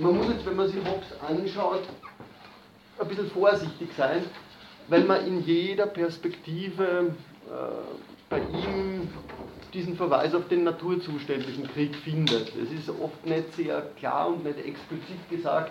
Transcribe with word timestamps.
man 0.00 0.16
muss 0.16 0.28
jetzt, 0.28 0.46
wenn 0.46 0.56
man 0.56 0.68
sich 0.68 0.78
Hobbes 0.84 1.08
anschaut, 1.26 1.82
ein 2.98 3.08
bisschen 3.08 3.30
vorsichtig 3.30 3.88
sein, 3.96 4.24
weil 4.88 5.04
man 5.04 5.26
in 5.26 5.44
jeder 5.44 5.86
Perspektive 5.86 7.14
äh, 7.48 7.50
bei 8.28 8.38
ihm 8.38 9.08
diesen 9.72 9.96
Verweis 9.96 10.34
auf 10.34 10.48
den 10.48 10.64
naturzuständigen 10.64 11.68
Krieg 11.68 11.94
findet. 11.94 12.52
Es 12.56 12.72
ist 12.72 12.90
oft 12.90 13.24
nicht 13.24 13.54
sehr 13.54 13.82
klar 13.96 14.28
und 14.28 14.44
nicht 14.44 14.58
explizit 14.58 15.30
gesagt, 15.30 15.70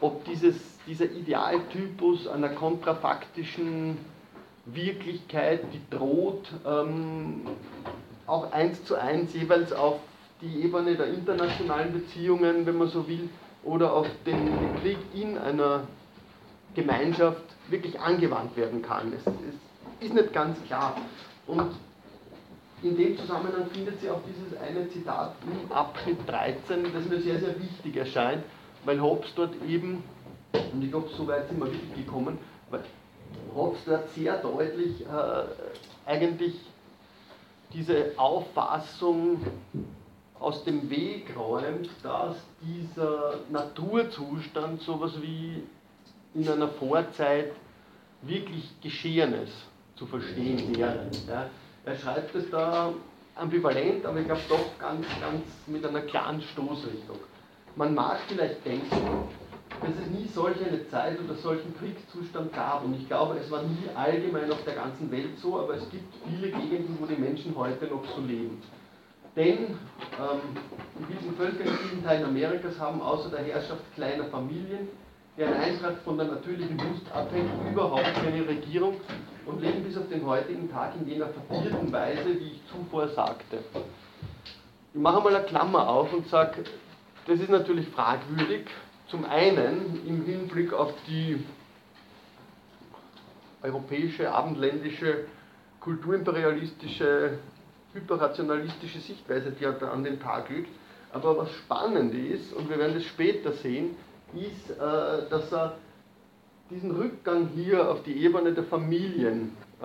ob 0.00 0.24
dieses, 0.24 0.56
dieser 0.86 1.04
Idealtypus 1.04 2.26
einer 2.26 2.48
kontrafaktischen 2.48 3.96
Wirklichkeit, 4.66 5.60
die 5.72 5.96
droht, 5.96 6.48
ähm, 6.66 7.46
auch 8.26 8.52
eins 8.52 8.84
zu 8.84 8.96
eins 8.96 9.34
jeweils 9.34 9.72
auf 9.72 10.00
die 10.42 10.64
Ebene 10.64 10.96
der 10.96 11.06
internationalen 11.06 11.92
Beziehungen, 11.92 12.66
wenn 12.66 12.76
man 12.76 12.88
so 12.88 13.06
will, 13.08 13.28
oder 13.64 13.92
auf 13.92 14.08
den 14.26 14.50
Krieg 14.80 14.98
in 15.14 15.38
einer 15.38 15.84
Gemeinschaft 16.74 17.42
wirklich 17.68 17.98
angewandt 18.00 18.56
werden 18.56 18.82
kann. 18.82 19.12
Es, 19.12 19.26
es 19.26 20.08
ist 20.08 20.14
nicht 20.14 20.32
ganz 20.32 20.62
klar. 20.64 20.96
Und 21.46 21.72
in 22.82 22.96
dem 22.96 23.16
Zusammenhang 23.16 23.66
findet 23.72 24.00
sie 24.00 24.10
auch 24.10 24.20
dieses 24.26 24.58
eine 24.60 24.88
Zitat 24.88 25.36
im 25.46 25.70
Abschnitt 25.70 26.18
13, 26.26 26.92
das 26.92 27.04
mir 27.08 27.20
sehr, 27.20 27.38
sehr 27.38 27.60
wichtig 27.60 27.96
erscheint, 27.96 28.42
weil 28.84 29.00
Hobbes 29.00 29.32
dort 29.36 29.54
eben, 29.68 30.02
und 30.72 30.82
ich 30.82 30.90
glaube, 30.90 31.08
so 31.16 31.26
weit 31.28 31.48
sind 31.48 31.60
wir 31.60 31.66
wirklich 31.66 31.94
gekommen, 31.94 32.38
weil 32.70 32.80
Hobbes 33.54 33.84
dort 33.86 34.08
sehr 34.10 34.38
deutlich 34.38 35.02
äh, 35.02 36.10
eigentlich 36.10 36.54
diese 37.72 38.12
Auffassung 38.16 39.40
aus 40.42 40.64
dem 40.64 40.90
Weg 40.90 41.34
räumt, 41.36 41.88
dass 42.02 42.36
dieser 42.60 43.34
Naturzustand 43.50 44.82
sowas 44.82 45.12
wie 45.20 45.62
in 46.34 46.48
einer 46.48 46.68
Vorzeit 46.68 47.52
wirklich 48.22 48.70
Geschehenes 48.80 49.50
zu 49.96 50.06
verstehen 50.06 50.76
wäre. 50.76 51.10
Ja. 51.28 51.50
Er 51.84 51.96
schreibt 51.96 52.34
es 52.34 52.50
da 52.50 52.92
ambivalent, 53.34 54.04
aber 54.04 54.20
ich 54.20 54.26
glaube 54.26 54.40
doch 54.48 54.78
ganz, 54.78 55.06
ganz 55.20 55.42
mit 55.66 55.84
einer 55.84 56.02
klaren 56.02 56.40
Stoßrichtung. 56.42 57.18
Man 57.76 57.94
mag 57.94 58.18
vielleicht 58.28 58.64
denken, 58.64 59.28
dass 59.80 59.90
es 59.90 60.10
nie 60.10 60.28
solch 60.28 60.56
eine 60.64 60.86
Zeit 60.88 61.18
oder 61.18 61.34
solchen 61.34 61.74
Kriegszustand 61.78 62.52
gab. 62.52 62.84
Und 62.84 62.94
ich 62.94 63.08
glaube, 63.08 63.38
es 63.38 63.50
war 63.50 63.62
nie 63.62 63.88
allgemein 63.94 64.50
auf 64.52 64.62
der 64.64 64.74
ganzen 64.74 65.10
Welt 65.10 65.38
so, 65.38 65.58
aber 65.58 65.74
es 65.74 65.88
gibt 65.90 66.12
viele 66.28 66.50
Gegenden, 66.50 66.98
wo 67.00 67.06
die 67.06 67.16
Menschen 67.16 67.54
heute 67.56 67.86
noch 67.86 68.04
so 68.14 68.20
leben. 68.20 68.60
Denn 69.34 69.58
ähm, 69.58 70.40
in 70.98 71.78
vielen 71.88 72.04
Teilen 72.04 72.24
Amerikas 72.24 72.78
haben 72.78 73.00
außer 73.00 73.30
der 73.30 73.40
Herrschaft 73.40 73.80
kleiner 73.94 74.24
Familien, 74.24 74.88
deren 75.38 75.54
Eintracht 75.54 75.98
von 76.04 76.18
der 76.18 76.26
natürlichen 76.26 76.76
Lust 76.76 77.10
abhängt, 77.14 77.50
überhaupt 77.70 78.14
keine 78.14 78.46
Regierung 78.46 79.00
und 79.46 79.62
leben 79.62 79.82
bis 79.84 79.96
auf 79.96 80.08
den 80.08 80.26
heutigen 80.26 80.70
Tag 80.70 80.92
in 81.00 81.08
jener 81.08 81.28
vertierten 81.28 81.90
Weise, 81.90 82.38
wie 82.38 82.52
ich 82.52 82.60
zuvor 82.70 83.08
sagte. 83.08 83.58
Ich 84.92 85.00
mache 85.00 85.22
mal 85.22 85.34
eine 85.34 85.46
Klammer 85.46 85.88
auf 85.88 86.12
und 86.12 86.28
sage, 86.28 86.64
das 87.26 87.40
ist 87.40 87.48
natürlich 87.48 87.88
fragwürdig. 87.88 88.66
Zum 89.08 89.24
einen 89.24 90.06
im 90.06 90.24
Hinblick 90.24 90.72
auf 90.74 90.92
die 91.06 91.42
europäische, 93.62 94.30
abendländische, 94.30 95.24
kulturimperialistische, 95.80 97.38
hyperrationalistische 97.94 99.00
Sichtweise, 99.00 99.52
die 99.52 99.64
er 99.64 99.72
da 99.72 99.90
an 99.90 100.04
den 100.04 100.20
Tag 100.20 100.50
legt. 100.50 100.68
Aber 101.12 101.38
was 101.38 101.50
spannend 101.52 102.14
ist, 102.14 102.52
und 102.54 102.68
wir 102.70 102.78
werden 102.78 102.96
es 102.96 103.04
später 103.04 103.52
sehen, 103.52 103.96
ist, 104.34 104.70
äh, 104.70 105.28
dass 105.28 105.52
er 105.52 105.74
diesen 106.70 106.92
Rückgang 106.92 107.48
hier 107.54 107.90
auf 107.90 108.02
die 108.02 108.24
Ebene 108.24 108.52
der 108.52 108.64
Familien 108.64 109.52
äh, 109.80 109.84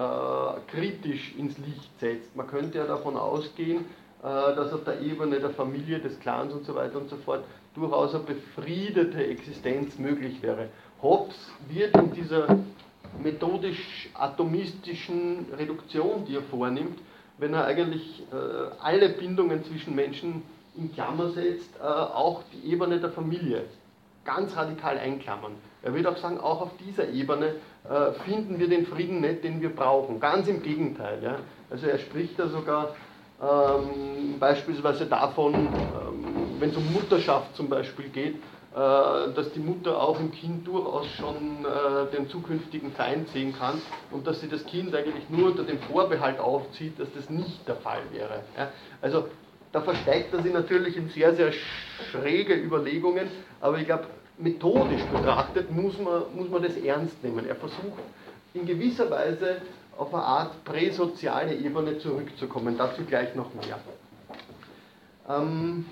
kritisch 0.72 1.36
ins 1.38 1.58
Licht 1.58 2.00
setzt. 2.00 2.34
Man 2.36 2.48
könnte 2.48 2.78
ja 2.78 2.86
davon 2.86 3.18
ausgehen, 3.18 3.80
äh, 3.80 3.82
dass 4.24 4.72
auf 4.72 4.86
der 4.86 5.02
Ebene 5.02 5.40
der 5.40 5.50
Familie, 5.50 6.00
des 6.00 6.18
Clans 6.20 6.54
und 6.54 6.66
so 6.66 6.76
weiter 6.76 6.98
und 6.98 7.10
so 7.10 7.18
fort 7.18 7.44
durchaus 7.76 8.16
eine 8.16 8.24
befriedete 8.24 9.28
Existenz 9.28 10.00
möglich 10.00 10.42
wäre. 10.42 10.70
Hobbes 11.02 11.36
wird 11.68 11.98
in 11.98 12.14
dieser 12.14 12.58
methodisch-atomistischen 13.22 15.48
Reduktion, 15.58 16.24
die 16.26 16.36
er 16.36 16.44
vornimmt, 16.44 17.00
wenn 17.38 17.54
er 17.54 17.66
eigentlich 17.66 18.24
äh, 18.32 18.36
alle 18.82 19.10
Bindungen 19.10 19.64
zwischen 19.64 19.96
Menschen 19.96 20.44
in 20.76 20.94
Klammer 20.94 21.30
setzt, 21.30 21.70
äh, 21.80 21.84
auch 21.84 22.44
die 22.54 22.72
Ebene 22.72 23.00
der 23.00 23.12
Familie 23.12 23.66
ganz 24.26 24.56
radikal 24.56 24.98
einklammern. 24.98 25.54
Er 25.82 25.94
würde 25.94 26.12
auch 26.12 26.18
sagen, 26.18 26.40
auch 26.40 26.62
auf 26.62 26.72
dieser 26.86 27.08
Ebene 27.10 27.56
äh, 27.90 28.12
finden 28.26 28.60
wir 28.60 28.68
den 28.68 28.86
Frieden 28.86 29.22
nicht, 29.22 29.44
den 29.44 29.62
wir 29.62 29.74
brauchen. 29.74 30.20
Ganz 30.20 30.48
im 30.48 30.62
Gegenteil. 30.62 31.20
Ja? 31.24 31.38
Also 31.70 31.88
er 31.88 31.98
spricht 31.98 32.38
da 32.38 32.48
sogar 32.48 32.96
ähm, 33.42 34.38
beispielsweise 34.40 35.06
davon, 35.06 35.54
ähm, 35.54 35.70
wenn 36.60 36.72
es 36.72 36.78
um 36.78 36.92
Mutterschaft 36.92 37.56
zum 37.56 37.70
Beispiel 37.70 38.10
geht, 38.10 38.36
dass 38.78 39.52
die 39.54 39.60
Mutter 39.60 40.00
auch 40.00 40.20
im 40.20 40.32
Kind 40.32 40.68
durchaus 40.68 41.08
schon 41.18 41.66
äh, 41.66 42.16
den 42.16 42.30
zukünftigen 42.30 42.92
Feind 42.92 43.28
sehen 43.30 43.56
kann 43.58 43.82
und 44.12 44.28
dass 44.28 44.40
sie 44.42 44.48
das 44.48 44.64
Kind 44.66 44.94
eigentlich 44.94 45.30
nur 45.30 45.52
unter 45.52 45.64
dem 45.64 45.80
Vorbehalt 45.80 46.40
aufzieht, 46.40 47.00
dass 47.00 47.08
das 47.16 47.30
nicht 47.30 47.68
der 47.68 47.78
Fall 47.78 48.02
wäre. 48.12 48.44
Ja? 48.56 48.70
Also 49.02 49.30
da 49.72 49.82
versteigt 49.82 50.34
er 50.34 50.44
sich 50.44 50.54
natürlich 50.54 50.96
in 50.96 51.10
sehr, 51.10 51.34
sehr 51.34 51.52
schräge 52.12 52.54
Überlegungen, 52.54 53.28
aber 53.62 53.80
ich 53.80 53.86
glaube, 53.86 54.06
methodisch 54.38 55.04
betrachtet 55.06 55.72
muss 55.72 55.98
man, 55.98 56.24
muss 56.36 56.50
man 56.50 56.62
das 56.62 56.78
ernst 56.78 57.24
nehmen. 57.24 57.48
Er 57.48 57.56
versucht 57.56 58.00
in 58.54 58.66
gewisser 58.66 59.10
Weise 59.10 59.58
auf 59.98 60.14
eine 60.14 60.24
Art 60.24 60.64
präsoziale 60.64 61.56
Ebene 61.56 61.98
zurückzukommen. 61.98 62.78
Dazu 62.78 63.04
gleich 63.04 63.34
noch 63.34 63.52
mehr. 63.56 63.80
Ähm, 65.28 65.86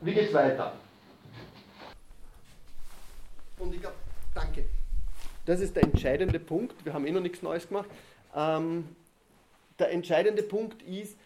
wie 0.00 0.14
geht's 0.14 0.32
weiter? 0.32 0.72
Und 3.58 3.74
ich 3.74 3.80
glaube, 3.80 3.96
danke. 4.34 4.64
Das 5.44 5.60
ist 5.60 5.74
der 5.74 5.84
entscheidende 5.84 6.38
Punkt. 6.38 6.84
Wir 6.84 6.92
haben 6.92 7.06
eh 7.06 7.10
noch 7.10 7.20
nichts 7.20 7.42
Neues 7.42 7.68
gemacht. 7.68 7.88
Ähm, 8.34 8.88
der 9.78 9.90
entscheidende 9.90 10.42
Punkt 10.42 10.82
ist, 10.82 11.16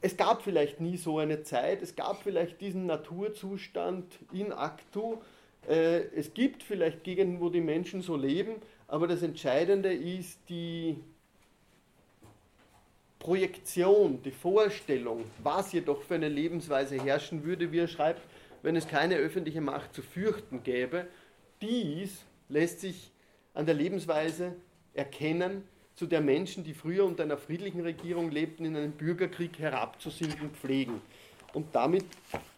es 0.00 0.16
gab 0.16 0.42
vielleicht 0.42 0.80
nie 0.80 0.96
so 0.96 1.18
eine 1.18 1.44
Zeit, 1.44 1.80
es 1.80 1.94
gab 1.94 2.22
vielleicht 2.22 2.60
diesen 2.60 2.86
Naturzustand 2.86 4.04
in 4.32 4.52
actu, 4.52 5.18
äh, 5.68 6.00
es 6.16 6.34
gibt 6.34 6.62
vielleicht 6.62 7.04
Gegenden, 7.04 7.40
wo 7.40 7.48
die 7.50 7.60
Menschen 7.60 8.02
so 8.02 8.16
leben, 8.16 8.56
aber 8.88 9.06
das 9.06 9.22
Entscheidende 9.22 9.92
ist 9.92 10.40
die 10.48 10.96
Projektion, 13.22 14.20
die 14.24 14.32
Vorstellung, 14.32 15.24
was 15.44 15.72
jedoch 15.72 16.02
für 16.02 16.16
eine 16.16 16.28
Lebensweise 16.28 17.00
herrschen 17.00 17.44
würde, 17.44 17.70
wie 17.70 17.78
er 17.78 17.86
schreibt, 17.86 18.20
wenn 18.62 18.74
es 18.74 18.88
keine 18.88 19.14
öffentliche 19.14 19.60
Macht 19.60 19.94
zu 19.94 20.02
fürchten 20.02 20.64
gäbe. 20.64 21.06
Dies 21.60 22.24
lässt 22.48 22.80
sich 22.80 23.12
an 23.54 23.64
der 23.64 23.76
Lebensweise 23.76 24.56
erkennen, 24.92 25.62
zu 25.94 26.06
der 26.06 26.20
Menschen, 26.20 26.64
die 26.64 26.74
früher 26.74 27.04
unter 27.04 27.22
einer 27.22 27.36
friedlichen 27.36 27.82
Regierung 27.82 28.32
lebten, 28.32 28.64
in 28.64 28.74
einen 28.76 28.92
Bürgerkrieg 28.92 29.56
herabzusinken 29.56 30.50
pflegen. 30.50 31.00
Und 31.52 31.74
damit 31.76 32.06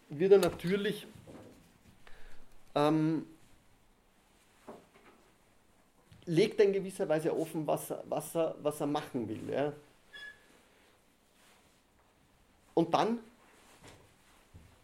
wird 0.09 0.31
er 0.31 0.39
natürlich 0.39 1.05
ähm, 2.73 3.27
legt 6.25 6.59
er 6.59 6.65
in 6.65 6.73
gewisser 6.73 7.07
Weise 7.07 7.37
offen, 7.37 7.67
was 7.67 7.91
er, 7.91 8.03
was 8.09 8.35
er, 8.35 8.55
was 8.63 8.81
er 8.81 8.87
machen 8.87 9.29
will. 9.29 9.53
Ja. 9.53 9.73
Und 12.75 12.93
dann 12.93 13.19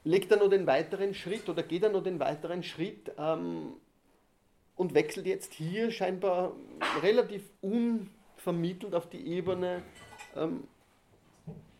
legt 0.04 0.32
er 0.32 0.38
noch 0.38 0.50
den 0.50 0.66
weiteren 0.66 1.14
Schritt 1.14 1.48
oder 1.48 1.62
geht 1.62 1.84
er 1.84 1.90
noch 1.90 2.04
den 2.04 2.20
weiteren 2.20 2.64
Schritt 2.64 3.12
ähm, 3.20 3.74
und 4.76 4.96
wechselt 4.96 5.28
jetzt 5.28 5.54
hier 5.54 5.92
scheinbar 5.92 6.54
relativ 7.04 7.44
un 7.62 8.10
vermittelt 8.38 8.96
auf 8.96 9.08
die 9.08 9.28
Ebene 9.28 9.84
ähm, 10.36 10.64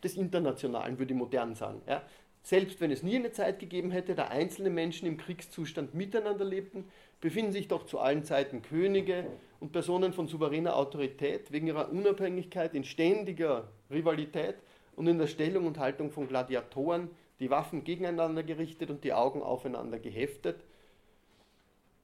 des 0.04 0.16
Internationalen, 0.16 0.98
würde 0.98 1.12
ich 1.12 1.18
modern 1.18 1.56
sagen. 1.56 1.82
Ja. 1.88 2.02
Selbst 2.44 2.80
wenn 2.80 2.90
es 2.90 3.02
nie 3.02 3.16
eine 3.16 3.32
Zeit 3.32 3.58
gegeben 3.58 3.90
hätte, 3.90 4.14
da 4.14 4.26
einzelne 4.26 4.70
Menschen 4.70 5.06
im 5.06 5.16
Kriegszustand 5.16 5.94
miteinander 5.94 6.44
lebten, 6.44 6.84
befinden 7.20 7.52
sich 7.52 7.68
doch 7.68 7.86
zu 7.86 8.00
allen 8.00 8.24
Zeiten 8.24 8.62
Könige 8.62 9.26
und 9.60 9.72
Personen 9.72 10.12
von 10.12 10.26
souveräner 10.26 10.76
Autorität 10.76 11.52
wegen 11.52 11.68
ihrer 11.68 11.90
Unabhängigkeit 11.90 12.74
in 12.74 12.84
ständiger 12.84 13.68
Rivalität 13.90 14.56
und 14.96 15.06
in 15.06 15.18
der 15.18 15.26
Stellung 15.26 15.66
und 15.66 15.78
Haltung 15.78 16.10
von 16.10 16.28
Gladiatoren, 16.28 17.10
die 17.40 17.50
Waffen 17.50 17.84
gegeneinander 17.84 18.42
gerichtet 18.42 18.90
und 18.90 19.04
die 19.04 19.12
Augen 19.12 19.42
aufeinander 19.42 19.98
geheftet, 19.98 20.62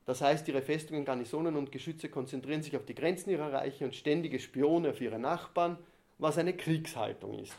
das 0.09 0.23
heißt, 0.23 0.49
ihre 0.49 0.63
Festungen, 0.63 1.05
Garnisonen 1.05 1.55
und 1.55 1.71
Geschütze 1.71 2.09
konzentrieren 2.09 2.63
sich 2.63 2.75
auf 2.79 2.87
die 2.87 2.95
Grenzen 2.95 3.29
ihrer 3.29 3.53
Reiche 3.53 3.85
und 3.85 3.95
ständige 3.95 4.41
Spione 4.41 4.89
auf 4.89 5.03
ihre 5.03 5.19
Nachbarn, 5.19 5.77
was 6.17 6.39
eine 6.39 6.57
Kriegshaltung 6.57 7.39
ist. 7.39 7.59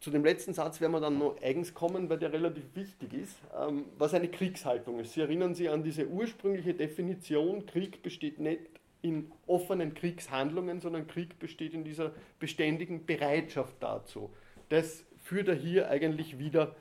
zu 0.00 0.10
dem 0.10 0.24
letzten 0.24 0.54
Satz 0.54 0.80
werden 0.80 0.90
wir 0.90 1.00
dann 1.00 1.18
noch 1.18 1.40
eigens 1.40 1.72
kommen, 1.72 2.10
weil 2.10 2.18
der 2.18 2.32
relativ 2.32 2.64
wichtig 2.74 3.12
ist, 3.12 3.36
ähm, 3.56 3.84
was 3.96 4.12
eine 4.12 4.28
Kriegshaltung 4.28 4.98
ist. 4.98 5.12
Sie 5.12 5.20
erinnern 5.20 5.54
sich 5.54 5.70
an 5.70 5.84
diese 5.84 6.08
ursprüngliche 6.08 6.74
Definition, 6.74 7.64
Krieg 7.66 8.02
besteht 8.02 8.40
nicht 8.40 8.77
in 9.02 9.30
offenen 9.46 9.94
Kriegshandlungen, 9.94 10.80
sondern 10.80 11.06
Krieg 11.06 11.38
besteht 11.38 11.74
in 11.74 11.84
dieser 11.84 12.12
beständigen 12.38 13.06
Bereitschaft 13.06 13.74
dazu. 13.80 14.30
Das 14.68 15.04
führt 15.22 15.48
er 15.48 15.54
hier 15.54 15.88
eigentlich 15.88 16.38
wieder 16.38 16.74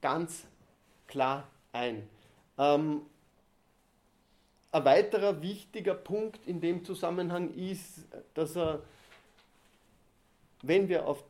ganz 0.00 0.46
klar 1.06 1.48
ein. 1.72 2.08
Ähm, 2.56 3.02
ein 4.70 4.84
weiterer 4.84 5.42
wichtiger 5.42 5.94
Punkt 5.94 6.46
in 6.46 6.60
dem 6.60 6.84
Zusammenhang 6.84 7.54
ist, 7.54 8.06
dass 8.34 8.56
er, 8.56 8.82
wenn 10.62 10.88
wir 10.88 11.06
auf, 11.06 11.24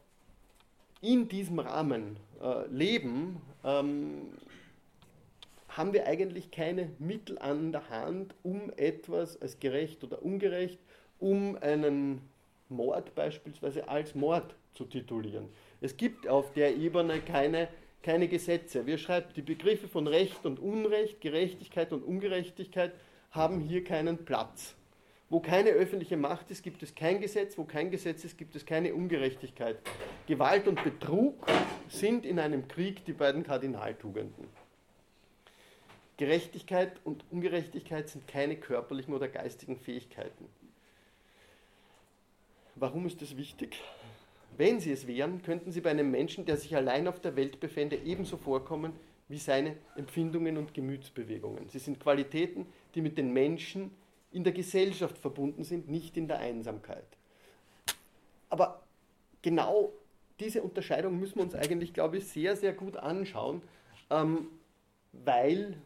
in 1.01 1.29
diesem 1.29 1.61
Rahmen 1.61 2.17
äh, 2.43 2.67
leben, 2.67 3.41
ähm, 3.65 4.33
haben 5.79 5.93
wir 5.93 6.09
eigentlich 6.09 6.51
keine 6.51 6.91
Mittel 6.99 7.39
an 7.39 7.71
der 7.71 7.89
Hand, 7.89 8.35
um 8.43 8.73
etwas 8.77 9.41
als 9.41 9.61
gerecht 9.61 10.03
oder 10.03 10.21
ungerecht, 10.25 10.81
um 11.21 11.57
einen 11.61 12.21
Mord 12.69 13.15
beispielsweise 13.15 13.89
als 13.89 14.17
Mord 14.17 14.57
zu 14.75 14.85
titulieren. 14.85 15.49
Es 15.81 15.97
gibt 15.97 16.27
auf 16.27 16.53
der 16.53 16.77
Ebene 16.77 17.21
keine, 17.21 17.69
keine 18.03 18.27
Gesetze. 18.27 18.87
Wir 18.87 18.99
schreiben 18.99 19.29
die 19.37 19.43
Begriffe 19.43 19.87
von 19.87 20.09
Recht 20.09 20.45
und 20.45 20.59
Unrecht, 20.59 21.21
Gerechtigkeit 21.21 21.93
und 21.93 22.03
Ungerechtigkeit 22.03 22.93
haben 23.31 23.61
hier 23.61 23.85
keinen 23.85 24.25
Platz. 24.25 24.75
Wo 25.31 25.39
keine 25.39 25.71
öffentliche 25.71 26.17
Macht 26.17 26.51
ist, 26.51 26.65
gibt 26.65 26.83
es 26.83 26.93
kein 26.97 27.21
Gesetz. 27.21 27.57
Wo 27.57 27.63
kein 27.63 27.93
Gesetz 27.93 28.25
ist, 28.25 28.37
gibt 28.37 28.57
es 28.57 28.67
keine 28.67 28.95
Ungerechtigkeit. 28.95 29.79
Gewalt 30.27 30.67
und 30.67 30.83
Betrug 30.83 31.47
sind 31.89 32.27
in 32.27 32.41
einem 32.41 32.67
Krieg 32.67 33.05
die 33.05 33.13
beiden 33.13 33.45
Kardinaltugenden. 33.45 34.68
Gerechtigkeit 36.19 36.93
und 37.05 37.25
Ungerechtigkeit 37.31 38.09
sind 38.09 38.27
keine 38.27 38.57
körperlichen 38.57 39.15
oder 39.15 39.29
geistigen 39.29 39.77
Fähigkeiten. 39.77 40.47
Warum 42.75 43.07
ist 43.07 43.23
das 43.23 43.37
wichtig? 43.37 43.81
Wenn 44.57 44.81
sie 44.81 44.91
es 44.91 45.07
wären, 45.07 45.43
könnten 45.43 45.71
sie 45.71 45.81
bei 45.81 45.91
einem 45.91 46.11
Menschen, 46.11 46.45
der 46.45 46.57
sich 46.57 46.75
allein 46.75 47.07
auf 47.07 47.21
der 47.21 47.37
Welt 47.37 47.61
befände, 47.61 47.97
ebenso 47.97 48.37
vorkommen 48.37 48.93
wie 49.29 49.39
seine 49.39 49.77
Empfindungen 49.97 50.57
und 50.57 50.75
Gemütsbewegungen. 50.75 51.69
Sie 51.69 51.79
sind 51.79 52.01
Qualitäten, 52.01 52.67
die 52.95 53.01
mit 53.01 53.17
den 53.17 53.33
Menschen 53.33 53.93
in 54.33 54.43
der 54.43 54.53
Gesellschaft 54.53 55.19
verbunden 55.19 55.63
sind, 55.63 55.89
nicht 55.89 56.17
in 56.17 56.27
der 56.27 56.39
Einsamkeit. 56.39 57.07
Aber 58.51 58.83
genau 59.43 59.93
diese 60.41 60.63
Unterscheidung 60.63 61.21
müssen 61.21 61.37
wir 61.37 61.43
uns 61.45 61.55
eigentlich, 61.55 61.93
glaube 61.93 62.19
ich, 62.19 62.27
sehr, 62.27 62.57
sehr 62.57 62.73
gut 62.73 62.97
anschauen, 62.97 63.63
ähm, 64.11 64.49
weil 65.13 65.77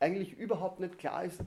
eigentlich 0.00 0.32
überhaupt 0.38 0.80
nicht 0.80 0.98
klar 0.98 1.24
ist, 1.24 1.40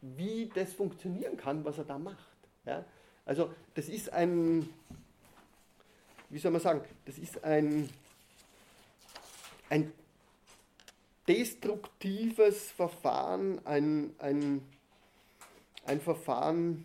wie 0.00 0.50
das 0.54 0.72
funktionieren 0.72 1.36
kann, 1.36 1.64
was 1.64 1.78
er 1.78 1.84
da 1.84 1.98
macht. 1.98 2.18
Ja? 2.64 2.84
Also 3.24 3.52
das 3.74 3.88
ist 3.88 4.12
ein, 4.12 4.68
wie 6.28 6.38
soll 6.38 6.50
man 6.50 6.60
sagen, 6.60 6.82
das 7.04 7.18
ist 7.18 7.44
ein, 7.44 7.88
ein 9.68 9.92
destruktives 11.28 12.70
Verfahren, 12.72 13.64
ein, 13.66 14.14
ein, 14.18 14.62
ein 15.86 16.00
Verfahren, 16.00 16.84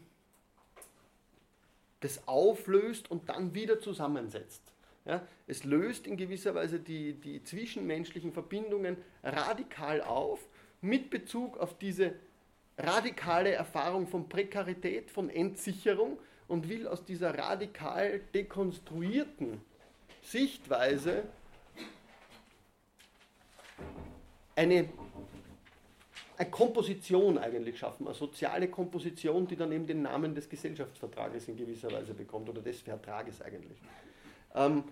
das 2.01 2.27
auflöst 2.27 3.09
und 3.09 3.29
dann 3.29 3.55
wieder 3.55 3.79
zusammensetzt. 3.79 4.61
Ja, 5.05 5.27
es 5.45 5.63
löst 5.63 6.07
in 6.07 6.17
gewisser 6.17 6.55
Weise 6.55 6.79
die, 6.79 7.13
die 7.13 7.43
zwischenmenschlichen 7.43 8.33
Verbindungen 8.33 8.97
radikal 9.23 10.01
auf, 10.01 10.39
mit 10.81 11.11
Bezug 11.11 11.57
auf 11.57 11.77
diese 11.77 12.13
radikale 12.77 13.51
Erfahrung 13.51 14.07
von 14.07 14.27
Prekarität, 14.27 15.11
von 15.11 15.29
Entsicherung 15.29 16.19
und 16.47 16.69
will 16.69 16.87
aus 16.87 17.05
dieser 17.05 17.37
radikal 17.37 18.19
dekonstruierten 18.33 19.61
Sichtweise 20.23 21.23
eine, 24.55 24.89
eine 26.37 26.49
Komposition 26.49 27.37
eigentlich 27.37 27.77
schaffen, 27.77 28.07
eine 28.07 28.15
soziale 28.15 28.69
Komposition, 28.69 29.47
die 29.47 29.55
dann 29.55 29.71
eben 29.71 29.85
den 29.85 30.01
Namen 30.01 30.33
des 30.33 30.49
Gesellschaftsvertrages 30.49 31.47
in 31.47 31.57
gewisser 31.57 31.91
Weise 31.91 32.13
bekommt 32.13 32.49
oder 32.49 32.61
des 32.61 32.81
Vertrages 32.81 33.41
eigentlich. 33.41 33.77
Ähm, 34.55 34.83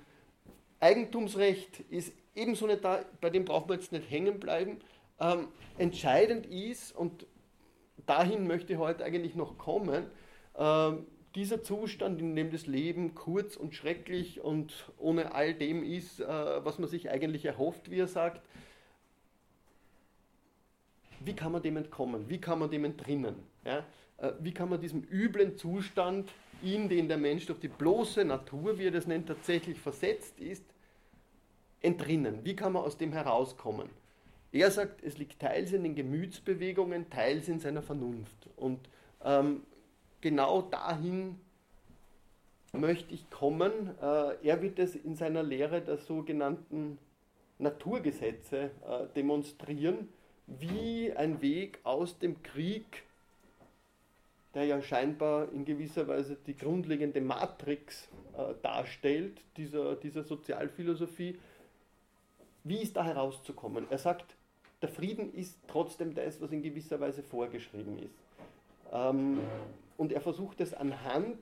Eigentumsrecht 0.79 1.79
ist 1.89 2.13
ebenso 2.35 2.67
nicht 2.67 2.83
da, 2.83 3.03
bei 3.21 3.29
dem 3.29 3.45
brauchen 3.45 3.69
wir 3.69 3.75
jetzt 3.75 3.91
nicht 3.91 4.09
hängen 4.11 4.39
bleiben. 4.39 4.79
Ähm, 5.19 5.47
entscheidend 5.77 6.45
ist, 6.45 6.95
und 6.95 7.25
dahin 8.05 8.47
möchte 8.47 8.73
ich 8.73 8.79
heute 8.79 9.03
eigentlich 9.03 9.35
noch 9.35 9.57
kommen, 9.57 10.05
ähm, 10.57 11.05
dieser 11.35 11.63
Zustand, 11.63 12.19
in 12.21 12.35
dem 12.35 12.51
das 12.51 12.67
Leben 12.67 13.15
kurz 13.15 13.55
und 13.55 13.73
schrecklich 13.73 14.41
und 14.41 14.91
ohne 14.97 15.33
all 15.33 15.53
dem 15.53 15.83
ist, 15.83 16.19
äh, 16.19 16.27
was 16.27 16.77
man 16.77 16.87
sich 16.87 17.09
eigentlich 17.09 17.45
erhofft, 17.45 17.89
wie 17.89 17.99
er 17.99 18.07
sagt, 18.07 18.41
wie 21.21 21.35
kann 21.35 21.51
man 21.51 21.61
dem 21.61 21.77
entkommen? 21.77 22.29
Wie 22.29 22.39
kann 22.39 22.59
man 22.59 22.69
dem 22.69 22.85
entrinnen? 22.85 23.35
Ja? 23.65 23.85
Äh, 24.17 24.33
wie 24.41 24.53
kann 24.53 24.69
man 24.69 24.79
diesem 24.81 25.03
üblen 25.03 25.57
Zustand, 25.57 26.29
in 26.63 26.89
den 26.89 27.07
der 27.07 27.17
Mensch 27.17 27.45
durch 27.45 27.59
die 27.59 27.67
bloße 27.67 28.23
Natur, 28.25 28.77
wie 28.77 28.87
er 28.87 28.91
das 28.91 29.07
nennt, 29.07 29.27
tatsächlich 29.27 29.79
versetzt 29.79 30.39
ist, 30.39 30.63
entrinnen? 31.81 32.39
Wie 32.43 32.55
kann 32.55 32.73
man 32.73 32.83
aus 32.83 32.97
dem 32.97 33.11
herauskommen? 33.11 33.89
Er 34.51 34.71
sagt, 34.71 35.03
es 35.03 35.17
liegt 35.17 35.39
teils 35.39 35.73
in 35.73 35.83
den 35.83 35.95
Gemütsbewegungen, 35.95 37.09
teils 37.09 37.47
in 37.47 37.59
seiner 37.59 37.81
Vernunft. 37.81 38.49
Und 38.55 38.79
ähm, 39.23 39.63
genau 40.21 40.61
dahin 40.61 41.39
möchte 42.71 43.13
ich 43.13 43.29
kommen. 43.29 43.97
Äh, 43.99 44.47
er 44.47 44.61
wird 44.61 44.79
es 44.79 44.95
in 44.95 45.15
seiner 45.15 45.43
Lehre 45.43 45.81
der 45.81 45.97
sogenannten 45.97 46.99
Naturgesetze 47.57 48.71
äh, 48.87 49.07
demonstrieren 49.15 50.09
wie 50.47 51.11
ein 51.13 51.41
Weg 51.41 51.79
aus 51.83 52.19
dem 52.19 52.43
Krieg, 52.43 53.03
der 54.53 54.65
ja 54.65 54.81
scheinbar 54.81 55.51
in 55.51 55.65
gewisser 55.65 56.07
Weise 56.07 56.37
die 56.45 56.55
grundlegende 56.55 57.21
Matrix 57.21 58.07
äh, 58.37 58.53
darstellt, 58.61 59.41
dieser, 59.57 59.95
dieser 59.95 60.23
Sozialphilosophie, 60.23 61.39
wie 62.63 62.81
ist 62.81 62.95
da 62.95 63.03
herauszukommen? 63.03 63.87
Er 63.89 63.97
sagt, 63.97 64.35
der 64.81 64.89
Frieden 64.89 65.33
ist 65.33 65.57
trotzdem 65.67 66.13
das, 66.13 66.41
was 66.41 66.51
in 66.51 66.61
gewisser 66.61 66.99
Weise 66.99 67.23
vorgeschrieben 67.23 67.97
ist. 67.99 68.15
Ähm, 68.91 69.39
und 69.97 70.11
er 70.11 70.21
versucht 70.21 70.61
es 70.61 70.73
anhand 70.73 71.39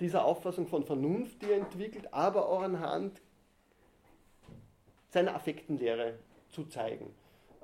dieser 0.00 0.24
Auffassung 0.24 0.66
von 0.66 0.84
Vernunft, 0.84 1.40
die 1.42 1.50
er 1.50 1.58
entwickelt, 1.58 2.12
aber 2.12 2.48
auch 2.48 2.62
anhand 2.62 3.20
seiner 5.10 5.34
Affektenlehre 5.34 6.18
zu 6.50 6.64
zeigen. 6.64 7.14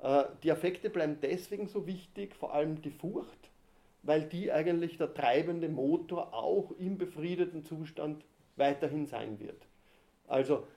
Äh, 0.01 0.23
die 0.43 0.51
Affekte 0.51 0.89
bleiben 0.89 1.17
deswegen 1.21 1.67
so 1.67 1.85
wichtig, 1.85 2.35
vor 2.35 2.53
allem 2.53 2.81
die 2.81 2.91
Furcht, 2.91 3.50
weil 4.03 4.23
die 4.23 4.51
eigentlich 4.51 4.97
der 4.97 5.13
treibende 5.13 5.69
Motor 5.69 6.33
auch 6.33 6.71
im 6.79 6.97
befriedeten 6.97 7.63
Zustand 7.63 8.23
weiterhin 8.55 9.05
sein 9.05 9.39
wird. 9.39 9.61
Also, 10.27 10.67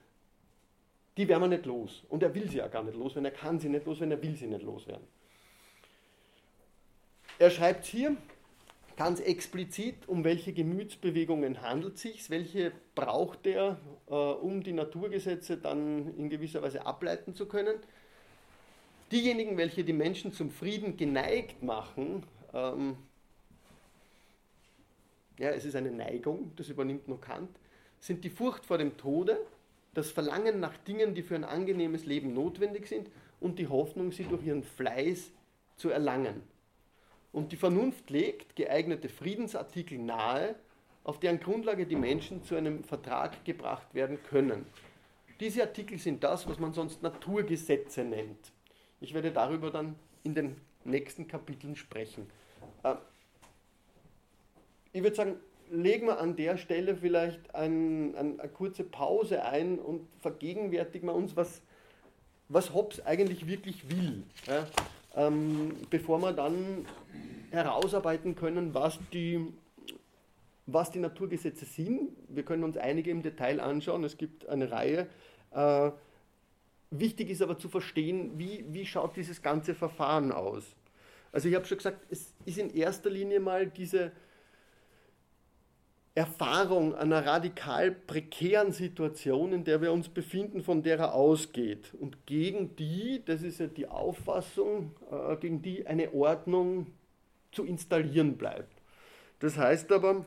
die 1.16 1.28
werden 1.28 1.42
wir 1.42 1.48
nicht 1.48 1.66
los. 1.66 2.02
Und 2.08 2.22
er 2.22 2.34
will 2.34 2.48
sie 2.48 2.58
ja 2.58 2.68
gar 2.68 2.82
nicht 2.82 2.96
los, 2.96 3.14
wenn 3.14 3.24
er 3.24 3.30
kann 3.30 3.58
sie 3.60 3.68
nicht 3.68 3.86
los, 3.86 4.00
wenn 4.00 4.10
er 4.10 4.22
will 4.22 4.34
sie 4.34 4.46
nicht 4.46 4.64
loswerden. 4.64 5.06
Er 7.38 7.50
schreibt 7.50 7.84
hier 7.84 8.16
ganz 8.96 9.20
explizit, 9.20 10.08
um 10.08 10.22
welche 10.24 10.52
Gemütsbewegungen 10.52 11.62
handelt 11.62 11.94
es 11.96 12.02
sich, 12.02 12.30
welche 12.30 12.72
braucht 12.94 13.46
er, 13.46 13.78
äh, 14.08 14.14
um 14.14 14.62
die 14.62 14.72
Naturgesetze 14.72 15.56
dann 15.56 16.16
in 16.16 16.30
gewisser 16.30 16.62
Weise 16.62 16.86
ableiten 16.86 17.34
zu 17.34 17.46
können. 17.46 17.76
Diejenigen, 19.10 19.56
welche 19.56 19.84
die 19.84 19.92
Menschen 19.92 20.32
zum 20.32 20.50
Frieden 20.50 20.96
geneigt 20.96 21.62
machen, 21.62 22.22
ähm, 22.52 22.96
ja, 25.38 25.50
es 25.50 25.64
ist 25.64 25.76
eine 25.76 25.90
Neigung, 25.90 26.52
das 26.56 26.68
übernimmt 26.68 27.08
nur 27.08 27.20
Kant, 27.20 27.50
sind 28.00 28.24
die 28.24 28.30
Furcht 28.30 28.64
vor 28.64 28.78
dem 28.78 28.96
Tode, 28.96 29.38
das 29.94 30.10
Verlangen 30.10 30.60
nach 30.60 30.76
Dingen, 30.78 31.14
die 31.14 31.22
für 31.22 31.34
ein 31.34 31.44
angenehmes 31.44 32.04
Leben 32.04 32.34
notwendig 32.34 32.86
sind 32.86 33.08
und 33.40 33.58
die 33.58 33.68
Hoffnung, 33.68 34.12
sie 34.12 34.24
durch 34.24 34.44
ihren 34.44 34.64
Fleiß 34.64 35.30
zu 35.76 35.90
erlangen. 35.90 36.42
Und 37.32 37.52
die 37.52 37.56
Vernunft 37.56 38.10
legt 38.10 38.56
geeignete 38.56 39.08
Friedensartikel 39.08 39.98
nahe, 39.98 40.54
auf 41.02 41.20
deren 41.20 41.40
Grundlage 41.40 41.86
die 41.86 41.96
Menschen 41.96 42.42
zu 42.42 42.54
einem 42.54 42.84
Vertrag 42.84 43.44
gebracht 43.44 43.92
werden 43.94 44.18
können. 44.30 44.66
Diese 45.40 45.62
Artikel 45.62 45.98
sind 45.98 46.22
das, 46.22 46.48
was 46.48 46.58
man 46.58 46.72
sonst 46.72 47.02
Naturgesetze 47.02 48.04
nennt. 48.04 48.52
Ich 49.00 49.14
werde 49.14 49.32
darüber 49.32 49.70
dann 49.70 49.96
in 50.22 50.34
den 50.34 50.56
nächsten 50.84 51.26
Kapiteln 51.26 51.76
sprechen. 51.76 52.30
Ich 54.94 55.02
würde 55.02 55.16
sagen, 55.16 55.36
legen 55.72 56.06
wir 56.06 56.20
an 56.20 56.36
der 56.36 56.56
Stelle 56.56 56.94
vielleicht 56.94 57.52
ein, 57.52 58.14
ein, 58.14 58.38
eine 58.38 58.48
kurze 58.48 58.84
Pause 58.84 59.44
ein 59.44 59.80
und 59.80 60.06
vergegenwärtigen 60.20 61.08
wir 61.08 61.14
uns, 61.16 61.34
was, 61.34 61.62
was 62.48 62.72
Hobbes 62.72 63.04
eigentlich 63.04 63.48
wirklich 63.48 63.90
will, 63.90 64.22
ja? 64.46 64.68
ähm, 65.16 65.74
bevor 65.90 66.20
wir 66.20 66.32
dann 66.32 66.86
herausarbeiten 67.50 68.36
können, 68.36 68.72
was 68.72 69.00
die, 69.12 69.44
was 70.66 70.92
die 70.92 71.00
Naturgesetze 71.00 71.64
sind. 71.64 72.12
Wir 72.28 72.44
können 72.44 72.62
uns 72.62 72.76
einige 72.76 73.10
im 73.10 73.22
Detail 73.22 73.58
anschauen, 73.58 74.04
es 74.04 74.16
gibt 74.16 74.48
eine 74.48 74.70
Reihe. 74.70 75.08
Äh, 75.50 75.90
wichtig 76.92 77.30
ist 77.30 77.42
aber 77.42 77.58
zu 77.58 77.68
verstehen, 77.68 78.38
wie, 78.38 78.64
wie 78.68 78.86
schaut 78.86 79.16
dieses 79.16 79.42
ganze 79.42 79.74
Verfahren 79.74 80.30
aus. 80.30 80.76
Also 81.32 81.48
ich 81.48 81.56
habe 81.56 81.64
schon 81.66 81.78
gesagt, 81.78 81.98
es 82.10 82.32
ist 82.44 82.58
in 82.58 82.72
erster 82.72 83.10
Linie 83.10 83.40
mal 83.40 83.66
diese 83.66 84.12
Erfahrung 86.16 86.94
einer 86.94 87.26
radikal 87.26 87.90
prekären 87.90 88.70
Situation, 88.70 89.52
in 89.52 89.64
der 89.64 89.80
wir 89.82 89.92
uns 89.92 90.08
befinden, 90.08 90.62
von 90.62 90.82
der 90.82 90.98
er 90.98 91.14
ausgeht. 91.14 91.92
Und 92.00 92.24
gegen 92.26 92.76
die, 92.76 93.22
das 93.24 93.42
ist 93.42 93.58
ja 93.58 93.66
die 93.66 93.88
Auffassung, 93.88 94.92
äh, 95.10 95.36
gegen 95.36 95.60
die 95.60 95.86
eine 95.86 96.14
Ordnung 96.14 96.86
zu 97.50 97.64
installieren 97.64 98.36
bleibt. 98.36 98.72
Das 99.40 99.58
heißt 99.58 99.90
aber, 99.90 100.24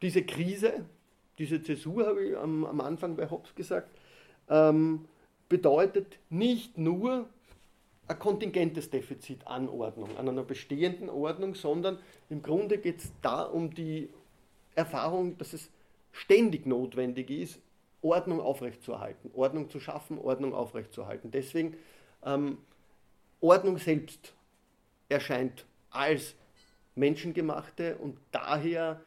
diese 0.00 0.22
Krise, 0.22 0.84
diese 1.38 1.60
Zäsur, 1.60 2.06
habe 2.06 2.24
ich 2.24 2.36
am, 2.36 2.80
Anfang 2.80 3.16
bei 3.16 3.28
Hobbes 3.28 3.54
gesagt, 3.56 3.90
ähm, 4.48 5.06
bedeutet 5.48 6.18
nicht 6.30 6.78
nur 6.78 7.28
ein 8.08 8.18
kontingentes 8.18 8.90
Defizit 8.90 9.46
an 9.46 9.68
Ordnung, 9.68 10.16
an 10.16 10.28
einer 10.28 10.42
bestehenden 10.42 11.10
Ordnung, 11.10 11.54
sondern 11.54 11.98
im 12.30 12.42
Grunde 12.42 12.78
geht 12.78 13.00
es 13.00 13.12
da 13.20 13.42
um 13.42 13.72
die 13.74 14.08
Erfahrung, 14.74 15.36
dass 15.36 15.52
es 15.52 15.70
ständig 16.12 16.66
notwendig 16.66 17.30
ist, 17.30 17.60
Ordnung 18.00 18.40
aufrechtzuerhalten, 18.40 19.30
Ordnung 19.34 19.68
zu 19.68 19.78
schaffen, 19.78 20.18
Ordnung 20.18 20.54
aufrechtzuerhalten. 20.54 21.30
Deswegen 21.30 21.76
ähm, 22.24 22.58
Ordnung 23.40 23.76
selbst 23.78 24.34
erscheint 25.08 25.66
als 25.90 26.34
menschengemachte 26.94 27.96
und 27.96 28.18
daher 28.32 29.00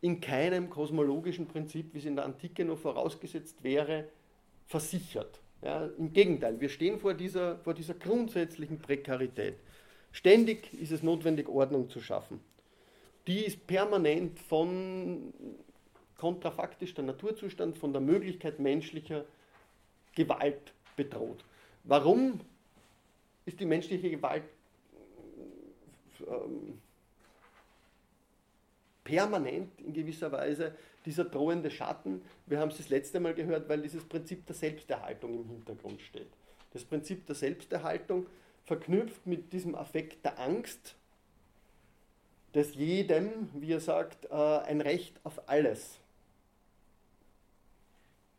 in 0.00 0.20
keinem 0.20 0.70
kosmologischen 0.70 1.46
Prinzip, 1.46 1.94
wie 1.94 1.98
es 1.98 2.04
in 2.04 2.16
der 2.16 2.24
Antike 2.24 2.64
noch 2.64 2.78
vorausgesetzt 2.78 3.62
wäre, 3.62 4.08
versichert. 4.66 5.40
Ja, 5.64 5.86
Im 5.96 6.12
Gegenteil, 6.12 6.60
wir 6.60 6.68
stehen 6.68 6.98
vor 6.98 7.14
dieser, 7.14 7.56
vor 7.60 7.72
dieser 7.72 7.94
grundsätzlichen 7.94 8.78
Prekarität. 8.78 9.54
Ständig 10.12 10.74
ist 10.74 10.92
es 10.92 11.02
notwendig, 11.02 11.48
Ordnung 11.48 11.88
zu 11.88 12.02
schaffen. 12.02 12.38
Die 13.26 13.46
ist 13.46 13.66
permanent 13.66 14.38
von 14.38 15.32
kontrafaktisch 16.18 16.92
der 16.92 17.04
Naturzustand, 17.04 17.78
von 17.78 17.92
der 17.94 18.02
Möglichkeit 18.02 18.58
menschlicher 18.58 19.24
Gewalt 20.14 20.74
bedroht. 20.96 21.42
Warum 21.84 22.40
ist 23.46 23.58
die 23.58 23.64
menschliche 23.64 24.10
Gewalt 24.10 24.44
ähm, 26.28 26.78
permanent 29.04 29.80
in 29.80 29.92
gewisser 29.92 30.32
Weise 30.32 30.74
dieser 31.04 31.24
drohende 31.24 31.70
Schatten. 31.70 32.22
Wir 32.46 32.58
haben 32.58 32.70
es 32.70 32.78
das 32.78 32.88
letzte 32.88 33.20
Mal 33.20 33.34
gehört, 33.34 33.68
weil 33.68 33.82
dieses 33.82 34.04
Prinzip 34.04 34.46
der 34.46 34.56
Selbsterhaltung 34.56 35.34
im 35.34 35.48
Hintergrund 35.48 36.00
steht. 36.00 36.30
Das 36.72 36.84
Prinzip 36.84 37.26
der 37.26 37.34
Selbsterhaltung 37.34 38.26
verknüpft 38.64 39.26
mit 39.26 39.52
diesem 39.52 39.74
Affekt 39.74 40.24
der 40.24 40.40
Angst, 40.40 40.96
dass 42.52 42.74
jedem, 42.74 43.50
wie 43.52 43.72
er 43.72 43.80
sagt, 43.80 44.26
äh, 44.26 44.34
ein 44.34 44.80
Recht 44.80 45.20
auf 45.24 45.48
alles 45.48 45.98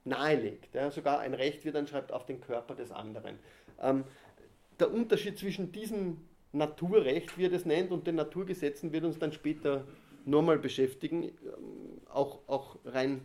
nahelegt. 0.03 0.69
Sogar 0.91 1.19
ein 1.19 1.33
Recht, 1.33 1.63
wie 1.63 1.69
er 1.69 1.73
dann 1.73 1.87
schreibt, 1.87 2.11
auf 2.11 2.25
den 2.25 2.41
Körper 2.41 2.75
des 2.75 2.91
anderen. 2.91 3.39
Ähm, 3.81 4.05
der 4.79 4.91
Unterschied 4.91 5.37
zwischen 5.37 5.71
diesem 5.71 6.17
Naturrecht, 6.53 7.37
wie 7.37 7.45
er 7.45 7.49
das 7.49 7.65
nennt, 7.65 7.91
und 7.91 8.07
den 8.07 8.15
Naturgesetzen 8.15 8.93
wird 8.93 9.03
uns 9.03 9.19
dann 9.19 9.33
später 9.33 9.85
nochmal 10.25 10.59
beschäftigen, 10.59 11.23
ähm, 11.23 11.31
auch, 12.11 12.39
auch 12.47 12.77
rein 12.85 13.21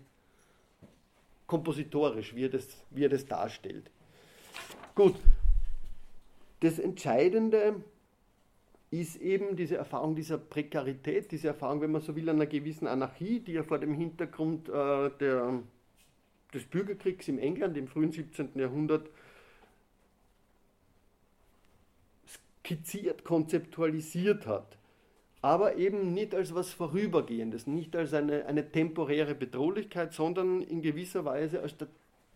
kompositorisch, 1.46 2.34
wie 2.34 2.44
er, 2.44 2.48
das, 2.48 2.68
wie 2.90 3.04
er 3.04 3.08
das 3.08 3.26
darstellt. 3.26 3.90
Gut, 4.94 5.16
das 6.60 6.78
Entscheidende 6.78 7.82
ist 8.90 9.16
eben 9.16 9.56
diese 9.56 9.76
Erfahrung 9.76 10.14
dieser 10.14 10.38
Prekarität, 10.38 11.30
diese 11.32 11.48
Erfahrung, 11.48 11.80
wenn 11.80 11.92
man 11.92 12.02
so 12.02 12.14
will, 12.14 12.28
einer 12.28 12.46
gewissen 12.46 12.86
Anarchie, 12.86 13.40
die 13.40 13.52
ja 13.52 13.62
vor 13.62 13.78
dem 13.78 13.94
Hintergrund 13.94 14.68
äh, 14.68 15.10
der, 15.18 15.62
des 16.52 16.64
Bürgerkriegs 16.66 17.28
im 17.28 17.38
England 17.38 17.76
im 17.76 17.88
frühen 17.88 18.12
17. 18.12 18.50
Jahrhundert 18.56 19.08
skizziert, 22.26 23.24
konzeptualisiert 23.24 24.46
hat 24.46 24.79
aber 25.42 25.76
eben 25.76 26.12
nicht 26.12 26.34
als 26.34 26.54
was 26.54 26.70
Vorübergehendes, 26.72 27.66
nicht 27.66 27.96
als 27.96 28.12
eine, 28.12 28.46
eine 28.46 28.70
temporäre 28.70 29.34
Bedrohlichkeit, 29.34 30.12
sondern 30.12 30.62
in 30.62 30.82
gewisser 30.82 31.24
Weise 31.24 31.62
als 31.62 31.76
der 31.76 31.88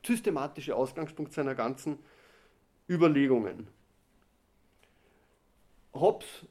systematische 0.04 0.74
Ausgangspunkt 0.74 1.32
seiner 1.32 1.54
ganzen 1.54 1.98
Überlegungen. 2.88 3.66
Hobbes 5.92 6.46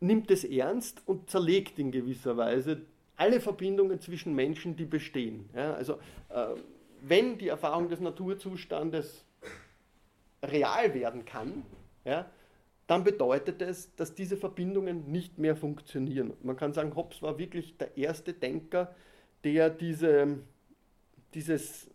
nimmt 0.00 0.30
es 0.30 0.44
ernst 0.44 1.02
und 1.06 1.28
zerlegt 1.28 1.78
in 1.78 1.90
gewisser 1.90 2.36
Weise 2.36 2.82
alle 3.16 3.40
Verbindungen 3.40 4.00
zwischen 4.00 4.34
Menschen, 4.34 4.76
die 4.76 4.84
bestehen. 4.84 5.50
Ja, 5.54 5.74
also 5.74 5.94
äh, 6.28 6.54
wenn 7.02 7.38
die 7.38 7.48
Erfahrung 7.48 7.88
des 7.88 8.00
Naturzustandes 8.00 9.24
real 10.42 10.94
werden 10.94 11.24
kann, 11.24 11.64
ja, 12.04 12.30
dann 12.88 13.04
bedeutet 13.04 13.60
es, 13.60 13.94
dass 13.96 14.14
diese 14.14 14.38
Verbindungen 14.38 15.12
nicht 15.12 15.38
mehr 15.38 15.54
funktionieren. 15.54 16.32
Man 16.42 16.56
kann 16.56 16.72
sagen, 16.72 16.96
Hobbes 16.96 17.20
war 17.20 17.38
wirklich 17.38 17.76
der 17.76 17.96
erste 17.98 18.32
Denker, 18.32 18.94
der 19.44 19.68
diese, 19.68 20.38
dieses 21.34 21.90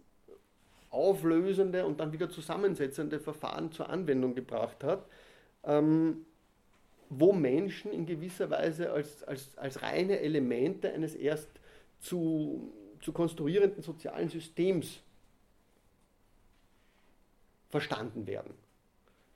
auflösende 0.92 1.84
und 1.88 2.00
dann 2.00 2.14
wieder 2.14 2.30
zusammensetzende 2.30 3.20
Verfahren 3.20 3.72
zur 3.72 3.90
Anwendung 3.90 4.36
gebracht 4.36 4.84
hat, 4.84 5.08
ähm, 5.64 6.28
wo 7.10 7.34
Menschen 7.34 7.92
in 7.92 8.06
gewisser 8.06 8.52
Weise 8.52 8.92
als, 8.92 9.24
als, 9.24 9.58
als 9.58 9.82
reine 9.82 10.20
Elemente 10.20 10.94
eines 10.94 11.16
erst 11.16 11.50
zu, 12.02 12.72
zu 13.02 13.12
konstruierenden 13.12 13.82
sozialen 13.82 14.30
Systems 14.30 15.02
verstanden 17.70 18.28
werden. 18.28 18.63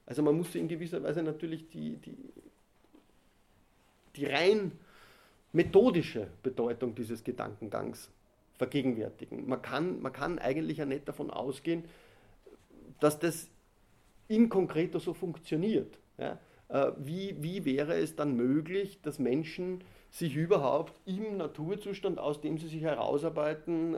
Also 0.08 0.24
man 0.24 0.36
muss 0.36 0.56
in 0.56 0.68
gewisser 0.68 1.04
Weise 1.04 1.22
natürlich 1.22 1.70
die, 1.70 1.98
die, 1.98 2.18
die 4.16 4.26
rein 4.26 4.72
methodische 5.52 6.28
Bedeutung 6.42 6.96
dieses 6.96 7.24
Gedankengangs 7.24 8.10
vergegenwärtigen. 8.58 9.48
Man 9.48 9.62
kann, 9.62 10.02
man 10.02 10.14
kann 10.14 10.40
eigentlich 10.40 10.78
ja 10.78 10.86
nicht 10.86 11.08
davon 11.08 11.30
ausgehen, 11.30 11.84
dass 13.00 13.20
das 13.20 13.50
in 14.30 14.50
konkreto 14.50 14.98
so 15.00 15.14
funktioniert. 15.14 16.00
Ja? 16.18 16.40
Äh, 16.70 16.94
wie, 16.98 17.36
wie 17.44 17.66
wäre 17.66 17.96
es 17.96 18.16
dann 18.16 18.36
möglich, 18.36 19.00
dass 19.02 19.20
Menschen 19.20 19.84
sich 20.10 20.36
überhaupt 20.36 21.00
im 21.06 21.38
Naturzustand, 21.38 22.18
aus 22.18 22.40
dem 22.40 22.58
sie 22.58 22.68
sich 22.68 22.82
herausarbeiten, 22.82 23.94
äh, 23.94 23.98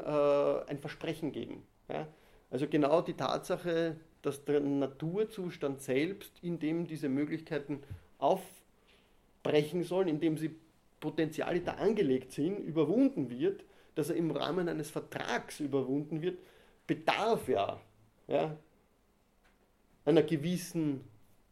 ein 0.68 0.80
Versprechen 0.80 1.32
geben? 1.32 1.64
Ja? 1.88 2.08
Also 2.52 2.68
genau 2.68 3.02
die 3.02 3.14
Tatsache, 3.14 3.98
dass 4.22 4.44
der 4.46 4.60
Naturzustand 4.60 5.82
selbst, 5.82 6.32
in 6.42 6.60
dem 6.60 6.88
diese 6.88 7.10
Möglichkeiten 7.10 7.84
aufbrechen 8.18 9.84
sollen, 9.84 10.08
in 10.08 10.20
dem 10.20 10.38
sie 10.38 10.56
Potenziale 11.00 11.62
da 11.62 11.74
angelegt 11.74 12.32
sind, 12.32 12.60
überwunden 12.60 13.30
wird, 13.30 13.64
dass 13.96 14.10
er 14.10 14.16
im 14.16 14.32
Rahmen 14.32 14.68
eines 14.68 14.90
Vertrags 14.90 15.60
überwunden 15.60 16.22
wird, 16.22 16.40
bedarf 16.88 17.48
ja, 17.48 17.80
ja 18.28 18.58
einer 20.06 20.24
gewissen, 20.24 21.02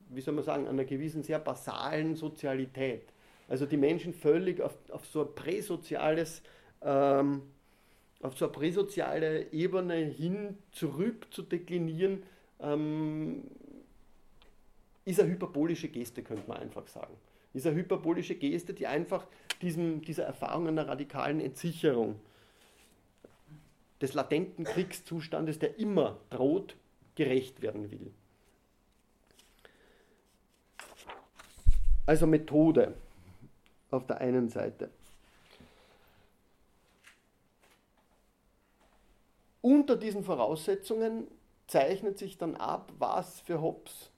wie 0.10 0.22
soll 0.22 0.34
man 0.34 0.44
sagen, 0.44 0.68
einer 0.68 0.86
gewissen 0.86 1.24
sehr 1.24 1.40
basalen 1.40 2.16
Sozialität. 2.16 3.04
Also 3.48 3.66
die 3.66 3.78
Menschen 3.78 4.14
völlig 4.14 4.62
auf, 4.62 4.78
auf 4.90 5.06
so 5.06 5.22
ein 5.22 5.36
präsoziales 5.36 6.42
ähm, 6.82 7.44
auf 8.22 8.38
so 8.38 8.46
eine 8.46 8.54
präsoziale 8.54 9.52
Ebene 9.52 9.96
hin 9.96 10.58
zurück 10.72 11.28
zu 11.32 11.44
deklinieren, 11.44 12.24
ähm, 12.60 13.44
ist 15.06 15.20
eine 15.20 15.30
hyperbolische 15.30 15.88
Geste, 15.88 16.24
könnte 16.24 16.48
man 16.48 16.58
einfach 16.58 16.88
sagen. 16.88 17.14
Ist 17.54 17.66
eine 17.66 17.76
hyperbolische 17.78 18.36
Geste, 18.36 18.74
die 18.74 18.88
einfach 18.88 19.26
diesem, 19.62 20.02
dieser 20.02 20.24
Erfahrung 20.24 20.68
einer 20.68 20.88
radikalen 20.88 21.40
Entsicherung 21.40 22.20
des 24.02 24.14
latenten 24.14 24.64
Kriegszustandes, 24.64 25.60
der 25.60 25.80
immer 25.80 26.20
droht, 26.30 26.76
gerecht 27.16 27.62
werden 27.62 27.90
will. 27.90 28.12
Also 32.06 32.28
Methode 32.28 32.94
auf 33.92 34.06
der 34.06 34.22
einen 34.22 34.50
Seite. 34.50 34.90
Unter 39.62 39.96
diesen 39.96 40.24
Voraussetzungen 40.24 41.28
zeichnet 41.68 42.18
sich 42.18 42.38
dann 42.38 42.56
ab, 42.56 42.92
was 43.00 43.42
für 43.42 43.62
Hobbes 43.62 44.12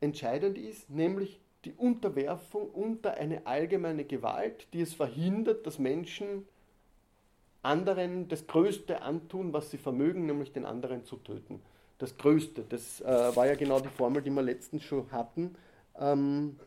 entscheidend 0.00 0.58
ist, 0.58 0.90
nämlich 0.90 1.40
die 1.64 1.72
Unterwerfung 1.72 2.68
unter 2.70 3.14
eine 3.14 3.46
allgemeine 3.46 4.04
Gewalt, 4.04 4.66
die 4.72 4.82
es 4.82 4.94
verhindert, 4.94 5.66
dass 5.66 5.78
Menschen 5.78 6.46
anderen 7.62 8.28
das 8.28 8.46
Größte 8.46 9.02
antun, 9.02 9.52
was 9.52 9.70
sie 9.70 9.78
vermögen, 9.78 10.26
nämlich 10.26 10.52
den 10.52 10.66
anderen 10.66 11.04
zu 11.04 11.16
töten. 11.16 11.62
Das 11.98 12.16
Größte, 12.18 12.64
das 12.68 13.00
äh, 13.00 13.36
war 13.36 13.46
ja 13.46 13.54
genau 13.54 13.80
die 13.80 13.88
Formel, 13.88 14.20
die 14.22 14.30
wir 14.30 14.42
letztens 14.42 14.82
schon 14.82 15.10
hatten. 15.10 15.54
Ähm, 15.98 16.58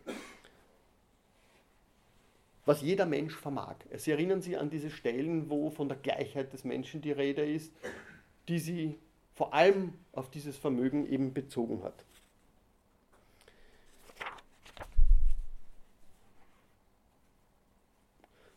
was 2.66 2.82
jeder 2.82 3.06
Mensch 3.06 3.36
vermag. 3.36 3.76
Sie 3.96 4.12
erinnern 4.12 4.42
sich 4.42 4.58
an 4.58 4.70
diese 4.70 4.90
Stellen, 4.90 5.50
wo 5.50 5.70
von 5.70 5.88
der 5.88 5.98
Gleichheit 5.98 6.52
des 6.52 6.66
Menschen 6.66 7.02
die 7.02 7.14
Rede 7.14 7.46
ist, 7.46 7.72
die 8.48 8.60
sie 8.60 8.98
vor 9.36 9.54
allem 9.54 9.94
auf 10.14 10.32
dieses 10.32 10.58
Vermögen 10.58 11.08
eben 11.08 11.34
bezogen 11.34 11.84
hat. 11.84 12.06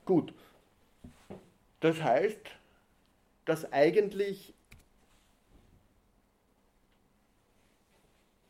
Gut. 0.05 0.35
Das 1.81 2.03
heißt, 2.03 2.41
dass 3.45 3.73
eigentlich 3.73 4.55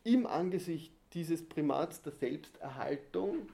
im 0.03 0.25
Angesicht 0.25 0.91
dieses 1.13 1.47
Primats 1.47 2.01
der 2.01 2.13
Selbsterhaltung, 2.13 3.49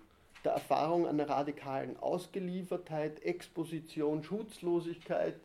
der 0.45 0.53
Erfahrung 0.53 1.07
einer 1.07 1.27
radikalen 1.27 1.97
Ausgeliefertheit, 1.97 3.21
Exposition, 3.23 4.23
Schutzlosigkeit, 4.23 5.39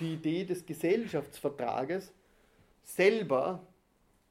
die 0.00 0.14
Idee 0.14 0.44
des 0.44 0.66
Gesellschaftsvertrages 0.66 2.12
selber 2.84 3.66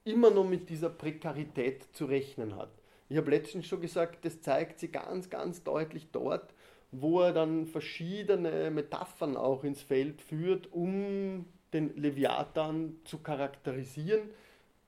immer 0.03 0.31
noch 0.31 0.45
mit 0.45 0.69
dieser 0.69 0.89
Prekarität 0.89 1.83
zu 1.93 2.05
rechnen 2.05 2.55
hat. 2.55 2.71
Ich 3.09 3.17
habe 3.17 3.31
letztens 3.31 3.67
schon 3.67 3.81
gesagt, 3.81 4.25
das 4.25 4.41
zeigt 4.41 4.79
sie 4.79 4.89
ganz, 4.89 5.29
ganz 5.29 5.63
deutlich 5.63 6.07
dort, 6.11 6.53
wo 6.91 7.21
er 7.21 7.33
dann 7.33 7.67
verschiedene 7.67 8.71
Metaphern 8.71 9.37
auch 9.37 9.63
ins 9.63 9.81
Feld 9.81 10.21
führt, 10.21 10.71
um 10.71 11.45
den 11.73 11.95
Leviathan 11.97 12.95
zu 13.03 13.19
charakterisieren, 13.19 14.29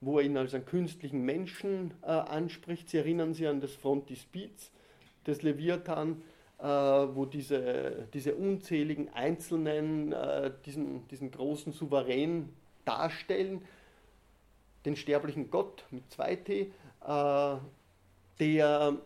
wo 0.01 0.19
er 0.19 0.25
ihn 0.25 0.37
als 0.37 0.53
einen 0.53 0.65
künstlichen 0.65 1.21
Menschen 1.23 1.93
äh, 2.01 2.07
anspricht. 2.07 2.89
Sie 2.89 2.97
erinnern 2.97 3.33
sich 3.33 3.47
an 3.47 3.59
das 3.59 3.73
Frontispiz 3.73 4.71
des 5.27 5.41
Leviathan, 5.41 6.21
wo 6.63 7.25
diese, 7.25 8.07
diese 8.13 8.35
unzähligen 8.35 9.09
Einzelnen 9.13 10.11
äh, 10.11 10.51
diesen, 10.65 11.07
diesen 11.07 11.31
großen 11.31 11.71
Souverän 11.71 12.49
darstellen, 12.85 13.61
den 14.85 14.95
sterblichen 14.95 15.51
Gott 15.51 15.85
mit 15.91 16.03
2T, 16.11 16.67
äh, 17.05 17.59
der 18.39 18.97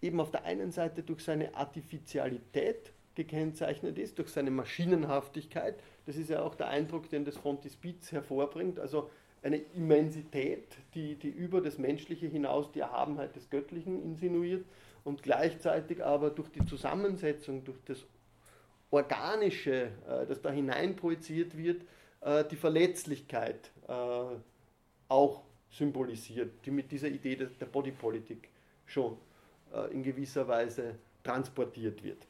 eben 0.00 0.20
auf 0.20 0.30
der 0.30 0.44
einen 0.44 0.72
Seite 0.72 1.02
durch 1.02 1.24
seine 1.24 1.54
Artificialität 1.54 2.92
gekennzeichnet 3.14 3.98
ist, 3.98 4.18
durch 4.18 4.30
seine 4.30 4.50
Maschinenhaftigkeit. 4.50 5.80
Das 6.06 6.16
ist 6.16 6.30
ja 6.30 6.42
auch 6.42 6.54
der 6.54 6.68
Eindruck, 6.68 7.10
den 7.10 7.24
das 7.24 7.36
Frontispiz 7.36 8.12
hervorbringt. 8.12 8.78
Also 8.78 9.10
eine 9.42 9.58
Immensität, 9.74 10.76
die, 10.94 11.14
die 11.14 11.28
über 11.28 11.60
das 11.60 11.78
Menschliche 11.78 12.26
hinaus 12.26 12.70
die 12.72 12.80
Erhabenheit 12.80 13.36
des 13.36 13.50
Göttlichen 13.50 14.02
insinuiert 14.02 14.64
und 15.04 15.22
gleichzeitig 15.22 16.04
aber 16.04 16.30
durch 16.30 16.50
die 16.50 16.64
Zusammensetzung, 16.66 17.64
durch 17.64 17.78
das 17.86 18.04
Organische, 18.90 19.90
äh, 20.08 20.26
das 20.26 20.40
da 20.40 20.50
hineinprojiziert 20.50 21.56
wird, 21.56 21.82
äh, 22.20 22.44
die 22.44 22.56
Verletzlichkeit 22.56 23.70
äh, 23.86 23.92
auch 25.08 25.42
symbolisiert, 25.70 26.52
die 26.64 26.70
mit 26.70 26.90
dieser 26.90 27.08
Idee 27.08 27.36
der 27.36 27.66
Bodypolitik 27.66 28.48
schon 28.86 29.18
in 29.92 30.02
gewisser 30.02 30.48
Weise 30.48 30.94
transportiert 31.22 32.02
wird. 32.02 32.26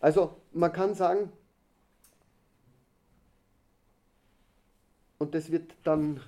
Also 0.00 0.34
man 0.52 0.72
kann 0.72 0.94
sagen, 0.94 1.30
und 5.18 5.34
das 5.34 5.50
wird 5.50 5.74
dann 5.84 6.20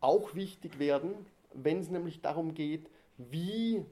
auch 0.00 0.34
wichtig 0.34 0.78
werden, 0.78 1.14
wenn 1.54 1.80
es 1.80 1.88
nämlich 1.88 2.20
darum 2.20 2.54
geht, 2.54 2.90
wie 3.16 3.84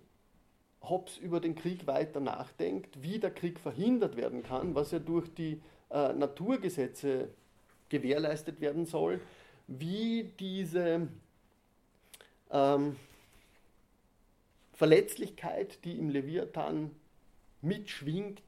Hobbes 0.82 1.16
über 1.16 1.40
den 1.40 1.54
Krieg 1.54 1.86
weiter 1.86 2.20
nachdenkt, 2.20 3.02
wie 3.02 3.18
der 3.18 3.30
Krieg 3.30 3.60
verhindert 3.60 4.16
werden 4.16 4.42
kann, 4.42 4.74
was 4.74 4.90
ja 4.90 4.98
durch 4.98 5.32
die 5.32 5.60
äh, 5.90 6.12
Naturgesetze 6.12 7.28
gewährleistet 7.88 8.60
werden 8.60 8.84
soll, 8.84 9.20
wie 9.68 10.32
diese 10.40 11.08
ähm, 12.50 12.96
Verletzlichkeit, 14.72 15.84
die 15.84 15.98
im 15.98 16.10
Leviathan 16.10 16.90
mitschwingt, 17.60 18.42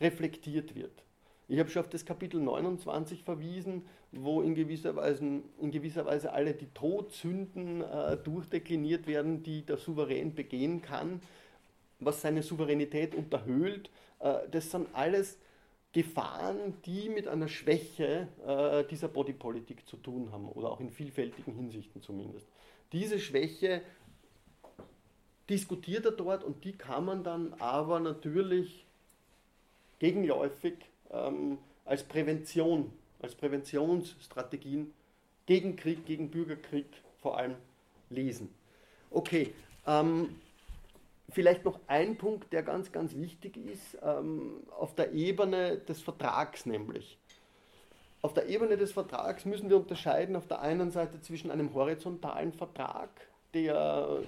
reflektiert 0.00 0.74
wird. 0.74 1.04
Ich 1.48 1.58
habe 1.58 1.68
schon 1.68 1.80
auf 1.80 1.88
das 1.88 2.04
Kapitel 2.04 2.40
29 2.40 3.24
verwiesen, 3.24 3.84
wo 4.12 4.40
in 4.40 4.54
gewisser 4.54 4.94
Weise, 4.94 5.42
in 5.60 5.70
gewisser 5.72 6.06
Weise 6.06 6.32
alle 6.32 6.54
die 6.54 6.68
Todsünden 6.68 7.82
äh, 7.82 8.16
durchdekliniert 8.16 9.08
werden, 9.08 9.42
die 9.42 9.66
der 9.66 9.76
Souverän 9.76 10.34
begehen 10.34 10.80
kann, 10.80 11.20
was 11.98 12.20
seine 12.20 12.44
Souveränität 12.44 13.16
unterhöhlt. 13.16 13.90
Äh, 14.20 14.48
das 14.50 14.70
sind 14.70 14.88
alles 14.92 15.38
Gefahren, 15.92 16.80
die 16.84 17.08
mit 17.08 17.26
einer 17.26 17.48
Schwäche 17.48 18.28
äh, 18.46 18.84
dieser 18.88 19.08
Bodypolitik 19.08 19.88
zu 19.88 19.96
tun 19.96 20.30
haben 20.30 20.48
oder 20.48 20.70
auch 20.70 20.78
in 20.78 20.92
vielfältigen 20.92 21.52
Hinsichten 21.52 22.00
zumindest. 22.00 22.46
Diese 22.92 23.18
Schwäche 23.18 23.82
diskutiert 25.48 26.04
er 26.04 26.12
dort 26.12 26.44
und 26.44 26.64
die 26.64 26.78
kann 26.78 27.04
man 27.04 27.24
dann 27.24 27.54
aber 27.54 27.98
natürlich 27.98 28.86
gegenläufig 30.00 30.74
ähm, 31.12 31.58
als 31.84 32.02
Prävention, 32.02 32.92
als 33.22 33.36
Präventionsstrategien 33.36 34.92
gegen 35.46 35.76
Krieg, 35.76 36.04
gegen 36.04 36.30
Bürgerkrieg 36.30 36.86
vor 37.22 37.38
allem 37.38 37.54
lesen. 38.08 38.52
Okay, 39.10 39.54
ähm, 39.86 40.30
Vielleicht 41.32 41.64
noch 41.64 41.78
ein 41.86 42.16
Punkt, 42.16 42.52
der 42.52 42.62
ganz, 42.62 42.90
ganz 42.90 43.14
wichtig 43.14 43.56
ist, 43.56 43.98
ähm, 44.02 44.62
auf 44.76 44.94
der 44.94 45.12
Ebene 45.12 45.78
des 45.78 46.00
Vertrags 46.00 46.66
nämlich. 46.66 47.18
Auf 48.22 48.34
der 48.34 48.48
Ebene 48.48 48.76
des 48.76 48.92
Vertrags 48.92 49.44
müssen 49.44 49.70
wir 49.70 49.76
unterscheiden 49.76 50.36
auf 50.36 50.46
der 50.46 50.60
einen 50.60 50.90
Seite 50.90 51.20
zwischen 51.20 51.50
einem 51.50 51.72
horizontalen 51.72 52.52
Vertrag, 52.52 53.08
der 53.54 54.22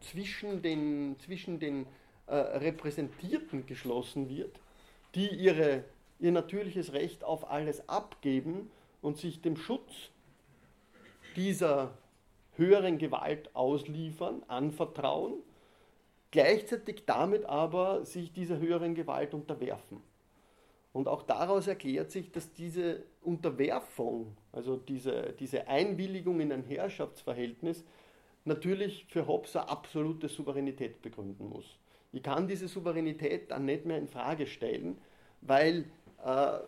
zwischen 0.00 0.60
den, 0.62 1.16
zwischen 1.20 1.58
den 1.60 1.86
äh, 2.26 2.34
Repräsentierten 2.34 3.66
geschlossen 3.66 4.28
wird, 4.28 4.58
die 5.14 5.28
ihre, 5.28 5.84
ihr 6.18 6.32
natürliches 6.32 6.92
Recht 6.92 7.24
auf 7.24 7.50
alles 7.50 7.88
abgeben 7.88 8.70
und 9.02 9.18
sich 9.18 9.40
dem 9.40 9.56
Schutz 9.56 10.10
dieser 11.36 11.92
höheren 12.56 12.98
Gewalt 12.98 13.54
ausliefern, 13.54 14.42
anvertrauen 14.48 15.34
gleichzeitig 16.30 17.04
damit 17.06 17.44
aber 17.46 18.04
sich 18.04 18.32
dieser 18.32 18.58
höheren 18.58 18.94
Gewalt 18.94 19.34
unterwerfen. 19.34 20.00
Und 20.92 21.06
auch 21.06 21.22
daraus 21.22 21.66
erklärt 21.66 22.10
sich, 22.10 22.32
dass 22.32 22.52
diese 22.52 23.02
Unterwerfung, 23.22 24.36
also 24.52 24.76
diese, 24.76 25.34
diese 25.38 25.68
Einwilligung 25.68 26.40
in 26.40 26.52
ein 26.52 26.64
Herrschaftsverhältnis, 26.64 27.84
natürlich 28.44 29.06
für 29.08 29.26
Hobbes 29.26 29.54
eine 29.54 29.68
absolute 29.68 30.28
Souveränität 30.28 31.02
begründen 31.02 31.48
muss. 31.48 31.78
Ich 32.12 32.22
kann 32.22 32.48
diese 32.48 32.68
Souveränität 32.68 33.50
dann 33.50 33.64
nicht 33.64 33.84
mehr 33.84 33.98
in 33.98 34.08
Frage 34.08 34.46
stellen, 34.46 34.98
weil 35.40 35.84
äh, 36.24 36.58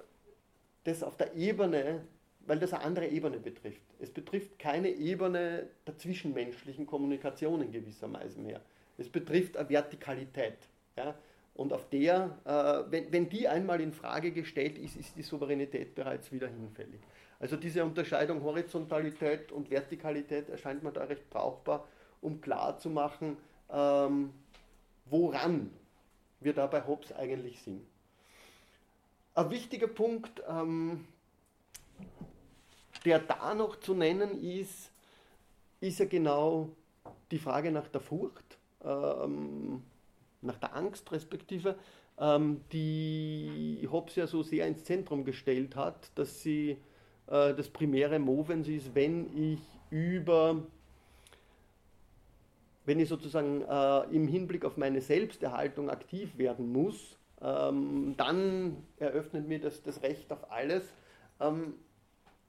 das 0.84 1.02
auf 1.02 1.16
der 1.16 1.34
Ebene, 1.34 2.02
weil 2.40 2.58
das 2.58 2.72
eine 2.72 2.84
andere 2.84 3.08
Ebene 3.08 3.38
betrifft. 3.38 3.82
Es 3.98 4.10
betrifft 4.10 4.58
keine 4.58 4.88
Ebene 4.88 5.68
der 5.86 5.96
zwischenmenschlichen 5.96 6.86
Kommunikation 6.86 7.62
in 7.62 7.72
gewisser 7.72 8.12
Weise 8.12 8.40
mehr. 8.40 8.60
Es 8.98 9.08
betrifft 9.08 9.56
eine 9.56 9.68
Vertikalität. 9.68 10.58
Ja? 10.96 11.14
Und 11.54 11.72
auf 11.72 11.88
der, 11.88 12.38
äh, 12.44 12.90
wenn, 12.90 13.12
wenn 13.12 13.28
die 13.28 13.48
einmal 13.48 13.80
in 13.80 13.92
Frage 13.92 14.32
gestellt 14.32 14.78
ist, 14.78 14.96
ist 14.96 15.16
die 15.16 15.22
Souveränität 15.22 15.94
bereits 15.94 16.30
wieder 16.32 16.48
hinfällig. 16.48 17.00
Also 17.38 17.56
diese 17.56 17.84
Unterscheidung 17.84 18.42
Horizontalität 18.42 19.50
und 19.50 19.70
Vertikalität 19.70 20.50
erscheint 20.50 20.82
mir 20.82 20.92
da 20.92 21.04
recht 21.04 21.28
brauchbar, 21.30 21.88
um 22.20 22.40
klarzumachen, 22.40 23.38
ähm, 23.70 24.30
woran 25.10 25.70
wir 26.40 26.54
da 26.54 26.66
bei 26.66 26.86
Hobbes 26.86 27.12
eigentlich 27.12 27.60
sind. 27.62 27.86
Ein 29.34 29.50
wichtiger 29.50 29.88
Punkt, 29.88 30.42
ähm, 30.48 31.06
der 33.04 33.18
da 33.20 33.54
noch 33.54 33.76
zu 33.76 33.94
nennen 33.94 34.42
ist, 34.42 34.90
ist 35.80 35.98
ja 35.98 36.06
genau 36.06 36.70
die 37.30 37.38
Frage 37.38 37.70
nach 37.70 37.88
der 37.88 38.00
Furcht 38.00 38.58
ähm, 38.84 39.82
nach 40.42 40.58
der 40.58 40.74
Angst 40.74 41.10
respektive, 41.12 41.76
ähm, 42.18 42.62
die 42.72 43.86
Hobbes 43.90 44.16
ja 44.16 44.26
so 44.26 44.42
sehr 44.42 44.66
ins 44.66 44.84
Zentrum 44.84 45.24
gestellt 45.24 45.76
hat, 45.76 46.10
dass 46.14 46.42
sie 46.42 46.78
äh, 47.26 47.54
das 47.54 47.68
primäre 47.68 48.18
Movens 48.18 48.68
ist, 48.68 48.94
wenn 48.94 49.36
ich 49.36 49.60
über 49.90 50.62
wenn 52.90 52.98
ich 52.98 53.08
sozusagen 53.08 53.62
äh, 53.62 54.00
im 54.12 54.26
Hinblick 54.26 54.64
auf 54.64 54.76
meine 54.76 55.00
Selbsterhaltung 55.00 55.90
aktiv 55.90 56.36
werden 56.38 56.72
muss, 56.72 57.16
ähm, 57.40 58.14
dann 58.16 58.84
eröffnet 58.96 59.46
mir 59.46 59.60
das 59.60 59.80
das 59.84 60.02
Recht 60.02 60.32
auf 60.32 60.50
alles. 60.50 60.82
Ähm, 61.38 61.74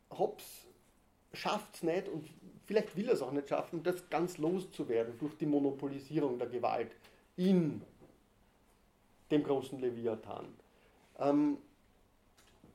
Hobbes 0.09 0.65
schafft 1.31 1.75
es 1.75 1.83
nicht 1.83 2.09
und 2.09 2.27
vielleicht 2.65 2.97
will 2.97 3.07
er 3.07 3.13
es 3.13 3.21
auch 3.21 3.31
nicht 3.31 3.49
schaffen, 3.49 3.83
das 3.83 4.09
ganz 4.09 4.39
loszuwerden 4.39 5.13
durch 5.19 5.37
die 5.37 5.45
Monopolisierung 5.45 6.39
der 6.39 6.47
Gewalt 6.47 6.95
in 7.37 7.83
dem 9.29 9.43
großen 9.43 9.79
Leviathan. 9.79 10.47
Ähm, 11.19 11.59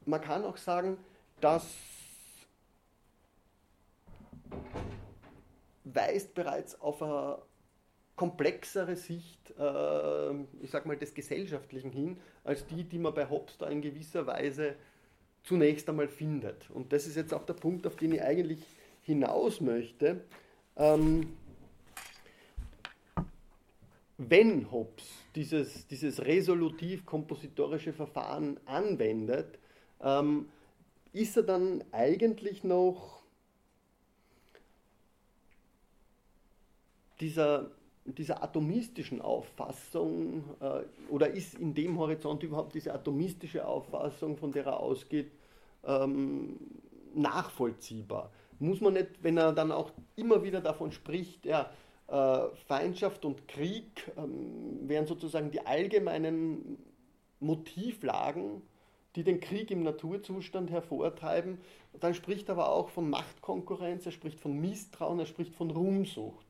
man 0.04 0.20
kann 0.20 0.44
auch 0.44 0.56
sagen, 0.56 0.98
dass 1.40 1.66
weist 5.82 6.32
bereits 6.34 6.80
auf 6.80 7.02
eine 7.02 7.38
komplexere 8.16 8.96
Sicht, 8.96 9.52
äh, 9.58 10.32
ich 10.62 10.70
sag 10.70 10.86
mal, 10.86 10.96
des 10.96 11.14
Gesellschaftlichen 11.14 11.92
hin, 11.92 12.18
als 12.44 12.66
die, 12.66 12.84
die 12.84 12.98
man 12.98 13.14
bei 13.14 13.28
Hobbes 13.28 13.58
da 13.58 13.68
in 13.68 13.82
gewisser 13.82 14.26
Weise 14.26 14.74
zunächst 15.44 15.88
einmal 15.88 16.08
findet. 16.08 16.70
Und 16.70 16.92
das 16.92 17.06
ist 17.06 17.16
jetzt 17.16 17.32
auch 17.32 17.44
der 17.44 17.54
Punkt, 17.54 17.86
auf 17.86 17.96
den 17.96 18.12
ich 18.12 18.22
eigentlich 18.22 18.60
hinaus 19.02 19.60
möchte. 19.60 20.22
Ähm, 20.76 21.36
wenn 24.18 24.70
Hobbes 24.72 25.04
dieses, 25.34 25.86
dieses 25.86 26.24
resolutiv-kompositorische 26.24 27.92
Verfahren 27.92 28.58
anwendet, 28.64 29.58
ähm, 30.00 30.48
ist 31.12 31.36
er 31.36 31.42
dann 31.42 31.84
eigentlich 31.92 32.64
noch 32.64 33.22
dieser, 37.20 37.70
dieser 38.06 38.42
atomistischen 38.42 39.20
Auffassung 39.20 40.44
äh, 40.60 40.82
oder 41.10 41.30
ist 41.30 41.54
in 41.54 41.74
dem 41.74 41.98
Horizont 41.98 42.42
überhaupt 42.42 42.74
diese 42.74 42.94
atomistische 42.94 43.66
Auffassung, 43.66 44.36
von 44.36 44.52
der 44.52 44.66
er 44.66 44.80
ausgeht, 44.80 45.32
ähm, 45.84 46.56
nachvollziehbar? 47.14 48.30
Muss 48.58 48.80
man 48.80 48.94
nicht, 48.94 49.22
wenn 49.22 49.36
er 49.36 49.52
dann 49.52 49.72
auch 49.72 49.92
immer 50.14 50.42
wieder 50.42 50.60
davon 50.60 50.92
spricht, 50.92 51.44
ja, 51.44 51.70
äh, 52.08 52.48
Feindschaft 52.66 53.24
und 53.24 53.48
Krieg 53.48 54.12
ähm, 54.16 54.88
wären 54.88 55.06
sozusagen 55.06 55.50
die 55.50 55.66
allgemeinen 55.66 56.78
Motivlagen, 57.40 58.62
die 59.16 59.24
den 59.24 59.40
Krieg 59.40 59.70
im 59.70 59.82
Naturzustand 59.82 60.70
hervortreiben. 60.70 61.58
Dann 61.98 62.14
spricht 62.14 62.48
er 62.48 62.52
aber 62.52 62.70
auch 62.70 62.90
von 62.90 63.10
Machtkonkurrenz, 63.10 64.06
er 64.06 64.12
spricht 64.12 64.40
von 64.40 64.58
Misstrauen, 64.60 65.18
er 65.18 65.26
spricht 65.26 65.54
von 65.54 65.70
Ruhmsucht. 65.70 66.45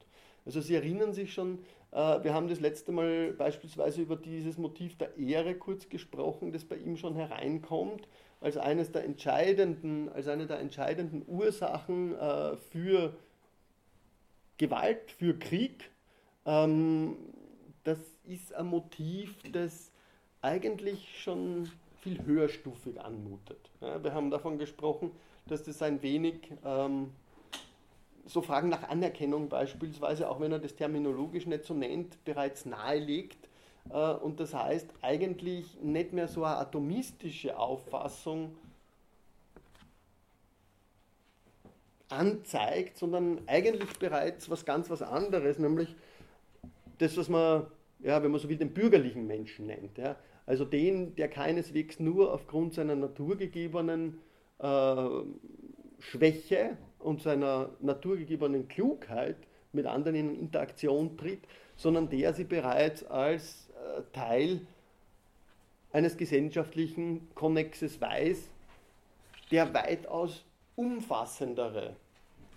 Also 0.47 0.61
Sie 0.61 0.77
erinnern 0.77 1.13
sich 1.13 1.35
schon, 1.35 1.59
äh, 1.91 2.23
wir 2.23 2.33
haben 2.33 2.49
das 2.49 2.61
letzte 2.61 2.93
Mal 2.93 3.33
beispielsweise 3.33 4.01
über 4.01 4.17
dieses 4.17 4.57
Motiv 4.57 4.97
der 4.97 5.17
Ehre 5.19 5.57
kurz 5.57 5.89
gesprochen, 5.89 6.53
das 6.53 6.65
bei 6.65 6.77
ihm 6.77 6.97
schon 6.97 7.17
hereinkommt, 7.17 8.09
als 8.41 8.57
eines 8.57 8.93
der 8.93 9.05
entscheidenden, 9.05 10.09
als 10.09 10.29
eine 10.29 10.47
der 10.47 10.61
entscheidenden 10.61 11.25
Ursachen 11.27 12.15
äh, 12.15 12.57
für 12.57 13.17
Gewalt, 14.57 15.11
für 15.11 15.37
Krieg. 15.37 15.91
Ähm, 16.47 17.17
das 17.83 17.99
ist 18.25 18.55
ein 18.55 18.67
Motiv, 18.67 19.35
das 19.53 19.91
eigentlich 20.43 21.21
schon 21.23 21.69
viel 22.03 22.25
höherstufig 22.25 23.01
anmutet. 23.01 23.71
wir 23.81 24.15
haben 24.15 24.31
davon 24.31 24.59
gesprochen, 24.59 25.11
dass 25.49 25.65
das 25.65 25.83
ein 25.83 26.03
wenig 26.03 26.53
ähm, 26.65 27.11
so 28.27 28.43
Fragen 28.43 28.69
nach 28.69 28.89
Anerkennung 28.89 29.49
beispielsweise, 29.49 30.29
auch 30.29 30.41
wenn 30.41 30.53
er 30.53 30.59
das 30.59 30.75
terminologisch 30.75 31.47
nicht 31.47 31.65
so 31.65 31.75
nennt, 31.75 32.23
bereits 32.25 32.67
nahelegt. 32.67 33.49
Äh, 33.91 34.13
und 34.13 34.41
das 34.41 34.53
heißt 34.53 34.89
eigentlich 35.03 35.81
nicht 35.81 36.13
mehr 36.13 36.29
so 36.29 36.45
eine 36.45 36.57
atomistische 36.57 37.59
Auffassung 37.59 38.57
anzeigt, 42.09 42.99
sondern 42.99 43.41
eigentlich 43.47 43.99
bereits 43.99 44.49
was 44.51 44.65
ganz 44.65 44.91
was 44.91 45.03
anderes, 45.03 45.59
nämlich 45.59 45.95
das, 46.99 47.17
was 47.17 47.29
man, 47.29 47.67
ja, 48.01 48.23
wenn 48.23 48.31
man 48.31 48.41
so 48.41 48.49
will, 48.49 48.57
den 48.57 48.73
bürgerlichen 48.73 49.27
Menschen 49.27 49.67
nennt. 49.67 49.99
Ja. 49.99 50.17
Also 50.47 50.65
den, 50.65 51.17
der 51.17 51.29
keineswegs 51.29 51.99
nur 51.99 52.33
aufgrund 52.33 52.75
seiner 52.75 52.95
naturgegebenen 52.95 54.19
äh, 54.59 55.09
Schwäche 55.99 56.77
und 57.07 57.23
seiner 57.23 57.71
naturgegebenen 57.81 58.67
Klugheit 58.67 59.37
mit 59.73 59.87
anderen 59.87 60.17
in 60.17 60.41
Interaktion 60.41 61.17
tritt, 61.17 61.41
sondern 61.77 62.09
der 62.09 62.35
sie 62.35 62.45
bereits 62.45 63.05
als 63.05 63.69
äh, 63.71 64.03
Teil 64.13 64.67
eines 65.93 66.17
gesellschaftlichen 66.17 67.29
Konnexes 67.35 68.01
weiß, 68.01 68.49
der 69.53 69.73
weitaus 69.73 70.45
umfassendere, 70.75 71.95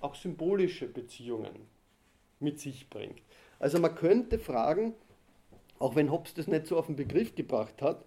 auch 0.02 0.16
symbolische 0.16 0.88
Beziehungen 0.88 1.68
mit 2.40 2.60
sich 2.60 2.90
bringt. 2.90 3.22
Also 3.60 3.80
man 3.80 3.94
könnte 3.94 4.40
fragen, 4.40 4.94
auch 5.78 5.96
wenn 5.96 6.12
Hobbes 6.12 6.34
das 6.34 6.48
nicht 6.48 6.66
so 6.66 6.76
auf 6.78 6.88
den 6.88 6.96
Begriff 6.96 7.36
gebracht 7.36 7.84
hat, 7.84 8.04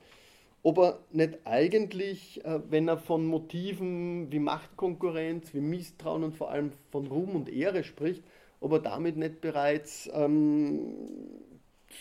ob 0.63 0.79
er 0.79 0.99
nicht 1.11 1.41
eigentlich, 1.45 2.45
äh, 2.45 2.61
wenn 2.71 2.89
er 2.89 2.99
von 2.99 3.27
Motiven 3.27 4.31
wie 4.31 4.39
Machtkonkurrenz, 4.39 5.55
wie 5.55 5.61
Misstrauen 5.61 6.25
und 6.25 6.37
vor 6.37 6.51
allem 6.51 6.73
von 6.91 7.07
Ruhm 7.07 7.35
und 7.35 7.49
Ehre 7.49 7.85
spricht, 7.85 8.23
ob 8.61 8.73
er 8.73 8.79
damit 8.79 9.17
nicht 9.17 9.41
bereits 9.41 10.09
ähm, 10.13 10.95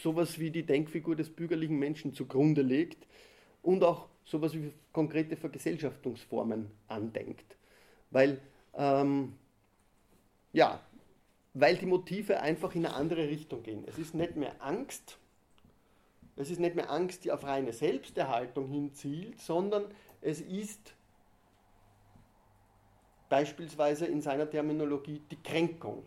sowas 0.03 0.39
wie 0.39 0.51
die 0.51 0.63
Denkfigur 0.63 1.15
des 1.15 1.29
bürgerlichen 1.29 1.79
Menschen 1.79 2.13
zugrunde 2.13 2.61
legt 2.61 3.07
und 3.63 3.83
auch 3.83 4.07
sowas 4.25 4.53
wie 4.53 4.71
konkrete 4.93 5.35
Vergesellschaftungsformen 5.35 6.67
andenkt. 6.87 7.57
Weil, 8.11 8.39
ähm, 8.75 9.33
ja, 10.53 10.79
weil 11.53 11.77
die 11.77 11.85
Motive 11.87 12.41
einfach 12.41 12.75
in 12.75 12.85
eine 12.85 12.95
andere 12.95 13.27
Richtung 13.27 13.63
gehen. 13.63 13.83
Es 13.87 13.97
ist 13.97 14.13
nicht 14.13 14.35
mehr 14.35 14.55
Angst, 14.59 15.17
es 16.41 16.49
ist 16.49 16.59
nicht 16.59 16.75
mehr 16.75 16.89
Angst, 16.89 17.23
die 17.23 17.31
auf 17.31 17.43
reine 17.43 17.71
Selbsterhaltung 17.71 18.67
hinzielt, 18.67 19.39
sondern 19.39 19.85
es 20.21 20.41
ist 20.41 20.93
beispielsweise 23.29 24.07
in 24.07 24.21
seiner 24.21 24.49
Terminologie 24.49 25.21
die 25.29 25.41
Kränkung. 25.41 26.03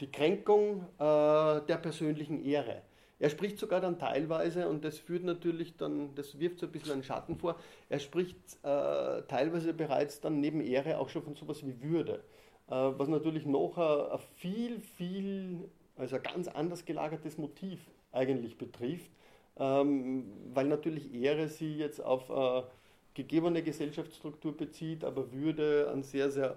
Die 0.00 0.10
Kränkung 0.10 0.82
äh, 0.98 1.60
der 1.66 1.78
persönlichen 1.80 2.44
Ehre. 2.44 2.82
Er 3.18 3.30
spricht 3.30 3.58
sogar 3.58 3.80
dann 3.80 3.98
teilweise, 3.98 4.68
und 4.68 4.84
das 4.84 4.98
führt 4.98 5.24
natürlich 5.24 5.76
dann, 5.76 6.14
das 6.14 6.38
wirft 6.38 6.58
so 6.58 6.66
ein 6.66 6.72
bisschen 6.72 6.92
einen 6.92 7.02
Schatten 7.02 7.36
vor, 7.36 7.58
er 7.88 7.98
spricht 7.98 8.36
äh, 8.62 9.22
teilweise 9.22 9.72
bereits 9.72 10.20
dann 10.20 10.40
neben 10.40 10.60
Ehre 10.60 10.98
auch 10.98 11.08
schon 11.08 11.22
von 11.22 11.34
sowas 11.34 11.64
wie 11.64 11.80
Würde. 11.80 12.24
Äh, 12.68 12.72
was 12.72 13.08
natürlich 13.08 13.46
noch 13.46 13.78
ein, 13.78 14.12
ein 14.12 14.26
viel, 14.34 14.80
viel, 14.80 15.70
also 15.96 16.16
ein 16.16 16.22
ganz 16.22 16.48
anders 16.48 16.84
gelagertes 16.84 17.38
Motiv 17.38 17.80
eigentlich 18.16 18.58
betrifft, 18.58 19.10
ähm, 19.58 20.24
weil 20.52 20.66
natürlich 20.66 21.14
Ehre 21.14 21.48
sie 21.48 21.76
jetzt 21.76 22.00
auf 22.00 22.28
äh, 22.30 22.62
gegebene 23.14 23.62
Gesellschaftsstruktur 23.62 24.56
bezieht, 24.56 25.04
aber 25.04 25.32
Würde 25.32 25.90
einen 25.92 26.02
sehr, 26.02 26.30
sehr 26.30 26.56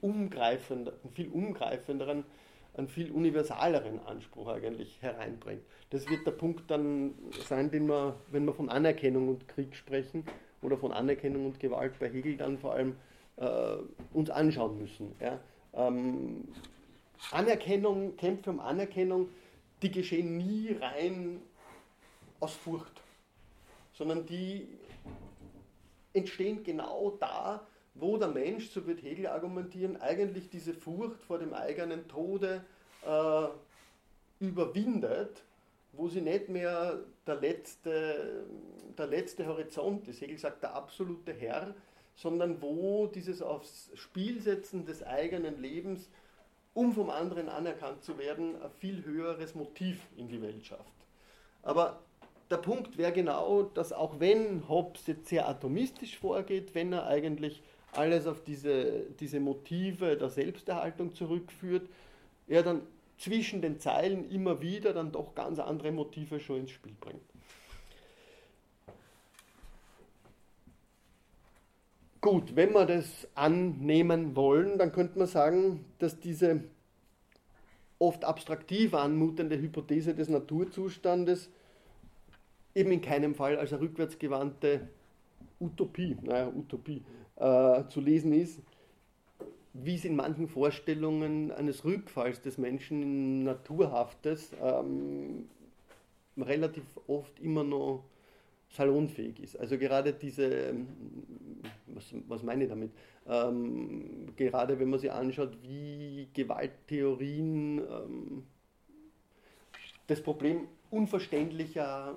umgreifenden, 0.00 0.94
viel 1.14 1.28
umgreifenderen, 1.28 2.24
einen 2.74 2.88
viel 2.88 3.10
universaleren 3.10 4.00
Anspruch 4.06 4.48
eigentlich 4.48 5.00
hereinbringt. 5.02 5.62
Das 5.90 6.08
wird 6.08 6.26
der 6.26 6.32
Punkt 6.32 6.70
dann 6.70 7.14
sein, 7.46 7.70
den 7.70 7.86
wir, 7.86 8.16
wenn 8.30 8.44
wir 8.46 8.54
von 8.54 8.70
Anerkennung 8.70 9.28
und 9.28 9.46
Krieg 9.48 9.76
sprechen 9.76 10.24
oder 10.62 10.78
von 10.78 10.92
Anerkennung 10.92 11.46
und 11.46 11.60
Gewalt 11.60 11.98
bei 11.98 12.08
Hegel 12.08 12.36
dann 12.36 12.58
vor 12.58 12.72
allem 12.72 12.96
äh, 13.36 13.76
uns 14.14 14.30
anschauen 14.30 14.78
müssen. 14.78 15.14
Ja. 15.20 15.38
Ähm, 15.74 16.48
Anerkennung, 17.30 18.16
Kämpfe 18.16 18.50
um 18.50 18.60
Anerkennung 18.60 19.28
die 19.82 19.90
geschehen 19.90 20.36
nie 20.36 20.76
rein 20.80 21.42
aus 22.40 22.54
Furcht, 22.54 23.02
sondern 23.92 24.26
die 24.26 24.68
entstehen 26.12 26.62
genau 26.62 27.16
da, 27.20 27.66
wo 27.94 28.16
der 28.16 28.28
Mensch, 28.28 28.70
so 28.70 28.86
wird 28.86 29.02
Hegel 29.02 29.26
argumentieren, 29.26 30.00
eigentlich 30.00 30.48
diese 30.48 30.72
Furcht 30.72 31.22
vor 31.24 31.38
dem 31.38 31.52
eigenen 31.52 32.08
Tode 32.08 32.64
äh, 33.06 33.48
überwindet, 34.44 35.42
wo 35.92 36.08
sie 36.08 36.22
nicht 36.22 36.48
mehr 36.48 37.00
der 37.26 37.36
letzte, 37.36 38.46
der 38.96 39.06
letzte 39.06 39.46
Horizont 39.46 40.08
ist. 40.08 40.20
Hegel 40.22 40.38
sagt 40.38 40.62
der 40.62 40.74
absolute 40.74 41.32
Herr, 41.32 41.74
sondern 42.14 42.60
wo 42.62 43.06
dieses 43.06 43.42
aufs 43.42 43.90
Spielsetzen 43.94 44.86
des 44.86 45.02
eigenen 45.02 45.60
Lebens 45.60 46.08
um 46.74 46.92
vom 46.92 47.10
anderen 47.10 47.48
anerkannt 47.48 48.02
zu 48.02 48.18
werden, 48.18 48.60
ein 48.62 48.70
viel 48.78 49.04
höheres 49.04 49.54
Motiv 49.54 50.00
in 50.16 50.28
die 50.28 50.40
Welt 50.40 50.64
schafft. 50.64 50.92
Aber 51.62 52.00
der 52.50 52.56
Punkt 52.56 52.98
wäre 52.98 53.12
genau, 53.12 53.62
dass 53.62 53.92
auch 53.92 54.20
wenn 54.20 54.68
Hobbes 54.68 55.06
jetzt 55.06 55.28
sehr 55.28 55.48
atomistisch 55.48 56.18
vorgeht, 56.18 56.74
wenn 56.74 56.92
er 56.92 57.06
eigentlich 57.06 57.62
alles 57.92 58.26
auf 58.26 58.42
diese, 58.42 59.06
diese 59.20 59.40
Motive 59.40 60.16
der 60.16 60.30
Selbsterhaltung 60.30 61.14
zurückführt, 61.14 61.88
er 62.48 62.62
dann 62.62 62.82
zwischen 63.18 63.62
den 63.62 63.78
Zeilen 63.78 64.28
immer 64.30 64.60
wieder 64.60 64.92
dann 64.92 65.12
doch 65.12 65.34
ganz 65.34 65.58
andere 65.58 65.92
Motive 65.92 66.40
schon 66.40 66.60
ins 66.60 66.70
Spiel 66.70 66.94
bringt. 67.00 67.22
Gut, 72.22 72.54
wenn 72.54 72.72
wir 72.72 72.86
das 72.86 73.26
annehmen 73.34 74.36
wollen, 74.36 74.78
dann 74.78 74.92
könnte 74.92 75.18
man 75.18 75.26
sagen, 75.26 75.84
dass 75.98 76.20
diese 76.20 76.62
oft 77.98 78.24
abstraktiv 78.24 78.94
anmutende 78.94 79.60
Hypothese 79.60 80.14
des 80.14 80.28
Naturzustandes 80.28 81.50
eben 82.76 82.92
in 82.92 83.00
keinem 83.00 83.34
Fall 83.34 83.56
als 83.56 83.72
eine 83.72 83.82
rückwärtsgewandte 83.82 84.88
Utopie, 85.58 86.16
naja, 86.22 86.46
Utopie 86.46 87.02
äh, 87.36 87.88
zu 87.88 88.00
lesen 88.00 88.32
ist, 88.32 88.60
wie 89.72 89.96
es 89.96 90.04
in 90.04 90.14
manchen 90.14 90.46
Vorstellungen 90.46 91.50
eines 91.50 91.84
Rückfalls 91.84 92.40
des 92.40 92.56
Menschen 92.56 93.02
in 93.02 93.42
Naturhaftes 93.42 94.52
ähm, 94.62 95.48
relativ 96.38 96.84
oft 97.08 97.40
immer 97.40 97.64
noch 97.64 98.04
salonfähig 98.72 99.38
ist. 99.40 99.56
Also 99.58 99.78
gerade 99.78 100.12
diese, 100.12 100.44
ähm, 100.44 100.88
was, 101.86 102.14
was 102.26 102.42
meine 102.42 102.64
ich 102.64 102.70
damit? 102.70 102.90
Ähm, 103.26 104.34
gerade 104.36 104.78
wenn 104.78 104.90
man 104.90 104.98
sich 104.98 105.12
anschaut, 105.12 105.56
wie 105.62 106.28
Gewalttheorien 106.32 107.78
ähm, 107.78 108.44
das 110.06 110.22
Problem 110.22 110.68
unverständlicher, 110.90 112.16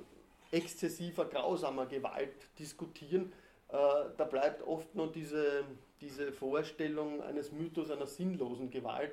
exzessiver, 0.52 1.26
grausamer 1.26 1.86
Gewalt 1.86 2.34
diskutieren, 2.58 3.34
äh, 3.70 3.76
da 4.18 4.24
bleibt 4.24 4.66
oft 4.66 4.96
noch 4.96 5.12
diese, 5.12 5.66
diese 6.02 6.32
Vorstellung 6.32 7.22
eines 7.22 7.52
Mythos 7.52 7.92
einer 7.92 8.08
sinnlosen 8.08 8.70
Gewalt, 8.70 9.12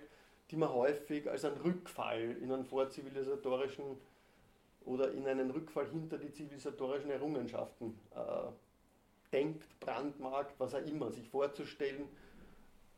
die 0.50 0.56
man 0.56 0.72
häufig 0.72 1.28
als 1.28 1.44
einen 1.44 1.60
Rückfall 1.60 2.36
in 2.40 2.52
einen 2.52 2.64
vorzivilisatorischen 2.64 3.84
oder 4.86 5.12
in 5.12 5.26
einen 5.26 5.50
Rückfall 5.50 5.88
hinter 5.90 6.18
die 6.18 6.32
zivilisatorischen 6.32 7.10
Errungenschaften 7.10 7.98
äh, 8.14 8.50
denkt, 9.32 9.64
brandmarkt, 9.80 10.58
was 10.58 10.74
auch 10.74 10.86
immer, 10.86 11.10
sich 11.10 11.28
vorzustellen, 11.28 12.08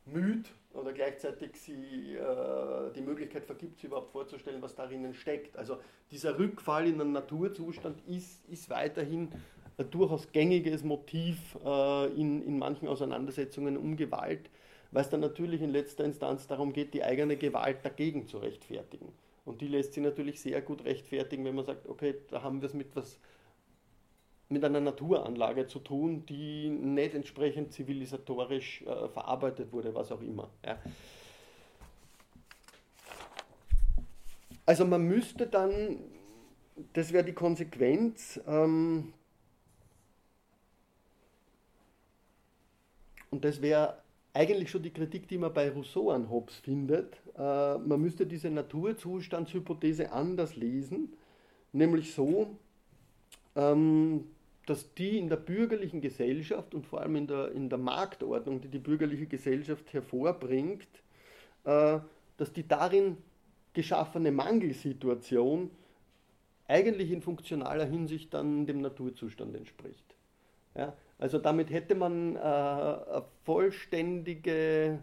müd 0.07 0.51
oder 0.73 0.93
gleichzeitig 0.93 1.57
sie 1.57 2.15
äh, 2.15 2.93
die 2.95 3.01
Möglichkeit 3.01 3.47
vergibt, 3.47 3.77
sich 3.77 3.85
überhaupt 3.85 4.13
vorzustellen, 4.13 4.61
was 4.61 4.75
darin 4.75 5.15
steckt. 5.15 5.57
Also 5.57 5.79
dieser 6.11 6.39
Rückfall 6.39 6.89
in 6.89 7.01
einen 7.01 7.13
Naturzustand 7.13 8.03
ist, 8.07 8.45
ist 8.49 8.69
weiterhin 8.69 9.31
ein 9.79 9.91
durchaus 9.91 10.31
gängiges 10.31 10.85
Motiv 10.85 11.57
äh, 11.65 12.07
in, 12.21 12.43
in 12.43 12.59
manchen 12.59 12.89
Auseinandersetzungen 12.89 13.77
um 13.77 13.97
Gewalt, 13.97 14.51
weil 14.91 15.03
es 15.03 15.11
dann 15.11 15.21
natürlich 15.21 15.63
in 15.63 15.71
letzter 15.71 16.05
Instanz 16.05 16.47
darum 16.47 16.73
geht, 16.73 16.95
die 16.95 17.03
eigene 17.03 17.37
Gewalt 17.37 17.85
dagegen 17.85 18.27
zu 18.27 18.39
rechtfertigen. 18.39 19.13
Und 19.45 19.61
die 19.61 19.69
lässt 19.69 19.93
sich 19.93 20.03
natürlich 20.03 20.41
sehr 20.41 20.63
gut 20.63 20.85
rechtfertigen, 20.85 21.45
wenn 21.45 21.55
man 21.55 21.65
sagt, 21.65 21.87
okay, 21.87 22.15
da 22.31 22.43
haben 22.43 22.63
wir 22.63 22.67
es 22.67 22.75
mit 22.75 22.95
was 22.97 23.19
mit 24.49 24.65
einer 24.65 24.81
Naturanlage 24.81 25.67
zu 25.67 25.79
tun, 25.79 26.27
die 26.27 26.69
nicht 26.69 27.15
entsprechend 27.15 27.73
zivilisatorisch 27.73 28.83
äh, 28.83 29.09
verarbeitet 29.09 29.73
wurde, 29.73 29.95
was 29.95 30.13
auch 30.13 30.21
immer. 30.21 30.51
Ja. 30.65 30.79
Also 34.67 34.85
man 34.87 35.03
müsste 35.03 35.47
dann, 35.47 35.99
das 36.93 37.13
wäre 37.13 37.25
die 37.25 37.33
Konsequenz, 37.33 38.41
ähm, 38.47 39.13
und 43.31 43.45
das 43.45 43.61
wäre 43.61 44.04
eigentlich 44.35 44.71
schon 44.71 44.83
die 44.83 44.93
Kritik, 44.93 45.29
die 45.29 45.39
man 45.39 45.55
bei 45.55 45.71
Rousseau 45.71 46.11
an 46.11 46.29
Hobbes 46.29 46.57
findet. 46.57 47.15
Äh, 47.39 47.79
man 47.79 48.01
müsste 48.01 48.27
diese 48.27 48.51
Naturzustandshypothese 48.51 50.13
anders 50.13 50.57
lesen, 50.57 51.15
nämlich 51.73 52.13
so, 52.13 52.59
ähm, 53.55 54.27
dass 54.67 54.93
die 54.95 55.19
in 55.19 55.29
der 55.29 55.37
bürgerlichen 55.37 56.01
Gesellschaft 56.01 56.75
und 56.75 56.87
vor 56.87 57.01
allem 57.01 57.17
in 57.17 57.27
der, 57.29 57.53
in 57.53 57.69
der 57.69 57.79
Marktordnung, 57.79 58.61
die 58.61 58.69
die 58.69 58.79
bürgerliche 58.79 59.27
Gesellschaft 59.27 59.93
hervorbringt, 59.93 60.89
äh, 61.65 62.01
dass 62.37 62.53
die 62.53 62.67
darin 62.67 63.17
geschaffene 63.73 64.33
Mangelsituation 64.33 65.71
eigentlich 66.67 67.13
in 67.13 67.23
funktionaler 67.23 67.85
Hinsicht 67.85 68.35
dann 68.35 68.67
dem 68.67 68.81
Naturzustand 68.81 69.55
entspricht. 69.55 70.17
Ja, 70.75 70.97
also 71.19 71.39
damit 71.39 71.71
hätte 71.71 71.95
man 71.95 72.37
äh, 72.37 72.39
eine 72.39 73.25
vollständige, 73.45 75.03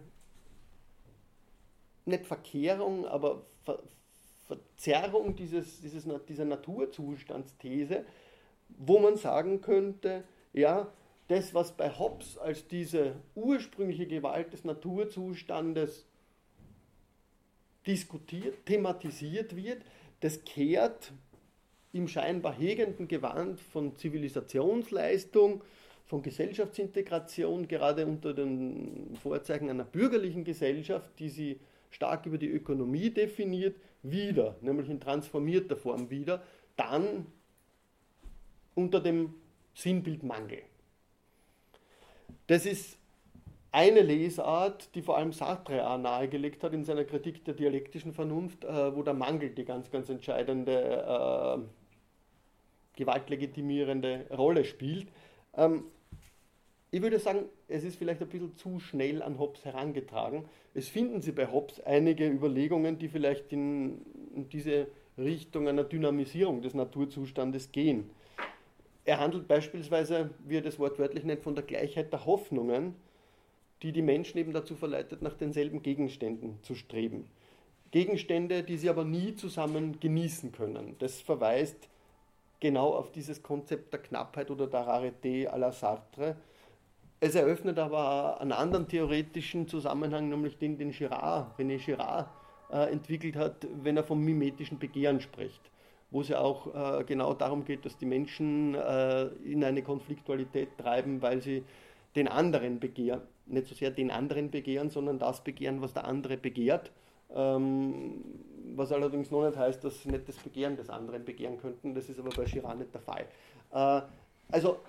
nicht 2.05 2.25
Verkehrung, 2.25 3.05
aber 3.05 3.45
Ver 3.63 3.79
Verzerrung 4.47 5.37
dieses, 5.37 5.79
dieses, 5.79 6.05
dieser 6.27 6.43
Naturzustandsthese, 6.43 8.03
wo 8.67 8.99
man 8.99 9.15
sagen 9.15 9.61
könnte, 9.61 10.25
ja, 10.51 10.91
das, 11.29 11.53
was 11.53 11.71
bei 11.71 11.89
Hobbes 11.89 12.37
als 12.37 12.67
diese 12.67 13.15
ursprüngliche 13.35 14.07
Gewalt 14.07 14.51
des 14.51 14.65
Naturzustandes 14.65 16.05
diskutiert, 17.87 18.65
thematisiert 18.65 19.55
wird, 19.55 19.83
das 20.19 20.43
kehrt 20.43 21.13
im 21.93 22.09
scheinbar 22.09 22.53
hegenden 22.53 23.07
Gewand 23.07 23.59
von 23.59 23.95
Zivilisationsleistung, 23.95 25.63
von 26.11 26.21
Gesellschaftsintegration, 26.21 27.69
gerade 27.69 28.05
unter 28.05 28.33
den 28.33 29.15
Vorzeichen 29.23 29.69
einer 29.69 29.85
bürgerlichen 29.85 30.43
Gesellschaft, 30.43 31.09
die 31.19 31.29
sie 31.29 31.61
stark 31.89 32.25
über 32.25 32.37
die 32.37 32.49
Ökonomie 32.49 33.11
definiert, 33.11 33.77
wieder, 34.03 34.57
nämlich 34.59 34.89
in 34.89 34.99
transformierter 34.99 35.77
Form 35.77 36.09
wieder, 36.09 36.43
dann 36.75 37.27
unter 38.75 38.99
dem 38.99 39.35
Sinnbild 39.73 40.23
Mangel. 40.23 40.63
Das 42.47 42.65
ist 42.65 42.97
eine 43.71 44.01
Lesart, 44.01 44.93
die 44.93 45.03
vor 45.03 45.17
allem 45.17 45.31
Sartre 45.31 45.89
auch 45.89 45.97
nahegelegt 45.97 46.61
hat 46.61 46.73
in 46.73 46.83
seiner 46.83 47.05
Kritik 47.05 47.45
der 47.45 47.53
dialektischen 47.53 48.11
Vernunft, 48.11 48.65
äh, 48.65 48.93
wo 48.93 49.01
der 49.01 49.13
Mangel 49.13 49.51
die 49.51 49.63
ganz, 49.63 49.89
ganz 49.89 50.09
entscheidende, 50.09 51.63
äh, 51.63 52.97
gewaltlegitimierende 52.97 54.25
Rolle 54.29 54.65
spielt. 54.65 55.07
Ähm, 55.55 55.85
ich 56.93 57.01
würde 57.01 57.19
sagen, 57.19 57.45
es 57.69 57.85
ist 57.85 57.95
vielleicht 57.95 58.21
ein 58.21 58.27
bisschen 58.27 58.55
zu 58.57 58.79
schnell 58.79 59.21
an 59.21 59.39
Hobbes 59.39 59.63
herangetragen. 59.63 60.43
Es 60.73 60.89
finden 60.89 61.21
Sie 61.21 61.31
bei 61.31 61.49
Hobbes 61.49 61.79
einige 61.81 62.27
Überlegungen, 62.27 62.99
die 62.99 63.07
vielleicht 63.07 63.53
in, 63.53 64.01
diese 64.51 64.87
Richtung 65.17 65.69
einer 65.69 65.85
Dynamisierung 65.85 66.61
des 66.61 66.73
Naturzustandes 66.73 67.71
gehen. 67.71 68.09
Er 69.05 69.19
handelt 69.19 69.47
beispielsweise, 69.47 70.31
wie 70.45 70.57
er 70.57 70.61
das 70.61 70.79
wortwörtlich 70.79 71.23
nennt, 71.23 71.41
von 71.41 71.55
der 71.55 71.63
Gleichheit 71.63 72.11
der 72.11 72.25
Hoffnungen, 72.25 72.95
die 73.81 73.93
die 73.93 74.01
Menschen 74.01 74.37
eben 74.37 74.53
dazu 74.53 74.75
verleitet, 74.75 75.21
nach 75.21 75.33
denselben 75.33 75.81
Gegenständen 75.81 76.59
zu 76.61 76.75
streben. 76.75 77.27
Gegenstände, 77.91 78.63
die 78.63 78.77
sie 78.77 78.89
aber 78.89 79.03
nie 79.03 79.35
zusammen 79.35 79.99
genießen 79.99 80.51
können. 80.51 80.95
Das 80.99 81.19
verweist 81.21 81.89
genau 82.59 82.93
auf 82.93 83.11
dieses 83.11 83.41
Konzept 83.41 83.91
der 83.93 84.01
Knappheit 84.01 84.51
oder 84.51 84.67
der 84.67 84.87
Rareté 84.87 85.49
à 85.49 85.57
la 85.57 85.71
Sartre, 85.71 86.35
es 87.21 87.35
eröffnet 87.35 87.77
aber 87.77 88.41
einen 88.41 88.51
anderen 88.51 88.87
theoretischen 88.87 89.67
Zusammenhang, 89.67 90.27
nämlich 90.29 90.57
den, 90.57 90.77
den 90.77 90.91
Girard, 90.91 91.57
René 91.57 91.77
Girard 91.77 92.27
äh, 92.71 92.91
entwickelt 92.91 93.35
hat, 93.35 93.67
wenn 93.83 93.95
er 93.95 94.03
vom 94.03 94.21
mimetischen 94.21 94.79
Begehren 94.79 95.21
spricht, 95.21 95.61
wo 96.09 96.21
es 96.21 96.29
ja 96.29 96.39
auch 96.39 96.99
äh, 96.99 97.03
genau 97.03 97.35
darum 97.35 97.63
geht, 97.63 97.85
dass 97.85 97.95
die 97.95 98.07
Menschen 98.07 98.73
äh, 98.73 99.27
in 99.43 99.63
eine 99.63 99.83
Konfliktualität 99.83 100.69
treiben, 100.79 101.21
weil 101.21 101.43
sie 101.43 101.63
den 102.15 102.27
anderen 102.27 102.79
begehren, 102.79 103.21
nicht 103.45 103.67
so 103.67 103.75
sehr 103.75 103.91
den 103.91 104.09
anderen 104.09 104.49
begehren, 104.49 104.89
sondern 104.89 105.19
das 105.19 105.43
begehren, 105.43 105.79
was 105.79 105.93
der 105.93 106.05
andere 106.05 106.37
begehrt. 106.37 106.91
Ähm, 107.33 108.23
was 108.73 108.91
allerdings 108.91 109.29
noch 109.29 109.45
nicht 109.45 109.57
heißt, 109.57 109.83
dass 109.83 110.01
sie 110.01 110.09
nicht 110.09 110.27
das 110.27 110.37
Begehren 110.37 110.75
des 110.75 110.89
anderen 110.89 111.23
begehren 111.23 111.59
könnten. 111.59 111.93
Das 111.93 112.09
ist 112.09 112.19
aber 112.19 112.29
bei 112.29 112.45
Girard 112.45 112.79
nicht 112.79 112.93
der 112.93 113.01
Fall. 113.01 113.25
Also 114.49 114.79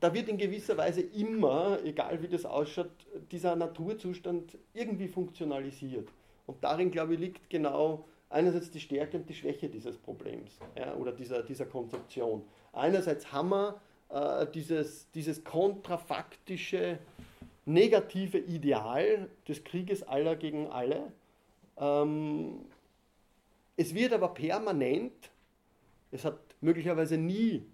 da 0.00 0.14
wird 0.14 0.28
in 0.28 0.38
gewisser 0.38 0.76
Weise 0.76 1.00
immer, 1.00 1.78
egal 1.84 2.22
wie 2.22 2.28
das 2.28 2.44
ausschaut, 2.44 2.90
dieser 3.30 3.56
Naturzustand 3.56 4.56
irgendwie 4.72 5.08
funktionalisiert. 5.08 6.08
Und 6.46 6.62
darin, 6.62 6.90
glaube 6.90 7.14
ich, 7.14 7.20
liegt 7.20 7.50
genau 7.50 8.04
einerseits 8.30 8.70
die 8.70 8.80
Stärke 8.80 9.16
und 9.16 9.28
die 9.28 9.34
Schwäche 9.34 9.68
dieses 9.68 9.96
Problems 9.96 10.58
ja, 10.76 10.94
oder 10.94 11.12
dieser, 11.12 11.42
dieser 11.42 11.66
Konzeption. 11.66 12.42
Einerseits 12.72 13.32
haben 13.32 13.50
wir 13.50 13.80
äh, 14.10 14.46
dieses, 14.52 15.10
dieses 15.10 15.42
kontrafaktische, 15.44 16.98
negative 17.64 18.38
Ideal 18.38 19.28
des 19.46 19.64
Krieges 19.64 20.02
aller 20.02 20.36
gegen 20.36 20.68
alle. 20.68 21.12
Ähm, 21.76 22.64
es 23.76 23.94
wird 23.94 24.12
aber 24.12 24.28
permanent, 24.28 25.30
es 26.10 26.24
hat 26.24 26.38
möglicherweise 26.60 27.18
nie 27.18 27.64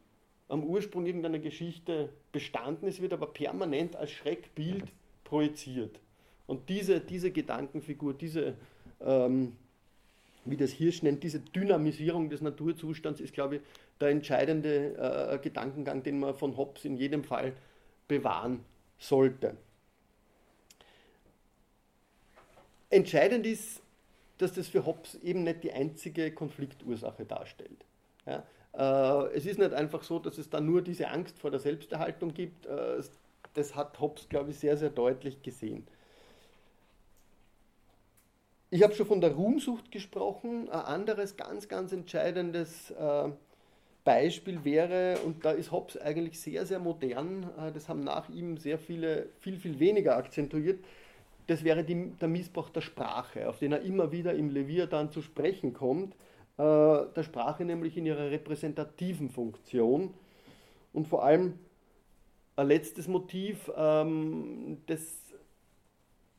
am 0.48 0.64
Ursprung 0.64 1.06
irgendeiner 1.06 1.38
Geschichte 1.38 2.10
bestanden 2.32 2.86
ist, 2.86 3.00
wird 3.00 3.12
aber 3.12 3.26
permanent 3.26 3.96
als 3.96 4.10
Schreckbild 4.10 4.84
projiziert. 5.24 5.98
Und 6.46 6.68
diese, 6.68 7.00
diese 7.00 7.30
Gedankenfigur, 7.30 8.14
diese, 8.14 8.54
ähm, 9.00 9.56
wie 10.44 10.56
das 10.56 10.72
Hirsch 10.72 11.02
nennt, 11.02 11.22
diese 11.22 11.40
Dynamisierung 11.40 12.28
des 12.28 12.42
Naturzustands 12.42 13.20
ist, 13.20 13.32
glaube 13.32 13.56
ich, 13.56 13.62
der 14.00 14.08
entscheidende 14.08 14.96
äh, 15.32 15.38
Gedankengang, 15.38 16.02
den 16.02 16.20
man 16.20 16.34
von 16.34 16.56
Hobbes 16.56 16.84
in 16.84 16.96
jedem 16.96 17.24
Fall 17.24 17.54
bewahren 18.06 18.60
sollte. 18.98 19.56
Entscheidend 22.90 23.46
ist, 23.46 23.80
dass 24.38 24.52
das 24.52 24.68
für 24.68 24.84
Hobbes 24.84 25.14
eben 25.22 25.44
nicht 25.44 25.64
die 25.64 25.72
einzige 25.72 26.32
Konfliktursache 26.32 27.24
darstellt. 27.24 27.84
Ja? 28.26 28.44
Äh, 28.76 29.34
es 29.34 29.46
ist 29.46 29.58
nicht 29.58 29.72
einfach 29.72 30.02
so, 30.02 30.18
dass 30.18 30.38
es 30.38 30.50
da 30.50 30.60
nur 30.60 30.82
diese 30.82 31.08
Angst 31.08 31.38
vor 31.38 31.50
der 31.50 31.60
Selbsterhaltung 31.60 32.34
gibt. 32.34 32.66
Äh, 32.66 33.02
das 33.54 33.74
hat 33.74 34.00
Hobbes, 34.00 34.28
glaube 34.28 34.50
ich, 34.50 34.58
sehr, 34.58 34.76
sehr 34.76 34.90
deutlich 34.90 35.42
gesehen. 35.42 35.86
Ich 38.70 38.82
habe 38.82 38.94
schon 38.94 39.06
von 39.06 39.20
der 39.20 39.32
Ruhmsucht 39.32 39.92
gesprochen. 39.92 40.68
Ein 40.68 40.80
anderes 40.80 41.36
ganz, 41.36 41.68
ganz 41.68 41.92
entscheidendes 41.92 42.90
äh, 42.90 43.28
Beispiel 44.02 44.64
wäre, 44.64 45.18
und 45.24 45.44
da 45.44 45.52
ist 45.52 45.72
Hobbes 45.72 45.96
eigentlich 45.96 46.38
sehr, 46.38 46.66
sehr 46.66 46.78
modern, 46.78 47.48
das 47.72 47.88
haben 47.88 48.04
nach 48.04 48.28
ihm 48.28 48.58
sehr 48.58 48.78
viele, 48.78 49.30
viel, 49.40 49.56
viel 49.56 49.80
weniger 49.80 50.16
akzentuiert, 50.16 50.84
das 51.46 51.64
wäre 51.64 51.84
die, 51.84 52.10
der 52.20 52.28
Missbrauch 52.28 52.68
der 52.68 52.82
Sprache, 52.82 53.48
auf 53.48 53.60
den 53.60 53.72
er 53.72 53.80
immer 53.80 54.12
wieder 54.12 54.34
im 54.34 54.50
Leviathan 54.50 55.10
zu 55.10 55.22
sprechen 55.22 55.72
kommt, 55.72 56.14
der 56.62 57.22
Sprache 57.22 57.64
nämlich 57.64 57.96
in 57.96 58.06
ihrer 58.06 58.30
repräsentativen 58.30 59.28
Funktion 59.30 60.14
und 60.92 61.08
vor 61.08 61.24
allem 61.24 61.58
ein 62.56 62.68
letztes 62.68 63.08
Motiv, 63.08 63.70
ähm, 63.76 64.78
das 64.86 65.24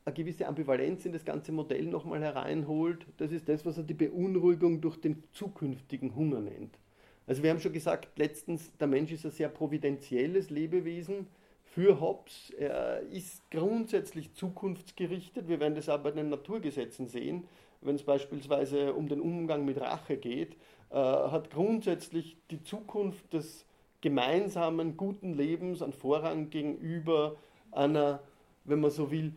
eine 0.06 0.14
gewisse 0.14 0.46
Ambivalenz 0.46 1.04
in 1.04 1.12
das 1.12 1.24
ganze 1.24 1.52
Modell 1.52 1.86
nochmal 1.86 2.22
hereinholt, 2.22 3.06
das 3.18 3.32
ist 3.32 3.48
das, 3.48 3.66
was 3.66 3.76
er 3.76 3.82
die 3.82 3.94
Beunruhigung 3.94 4.80
durch 4.80 5.00
den 5.00 5.24
zukünftigen 5.32 6.14
Hunger 6.14 6.40
nennt. 6.40 6.78
Also 7.26 7.42
wir 7.42 7.50
haben 7.50 7.60
schon 7.60 7.72
gesagt, 7.72 8.16
letztens, 8.16 8.70
der 8.78 8.86
Mensch 8.86 9.10
ist 9.10 9.24
ein 9.24 9.32
sehr 9.32 9.48
providentielles 9.48 10.48
Lebewesen 10.48 11.26
für 11.64 12.00
Hobbes. 12.00 12.50
Er 12.56 13.00
ist 13.00 13.50
grundsätzlich 13.50 14.32
zukunftsgerichtet. 14.32 15.48
Wir 15.48 15.58
werden 15.58 15.74
das 15.74 15.88
auch 15.88 15.98
bei 15.98 16.12
den 16.12 16.30
Naturgesetzen 16.30 17.08
sehen. 17.08 17.48
Wenn 17.86 17.96
es 17.96 18.02
beispielsweise 18.02 18.94
um 18.94 19.08
den 19.08 19.20
Umgang 19.20 19.64
mit 19.64 19.80
Rache 19.80 20.16
geht, 20.16 20.56
äh, 20.90 20.96
hat 20.96 21.50
grundsätzlich 21.50 22.36
die 22.50 22.62
Zukunft 22.62 23.32
des 23.32 23.64
gemeinsamen 24.00 24.96
guten 24.96 25.34
Lebens 25.34 25.82
einen 25.82 25.92
Vorrang 25.92 26.50
gegenüber 26.50 27.36
einer, 27.72 28.20
wenn 28.64 28.80
man 28.80 28.90
so 28.90 29.10
will, 29.10 29.32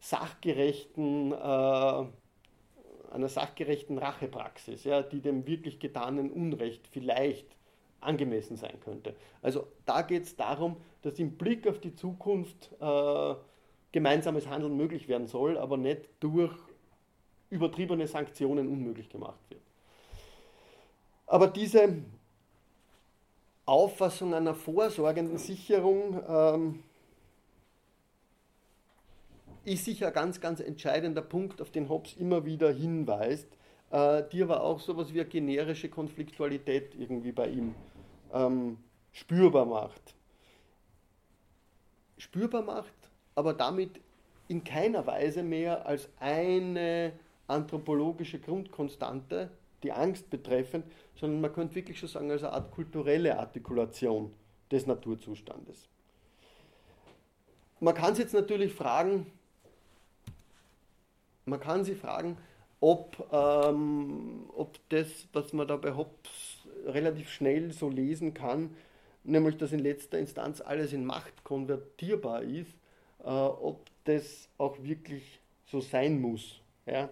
sachgerechten, 0.00 1.32
äh, 1.32 2.04
einer 3.14 3.28
sachgerechten 3.28 3.98
Rachepraxis, 3.98 4.84
ja, 4.84 5.02
die 5.02 5.20
dem 5.20 5.46
wirklich 5.46 5.78
getanen 5.78 6.30
Unrecht 6.30 6.88
vielleicht 6.88 7.46
angemessen 8.00 8.56
sein 8.56 8.80
könnte. 8.80 9.14
Also 9.42 9.68
da 9.86 10.02
geht 10.02 10.24
es 10.24 10.36
darum, 10.36 10.76
dass 11.02 11.18
im 11.20 11.36
Blick 11.36 11.68
auf 11.68 11.78
die 11.78 11.94
Zukunft 11.94 12.72
äh, 12.80 13.34
gemeinsames 13.92 14.48
Handeln 14.48 14.76
möglich 14.76 15.06
werden 15.06 15.26
soll, 15.26 15.56
aber 15.56 15.76
nicht 15.76 16.08
durch 16.20 16.52
übertriebene 17.52 18.06
Sanktionen 18.06 18.66
unmöglich 18.66 19.10
gemacht 19.10 19.38
wird. 19.50 19.60
Aber 21.26 21.46
diese 21.46 21.98
Auffassung 23.66 24.34
einer 24.34 24.54
vorsorgenden 24.54 25.38
Sicherung 25.38 26.20
ähm, 26.26 26.82
ist 29.64 29.84
sicher 29.84 30.08
ein 30.08 30.12
ganz, 30.14 30.40
ganz 30.40 30.60
entscheidender 30.60 31.22
Punkt, 31.22 31.60
auf 31.60 31.70
den 31.70 31.88
Hobbes 31.88 32.16
immer 32.16 32.44
wieder 32.44 32.72
hinweist, 32.72 33.48
äh, 33.90 34.22
die 34.32 34.42
aber 34.42 34.62
auch 34.62 34.80
so 34.80 34.92
etwas 34.92 35.12
wie 35.12 35.20
eine 35.20 35.28
generische 35.28 35.88
Konfliktualität 35.90 36.94
irgendwie 36.98 37.32
bei 37.32 37.48
ihm 37.48 37.74
ähm, 38.32 38.78
spürbar 39.12 39.66
macht. 39.66 40.14
Spürbar 42.16 42.62
macht, 42.62 42.94
aber 43.34 43.52
damit 43.52 44.00
in 44.48 44.64
keiner 44.64 45.06
Weise 45.06 45.42
mehr 45.42 45.86
als 45.86 46.08
eine 46.18 47.12
anthropologische 47.46 48.38
Grundkonstante, 48.38 49.50
die 49.82 49.92
Angst 49.92 50.30
betreffend, 50.30 50.84
sondern 51.16 51.40
man 51.40 51.52
könnte 51.52 51.74
wirklich 51.74 51.98
schon 51.98 52.08
sagen, 52.08 52.30
als 52.30 52.42
eine 52.42 52.52
Art 52.52 52.70
kulturelle 52.70 53.38
Artikulation 53.38 54.32
des 54.70 54.86
Naturzustandes. 54.86 55.88
Man 57.80 57.94
kann 57.94 58.14
sich 58.14 58.24
jetzt 58.24 58.34
natürlich 58.34 58.72
fragen, 58.72 59.26
man 61.44 61.58
kann 61.58 61.84
sich 61.84 61.98
fragen, 61.98 62.38
ob, 62.80 63.28
ähm, 63.32 64.50
ob 64.56 64.78
das, 64.88 65.26
was 65.32 65.52
man 65.52 65.66
da 65.66 65.76
bei 65.76 65.94
Hobbes 65.94 66.58
relativ 66.86 67.30
schnell 67.30 67.72
so 67.72 67.88
lesen 67.88 68.34
kann, 68.34 68.74
nämlich 69.24 69.56
dass 69.56 69.72
in 69.72 69.80
letzter 69.80 70.18
Instanz 70.18 70.60
alles 70.60 70.92
in 70.92 71.04
Macht 71.04 71.44
konvertierbar 71.44 72.42
ist, 72.42 72.72
äh, 73.20 73.28
ob 73.28 73.86
das 74.04 74.48
auch 74.58 74.82
wirklich 74.82 75.40
so 75.66 75.80
sein 75.80 76.20
muss. 76.20 76.60
Ja? 76.86 77.08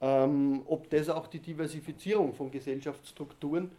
Ähm, 0.00 0.62
ob 0.66 0.88
das 0.90 1.08
auch 1.08 1.26
die 1.26 1.40
Diversifizierung 1.40 2.32
von 2.32 2.50
Gesellschaftsstrukturen 2.50 3.70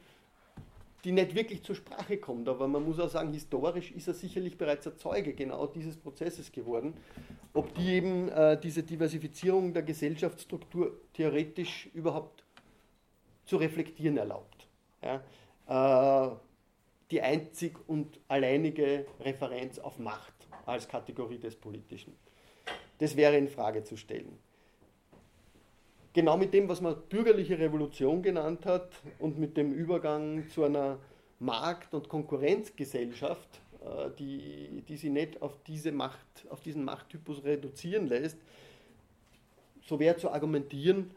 die 1.03 1.11
nicht 1.11 1.35
wirklich 1.35 1.63
zur 1.63 1.75
Sprache 1.75 2.17
kommt. 2.17 2.47
Aber 2.47 2.67
man 2.67 2.83
muss 2.83 2.99
auch 2.99 3.09
sagen, 3.09 3.33
historisch 3.33 3.91
ist 3.91 4.07
er 4.07 4.13
sicherlich 4.13 4.57
bereits 4.57 4.87
ein 4.87 4.97
Zeuge 4.97 5.33
genau 5.33 5.67
dieses 5.67 5.97
Prozesses 5.97 6.51
geworden. 6.51 6.93
Ob 7.53 7.73
die 7.75 7.89
eben 7.93 8.29
äh, 8.29 8.59
diese 8.59 8.83
Diversifizierung 8.83 9.73
der 9.73 9.83
Gesellschaftsstruktur 9.83 10.93
theoretisch 11.13 11.89
überhaupt 11.93 12.43
zu 13.45 13.57
reflektieren 13.57 14.17
erlaubt. 14.17 14.67
Ja? 15.01 16.31
Äh, 16.31 16.35
die 17.09 17.21
einzig 17.21 17.77
und 17.87 18.19
alleinige 18.27 19.05
Referenz 19.19 19.79
auf 19.79 19.99
Macht 19.99 20.33
als 20.65 20.87
Kategorie 20.87 21.39
des 21.39 21.55
Politischen. 21.55 22.15
Das 22.99 23.17
wäre 23.17 23.35
in 23.35 23.49
Frage 23.49 23.83
zu 23.83 23.97
stellen 23.97 24.37
genau 26.13 26.37
mit 26.37 26.53
dem, 26.53 26.67
was 26.69 26.81
man 26.81 26.95
bürgerliche 27.09 27.57
Revolution 27.59 28.21
genannt 28.21 28.65
hat 28.65 28.89
und 29.19 29.39
mit 29.39 29.57
dem 29.57 29.73
Übergang 29.73 30.49
zu 30.49 30.63
einer 30.63 30.99
Markt- 31.39 31.93
und 31.93 32.09
Konkurrenzgesellschaft, 32.09 33.61
äh, 33.83 34.09
die, 34.19 34.83
die 34.87 34.97
sie 34.97 35.09
nicht 35.09 35.41
auf, 35.41 35.57
diese 35.65 35.91
Macht, 35.91 36.45
auf 36.49 36.61
diesen 36.61 36.83
Machttypus 36.83 37.43
reduzieren 37.43 38.07
lässt, 38.07 38.37
so 39.83 39.99
wäre 39.99 40.17
zu 40.17 40.29
argumentieren, 40.31 41.11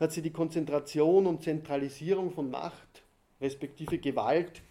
hat 0.00 0.12
sie 0.12 0.22
die 0.22 0.32
Konzentration 0.32 1.26
und 1.26 1.42
Zentralisierung 1.42 2.32
von 2.32 2.50
Macht, 2.50 3.02
respektive 3.40 3.98
Gewalt, 3.98 4.62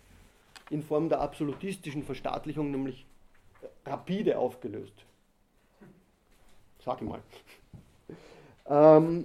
in 0.69 0.81
Form 0.83 1.09
der 1.09 1.21
absolutistischen 1.21 2.03
Verstaatlichung 2.03 2.71
nämlich 2.71 3.05
rapide 3.85 4.37
aufgelöst. 4.37 4.93
Sag 6.83 7.01
ich 7.01 7.07
mal. 7.07 7.21
Ähm, 8.65 9.23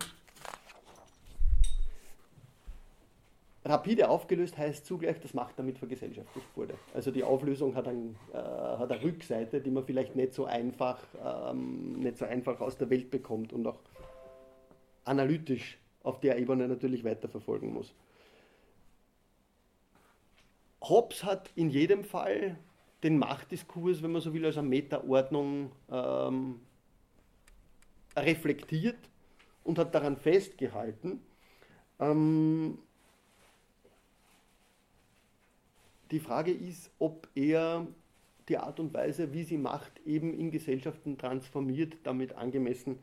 rapide 3.66 4.08
aufgelöst 4.08 4.56
heißt 4.56 4.86
zugleich, 4.86 5.20
dass 5.20 5.34
Macht 5.34 5.58
damit 5.58 5.78
vergesellschaftlicht 5.78 6.56
wurde. 6.56 6.74
Also 6.94 7.10
die 7.10 7.24
Auflösung 7.24 7.74
hat, 7.74 7.88
ein, 7.88 8.16
äh, 8.32 8.36
hat 8.36 8.90
eine 8.90 9.02
Rückseite, 9.02 9.60
die 9.60 9.70
man 9.70 9.84
vielleicht 9.84 10.16
nicht 10.16 10.32
so 10.34 10.44
einfach, 10.46 10.98
ähm, 11.24 11.94
nicht 11.94 12.18
so 12.18 12.24
einfach 12.24 12.60
aus 12.60 12.78
der 12.78 12.90
Welt 12.90 13.10
bekommt 13.10 13.52
und 13.52 13.66
auch 13.66 13.80
analytisch 15.04 15.78
auf 16.02 16.20
der 16.20 16.38
Ebene 16.38 16.68
natürlich 16.68 17.04
weiterverfolgen 17.04 17.72
muss. 17.72 17.92
Hobbes 20.82 21.24
hat 21.24 21.50
in 21.56 21.68
jedem 21.70 22.04
Fall 22.04 22.56
den 23.02 23.18
Machtdiskurs, 23.18 24.02
wenn 24.02 24.12
man 24.12 24.22
so 24.22 24.32
will, 24.32 24.46
als 24.46 24.56
eine 24.56 24.68
Metaordnung 24.68 25.72
ähm, 25.90 26.60
reflektiert 28.16 28.98
und 29.64 29.78
hat 29.78 29.94
daran 29.94 30.16
festgehalten. 30.16 31.20
Ähm, 31.98 32.78
Die 36.10 36.20
Frage 36.20 36.52
ist, 36.52 36.90
ob 36.98 37.28
er 37.34 37.86
die 38.48 38.58
Art 38.58 38.78
und 38.78 38.94
Weise, 38.94 39.32
wie 39.32 39.42
sie 39.42 39.58
Macht 39.58 40.00
eben 40.06 40.32
in 40.38 40.50
Gesellschaften 40.50 41.18
transformiert, 41.18 41.96
damit 42.04 42.34
angemessen 42.34 42.98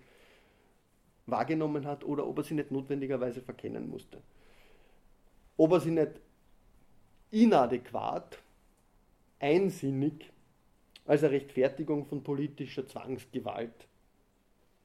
wahrgenommen 1.25 1.85
hat 1.85 2.03
oder 2.03 2.27
ob 2.27 2.37
er 2.37 2.43
sie 2.43 2.53
nicht 2.53 2.71
notwendigerweise 2.71 3.41
verkennen 3.41 3.89
musste. 3.89 4.21
Ob 5.57 5.71
er 5.71 5.79
sie 5.79 5.91
nicht 5.91 6.19
inadäquat, 7.31 8.39
einsinnig 9.39 10.31
als 11.05 11.23
eine 11.23 11.33
Rechtfertigung 11.33 12.05
von 12.05 12.23
politischer 12.23 12.87
Zwangsgewalt 12.87 13.87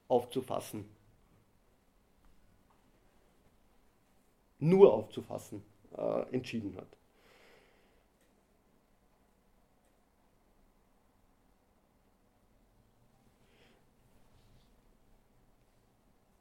aufzufassen. 0.09 0.85
Nur 4.59 4.93
aufzufassen, 4.93 5.63
äh, 5.97 6.35
entschieden 6.35 6.77
hat. 6.77 6.98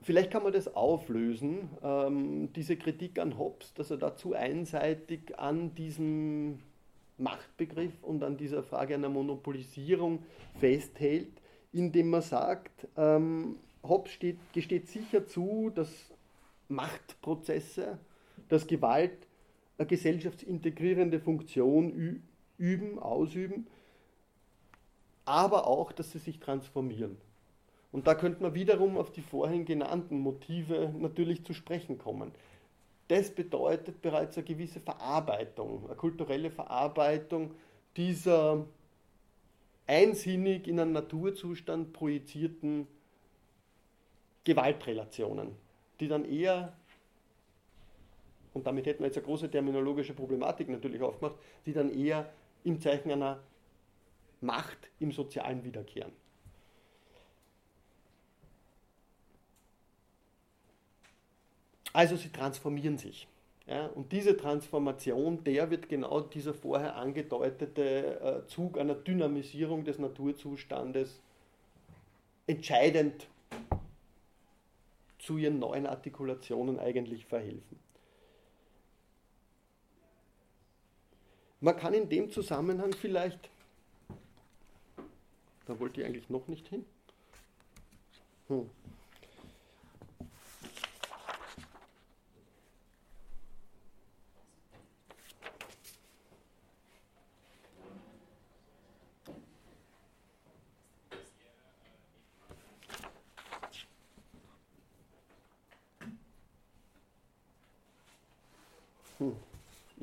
Vielleicht 0.08 0.32
kann 0.32 0.44
man 0.44 0.54
das 0.54 0.74
auflösen, 0.74 1.68
ähm, 1.84 2.54
diese 2.54 2.78
Kritik 2.78 3.20
an 3.20 3.38
Hobbes, 3.38 3.74
dass 3.74 3.92
er 3.92 3.98
da 3.98 4.16
zu 4.16 4.34
einseitig 4.34 5.38
an 5.38 5.76
diesem 5.76 6.60
Machtbegriff 7.18 7.92
und 8.04 8.24
an 8.24 8.38
dieser 8.38 8.64
Frage 8.64 8.94
einer 8.94 9.10
Monopolisierung 9.10 10.24
festhält, 10.62 11.42
indem 11.74 12.12
man 12.12 12.22
sagt, 12.22 12.88
ähm, 12.96 13.58
Hobbes 13.84 14.14
steht, 14.14 14.38
gesteht 14.54 14.88
sicher 14.88 15.26
zu, 15.28 15.72
dass 15.76 15.92
Machtprozesse, 16.70 18.00
dass 18.48 18.66
Gewalt 18.66 19.28
eine 19.78 19.88
gesellschaftsintegrierende 19.88 21.20
Funktion 21.20 22.24
üben, 22.58 22.98
ausüben, 22.98 23.68
aber 25.26 25.68
auch, 25.68 25.92
dass 25.92 26.14
sie 26.14 26.20
sich 26.20 26.40
transformieren. 26.40 27.18
Und 27.92 28.08
da 28.08 28.16
könnte 28.16 28.44
man 28.44 28.54
wiederum 28.54 28.98
auf 28.98 29.12
die 29.12 29.22
vorhin 29.22 29.66
genannten 29.66 30.20
Motive 30.20 30.94
natürlich 30.98 31.46
zu 31.46 31.54
sprechen 31.54 31.98
kommen. 31.98 32.32
Das 33.08 33.32
bedeutet 33.32 34.02
bereits 34.02 34.38
eine 34.38 34.46
gewisse 34.46 34.80
Verarbeitung, 34.80 35.86
eine 35.86 35.96
kulturelle 35.96 36.52
Verarbeitung 36.52 37.52
dieser 37.96 38.66
einsinnig 39.88 40.68
in 40.68 40.80
einen 40.80 40.92
Naturzustand 40.92 41.94
projizierten 41.94 42.88
Gewaltrelationen, 44.44 45.56
die 46.00 46.10
dann 46.10 46.26
eher, 46.26 46.74
und 48.54 48.68
damit 48.68 48.86
hätten 48.86 49.00
wir 49.00 49.08
jetzt 49.08 49.18
eine 49.18 49.26
große 49.26 49.50
terminologische 49.50 50.14
Problematik 50.14 50.68
natürlich 50.70 51.02
aufgemacht, 51.02 51.36
die 51.66 51.74
dann 51.74 51.90
eher 51.90 52.30
im 52.64 52.80
Zeichen 52.82 53.12
einer 53.12 53.40
Macht 54.42 54.90
im 55.00 55.12
Sozialen 55.12 55.64
wiederkehren. 55.64 56.12
Also 61.98 62.16
sie 62.16 62.30
transformieren 62.30 63.00
sich. 63.00 63.28
Ja, 63.66 63.88
und 63.88 64.12
diese 64.12 64.38
Transformation, 64.38 65.44
der 65.44 65.72
wird 65.72 65.90
genau 65.90 66.22
dieser 66.22 66.54
vorher 66.54 66.96
angedeutete 66.96 68.44
äh, 68.46 68.48
Zug 68.48 68.78
einer 68.78 68.94
Dynamisierung 68.94 69.84
des 69.84 69.98
Naturzustandes 69.98 71.20
entscheidend 72.46 73.28
zu 75.18 75.40
ihren 75.40 75.58
neuen 75.58 75.88
Artikulationen 75.88 76.78
eigentlich 76.78 77.26
verhelfen. 77.26 77.80
Man 81.62 81.76
kann 81.78 81.96
in 81.96 82.08
dem 82.10 82.30
Zusammenhang 82.30 82.94
vielleicht, 82.94 83.50
da 85.66 85.80
wollte 85.80 86.02
ich 86.02 86.06
eigentlich 86.06 86.30
noch 86.30 86.48
nicht 86.48 86.68
hin, 86.68 86.86
hm. 88.50 88.70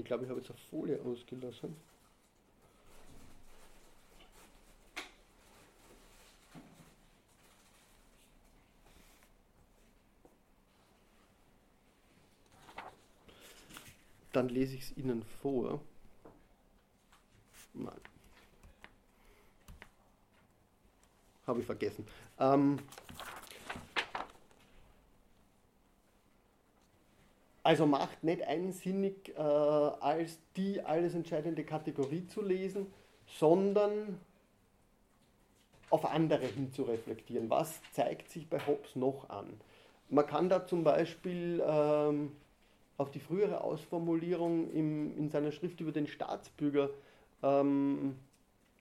Ich 0.05 0.09
glaube, 0.09 0.25
ich 0.25 0.31
habe 0.31 0.34
jetzt 0.45 0.51
eine 0.51 0.59
Folie 0.71 1.01
ausgelassen. 1.03 1.75
Dann 14.33 14.49
lese 14.49 14.75
ich 14.75 14.83
es 14.83 14.97
Ihnen 14.97 15.23
vor. 15.41 15.81
Nein. 17.73 18.01
Habe 21.47 21.61
ich 21.61 21.67
vergessen. 21.67 22.05
Ähm, 22.41 22.81
Also 27.65 27.87
Macht 27.87 28.23
nicht 28.23 28.43
einsinnig 28.43 29.31
äh, 29.37 29.41
als 29.41 30.39
die 30.55 30.83
alles 30.83 31.15
entscheidende 31.15 31.65
Kategorie 31.65 32.27
zu 32.27 32.43
lesen, 32.43 32.93
sondern 33.27 34.21
auf 35.89 36.05
andere 36.05 36.47
hinzureflektieren. 36.47 37.49
Was 37.49 37.81
zeigt 37.93 38.31
sich 38.31 38.49
bei 38.49 38.59
Hobbes 38.59 38.97
noch 38.97 39.31
an? 39.31 39.47
Man 40.11 40.27
kann 40.27 40.51
da 40.51 40.67
zum 40.67 40.85
Beispiel 40.85 41.63
ähm, 41.67 42.33
auf 42.99 43.11
die 43.11 43.21
frühere 43.21 43.63
Ausformulierung 43.63 44.71
im, 44.71 45.17
in 45.17 45.31
seiner 45.31 45.51
Schrift 45.51 45.81
über 45.81 45.93
den 45.93 46.07
Staatsbürger 46.07 46.91
ähm, 47.43 48.17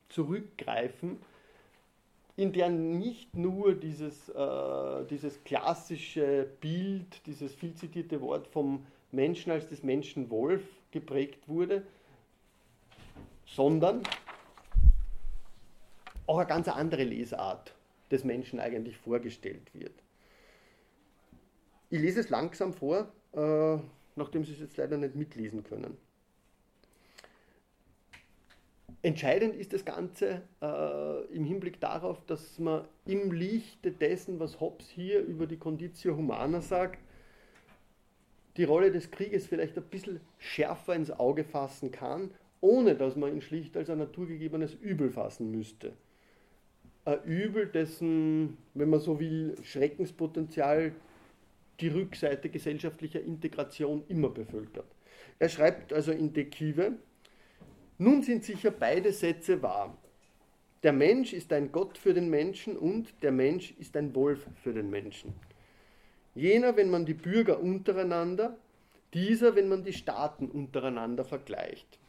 zurückgreifen, 0.10 1.22
in 2.36 2.52
der 2.52 2.70
nicht 2.70 3.36
nur 3.36 3.76
dieses, 3.76 4.30
äh, 4.30 5.06
dieses 5.10 5.44
klassische 5.44 6.48
Bild, 6.62 7.26
dieses 7.28 7.54
viel 7.54 7.76
zitierte 7.76 8.22
Wort 8.22 8.48
vom 8.48 8.86
Menschen 9.12 9.52
als 9.52 9.68
des 9.70 9.84
Menschen 9.84 10.30
Wolf 10.32 10.64
geprägt 10.92 11.48
wurde, 11.48 11.84
sondern 13.46 14.02
auch 16.26 16.38
eine 16.38 16.48
ganz 16.48 16.68
andere 16.68 17.04
Lesart 17.04 17.76
des 18.10 18.24
Menschen 18.24 18.60
eigentlich 18.60 18.98
vorgestellt 18.98 19.74
wird. 19.74 19.94
Ich 21.90 22.00
lese 22.00 22.22
es 22.22 22.30
langsam 22.30 22.74
vor, 22.74 23.12
äh, 23.34 23.78
nachdem 24.16 24.44
Sie 24.44 24.54
es 24.54 24.60
jetzt 24.60 24.78
leider 24.78 24.98
nicht 24.98 25.16
mitlesen 25.16 25.64
können. 25.64 25.98
Entscheidend 29.04 29.56
ist 29.56 29.74
das 29.74 29.84
Ganze 29.84 30.44
äh, 30.62 31.26
im 31.36 31.44
Hinblick 31.44 31.82
darauf, 31.82 32.26
dass 32.26 32.58
man 32.58 32.86
im 33.06 33.34
Lichte 33.34 33.92
dessen, 33.92 34.40
was 34.40 34.62
Hobbes 34.62 34.88
hier 34.90 35.20
über 35.20 35.46
die 35.46 35.58
Conditio 35.58 36.16
Humana 36.16 36.62
sagt, 36.62 37.00
die 38.56 38.64
Rolle 38.64 38.94
des 38.94 39.12
Krieges 39.12 39.46
vielleicht 39.46 39.78
ein 39.78 39.84
bisschen 39.84 40.22
schärfer 40.38 40.96
ins 40.96 41.12
Auge 41.12 41.44
fassen 41.44 41.92
kann, 41.92 42.32
ohne 42.62 42.96
dass 42.96 43.18
man 43.18 43.34
ihn 43.34 43.42
schlicht 43.42 43.76
als 43.76 43.90
ein 43.90 43.98
naturgegebenes 43.98 44.74
Übel 44.76 45.12
fassen 45.12 45.52
müsste. 45.52 45.92
Ein 47.04 47.22
Übel, 47.26 47.68
dessen, 47.68 48.58
wenn 48.74 48.90
man 48.90 49.02
so 49.02 49.20
will, 49.20 49.58
Schreckenspotenzial 49.64 50.94
die 51.82 51.90
Rückseite 51.90 52.48
gesellschaftlicher 52.48 53.22
Integration 53.22 54.06
immer 54.08 54.30
bevölkert. 54.30 54.88
Er 55.40 55.50
schreibt 55.50 55.92
also 55.92 56.14
in 56.14 56.32
De 56.32 56.46
Kive, 56.46 56.94
nun 57.98 58.24
sind 58.24 58.44
sicher 58.44 58.72
beide 58.72 59.12
Sätze 59.14 59.62
wahr. 59.62 59.98
Der 60.84 60.94
Mensch 60.94 61.32
ist 61.34 61.54
ein 61.54 61.72
Gott 61.72 61.98
für 61.98 62.14
den 62.14 62.30
Menschen 62.30 62.76
und 62.76 63.14
der 63.22 63.32
Mensch 63.32 63.74
ist 63.80 63.96
ein 63.96 64.14
Wolf 64.16 64.46
für 64.64 64.74
den 64.74 64.90
Menschen. 64.90 65.34
Jener, 66.36 66.76
wenn 66.76 66.90
man 66.90 67.06
die 67.06 67.14
Bürger 67.14 67.60
untereinander, 67.62 68.58
dieser, 69.14 69.56
wenn 69.56 69.70
man 69.70 69.84
die 69.84 69.94
Staaten 69.94 70.50
untereinander 70.50 71.24
vergleicht. 71.24 72.00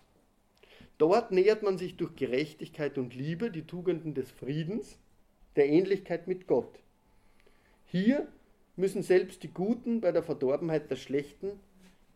Dort 0.96 1.30
nähert 1.30 1.62
man 1.62 1.76
sich 1.76 1.96
durch 1.96 2.16
Gerechtigkeit 2.16 2.98
und 2.98 3.14
Liebe 3.14 3.50
die 3.50 3.66
Tugenden 3.66 4.14
des 4.14 4.30
Friedens, 4.30 4.98
der 5.56 5.68
Ähnlichkeit 5.68 6.26
mit 6.26 6.46
Gott. 6.46 6.78
Hier 7.86 8.26
müssen 8.76 9.02
selbst 9.02 9.42
die 9.42 9.52
Guten 9.52 10.00
bei 10.00 10.12
der 10.12 10.22
Verdorbenheit 10.22 10.90
der 10.90 10.96
Schlechten 10.96 11.60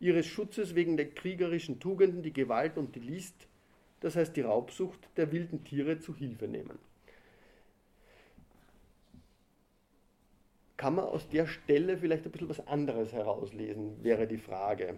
ihres 0.01 0.27
Schutzes 0.27 0.75
wegen 0.75 0.97
der 0.97 1.11
kriegerischen 1.11 1.81
Tugenden 1.81 2.23
die 2.23 2.33
Gewalt 2.33 2.79
und 2.79 2.95
die 2.95 3.01
List 3.01 3.49
das 4.01 4.16
heißt 4.16 4.36
die 4.36 4.42
Raubsucht 4.42 5.09
der 5.16 5.32
wilden 5.32 5.64
Tiere 5.64 5.99
zu 5.99 6.14
Hilfe 6.14 6.46
nehmen. 6.46 6.78
Kann 10.76 10.94
man 10.94 11.07
aus 11.07 11.28
der 11.28 11.46
Stelle 11.46 11.99
vielleicht 11.99 12.24
ein 12.24 12.30
bisschen 12.30 12.49
was 12.49 12.64
anderes 12.66 13.12
herauslesen, 13.12 14.03
wäre 14.05 14.28
die 14.28 14.38
Frage. 14.38 14.94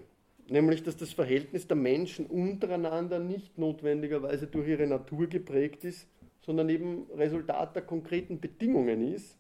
Nämlich, 0.48 0.82
dass 0.82 0.96
das 0.96 1.12
Verhältnis 1.12 1.66
der 1.68 1.76
Menschen 1.76 2.26
untereinander 2.26 3.18
nicht 3.18 3.57
notwendigerweise 3.57 4.46
durch 4.46 4.68
ihre 4.68 4.86
Natur 4.86 5.28
geprägt 5.28 5.84
ist, 5.84 6.07
sondern 6.42 6.68
eben 6.68 7.07
Resultat 7.16 7.76
der 7.76 7.82
konkreten 7.82 8.40
Bedingungen 8.40 9.14
ist, 9.14 9.38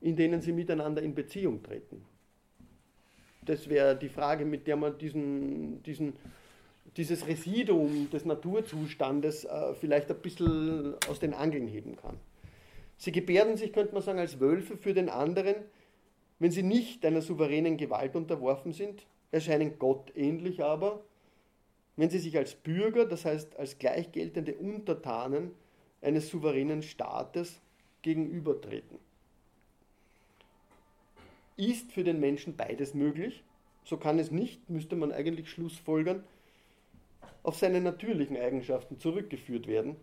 in 0.00 0.16
denen 0.16 0.40
sie 0.40 0.52
miteinander 0.52 1.02
in 1.02 1.14
Beziehung 1.14 1.62
treten. 1.62 2.04
Das 3.42 3.68
wäre 3.68 3.96
die 3.96 4.08
Frage, 4.08 4.44
mit 4.44 4.66
der 4.66 4.76
man 4.76 4.96
diesen, 4.98 5.82
diesen 5.82 6.14
dieses 6.96 7.26
Residuum 7.26 8.10
des 8.10 8.24
Naturzustandes 8.24 9.44
äh, 9.44 9.74
vielleicht 9.74 10.10
ein 10.10 10.20
bisschen 10.20 10.94
aus 11.08 11.18
den 11.18 11.34
Angeln 11.34 11.66
heben 11.66 11.96
kann. 11.96 12.18
Sie 12.96 13.12
gebärden 13.12 13.56
sich, 13.56 13.72
könnte 13.72 13.94
man 13.94 14.02
sagen, 14.02 14.18
als 14.18 14.40
Wölfe 14.40 14.76
für 14.76 14.94
den 14.94 15.08
anderen, 15.08 15.54
wenn 16.38 16.50
sie 16.50 16.62
nicht 16.62 17.04
einer 17.04 17.22
souveränen 17.22 17.76
Gewalt 17.76 18.16
unterworfen 18.16 18.72
sind, 18.72 19.06
erscheinen 19.30 19.78
Gott 19.78 20.12
ähnlich 20.16 20.62
aber, 20.62 21.04
wenn 21.96 22.10
sie 22.10 22.18
sich 22.18 22.36
als 22.36 22.54
Bürger, 22.54 23.06
das 23.06 23.24
heißt 23.24 23.56
als 23.56 23.78
gleichgeltende 23.78 24.54
Untertanen 24.54 25.52
eines 26.00 26.28
souveränen 26.28 26.82
Staates 26.82 27.60
gegenübertreten. 28.02 28.98
ist 31.56 31.90
für 31.92 32.04
den 32.04 32.20
Menschen 32.20 32.56
beides 32.56 32.94
möglich. 32.94 33.42
So 33.84 33.96
kann 33.96 34.18
es 34.18 34.30
nicht, 34.30 34.70
müsste 34.70 34.94
man 34.96 35.12
eigentlich 35.12 35.50
schlussfolgern, 35.50 36.22
auf 37.42 37.56
seine 37.56 37.80
natürlichen 37.80 38.36
Eigenschaften 38.36 38.98
zurückgeführt 38.98 39.66
werden, 39.66 39.96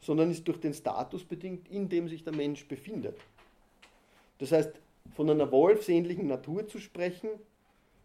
sondern 0.00 0.30
ist 0.30 0.46
durch 0.48 0.60
den 0.60 0.74
Status 0.74 1.24
bedingt, 1.24 1.68
in 1.68 1.88
dem 1.88 2.08
sich 2.08 2.24
der 2.24 2.34
Mensch 2.34 2.66
befindet. 2.66 3.16
Das 4.38 4.52
heißt, 4.52 4.72
von 5.14 5.28
einer 5.28 5.50
wolfsähnlichen 5.52 6.26
Natur 6.26 6.66
zu 6.66 6.78
sprechen, 6.78 7.28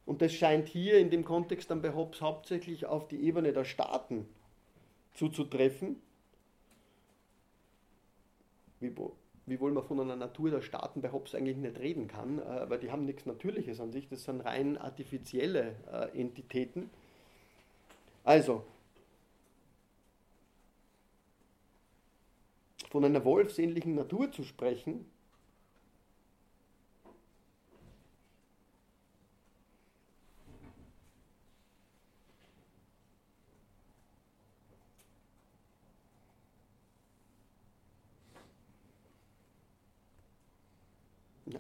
und 0.05 0.21
das 0.21 0.33
scheint 0.33 0.67
hier 0.67 0.99
in 0.99 1.09
dem 1.09 1.25
Kontext 1.25 1.71
dann 1.71 1.81
bei 1.81 1.93
Hobbes 1.93 2.21
hauptsächlich 2.21 2.85
auf 2.85 3.07
die 3.07 3.21
Ebene 3.23 3.53
der 3.53 3.65
Staaten 3.65 4.27
zuzutreffen, 5.15 5.95
wie, 8.79 8.93
wie 9.45 9.59
wohl 9.59 9.71
man 9.71 9.83
von 9.83 9.99
einer 9.99 10.15
Natur 10.15 10.51
der 10.51 10.61
Staaten 10.61 11.01
bei 11.01 11.11
Hobbes 11.11 11.33
eigentlich 11.33 11.57
nicht 11.57 11.79
reden 11.79 12.07
kann, 12.07 12.39
äh, 12.39 12.69
weil 12.69 12.79
die 12.79 12.91
haben 12.91 13.05
nichts 13.05 13.25
Natürliches 13.25 13.79
an 13.79 13.91
sich, 13.91 14.07
das 14.07 14.25
sind 14.25 14.41
rein 14.41 14.77
artifizielle 14.77 15.75
äh, 15.91 16.19
Entitäten. 16.19 16.89
Also, 18.23 18.63
von 22.95 23.03
einer 23.03 23.25
wolfsähnlichen 23.25 23.93
Natur 23.93 24.31
zu 24.31 24.45
sprechen, 24.45 25.05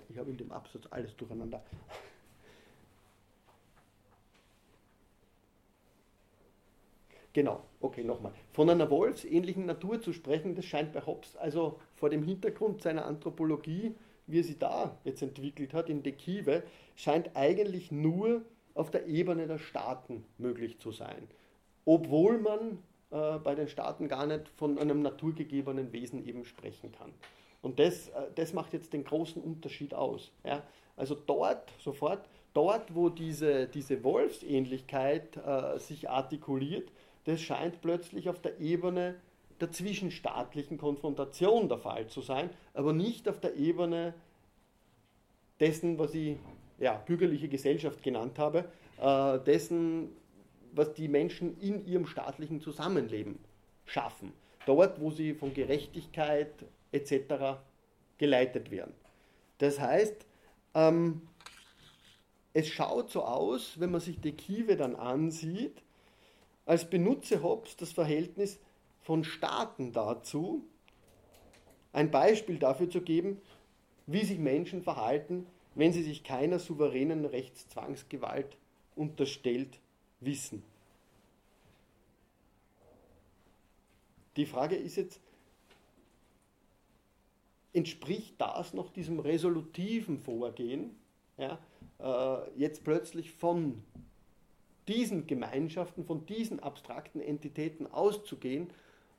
Ich 0.07 0.17
habe 0.17 0.31
in 0.31 0.37
dem 0.37 0.53
Absatz 0.53 0.83
alles 0.89 1.13
durcheinander. 1.17 1.61
Genau, 7.35 7.59
okay, 7.81 8.01
nochmal. 8.01 8.31
Von 8.53 8.69
einer 8.69 8.89
wolfsähnlichen 8.89 9.65
Natur 9.65 9.99
zu 9.99 10.13
sprechen, 10.13 10.55
das 10.55 10.63
scheint 10.63 10.93
bei 10.93 11.05
Hobbes 11.05 11.35
also 11.35 11.81
vor 11.97 12.09
dem 12.09 12.23
Hintergrund 12.23 12.81
seiner 12.81 13.05
Anthropologie, 13.05 13.93
wie 14.25 14.39
er 14.39 14.43
sie 14.45 14.57
da 14.57 14.97
jetzt 15.03 15.21
entwickelt 15.21 15.73
hat, 15.73 15.89
in 15.89 16.01
Dekive, 16.01 16.63
scheint 16.95 17.35
eigentlich 17.35 17.91
nur 17.91 18.45
auf 18.73 18.89
der 18.89 19.07
Ebene 19.07 19.47
der 19.47 19.57
Staaten 19.57 20.23
möglich 20.37 20.79
zu 20.79 20.93
sein. 20.93 21.27
Obwohl 21.83 22.39
man 22.39 22.79
äh, 23.11 23.37
bei 23.39 23.53
den 23.53 23.67
Staaten 23.67 24.07
gar 24.07 24.25
nicht 24.25 24.47
von 24.47 24.79
einem 24.79 25.01
naturgegebenen 25.01 25.91
Wesen 25.91 26.25
eben 26.25 26.45
sprechen 26.45 26.93
kann. 26.93 27.11
Und 27.61 27.79
das, 27.79 28.07
äh, 28.07 28.27
das 28.35 28.53
macht 28.53 28.71
jetzt 28.71 28.93
den 28.93 29.03
großen 29.03 29.43
Unterschied 29.43 29.93
aus. 29.93 30.31
Ja? 30.45 30.63
Also 30.95 31.15
dort, 31.15 31.69
sofort, 31.79 32.29
dort, 32.53 32.95
wo 32.95 33.09
diese, 33.09 33.67
diese 33.67 34.05
Wolfsähnlichkeit 34.05 35.35
äh, 35.35 35.77
sich 35.79 36.09
artikuliert, 36.09 36.93
das 37.25 37.41
scheint 37.41 37.81
plötzlich 37.81 38.29
auf 38.29 38.41
der 38.41 38.59
Ebene 38.59 39.15
der 39.59 39.71
zwischenstaatlichen 39.71 40.77
Konfrontation 40.77 41.69
der 41.69 41.77
Fall 41.77 42.07
zu 42.07 42.21
sein, 42.21 42.49
aber 42.73 42.93
nicht 42.93 43.27
auf 43.29 43.39
der 43.39 43.55
Ebene 43.55 44.13
dessen, 45.59 45.97
was 45.97 46.13
ich 46.13 46.37
ja, 46.77 46.93
bürgerliche 46.97 47.47
Gesellschaft 47.47 48.03
genannt 48.03 48.37
habe, 48.37 48.69
äh, 49.01 49.39
dessen, 49.39 50.09
was 50.73 50.93
die 50.93 51.07
Menschen 51.07 51.59
in 51.59 51.85
ihrem 51.85 52.05
staatlichen 52.05 52.59
Zusammenleben 52.59 53.39
schaffen. 53.85 54.33
Dort, 54.65 54.99
wo 54.99 55.11
sie 55.11 55.33
von 55.33 55.53
Gerechtigkeit, 55.53 56.51
etc. 56.91 57.59
geleitet 58.17 58.71
werden. 58.71 58.93
Das 59.59 59.79
heißt, 59.79 60.25
ähm, 60.73 61.21
es 62.53 62.67
schaut 62.67 63.09
so 63.09 63.23
aus, 63.23 63.79
wenn 63.79 63.91
man 63.91 64.01
sich 64.01 64.19
die 64.19 64.33
Kiewe 64.33 64.75
dann 64.75 64.95
ansieht, 64.95 65.81
als 66.65 66.89
benutze 66.89 67.43
Hobbes 67.43 67.75
das 67.77 67.91
Verhältnis 67.91 68.59
von 69.01 69.23
Staaten 69.23 69.91
dazu, 69.91 70.63
ein 71.93 72.11
Beispiel 72.11 72.57
dafür 72.57 72.89
zu 72.89 73.01
geben, 73.01 73.39
wie 74.07 74.25
sich 74.25 74.39
Menschen 74.39 74.81
verhalten, 74.81 75.47
wenn 75.75 75.93
sie 75.93 76.03
sich 76.03 76.23
keiner 76.23 76.59
souveränen 76.59 77.25
Rechtszwangsgewalt 77.25 78.57
unterstellt 78.95 79.79
wissen. 80.19 80.63
Die 84.35 84.45
Frage 84.45 84.75
ist 84.75 84.97
jetzt, 84.97 85.21
entspricht 87.73 88.35
das 88.39 88.73
noch 88.73 88.89
diesem 88.89 89.19
resolutiven 89.19 90.17
Vorgehen, 90.17 90.95
ja, 91.37 91.59
äh, 91.99 92.59
jetzt 92.59 92.83
plötzlich 92.83 93.31
von 93.31 93.83
diesen 94.87 95.27
Gemeinschaften, 95.27 96.05
von 96.05 96.25
diesen 96.25 96.59
abstrakten 96.59 97.21
Entitäten 97.21 97.87
auszugehen, 97.87 98.69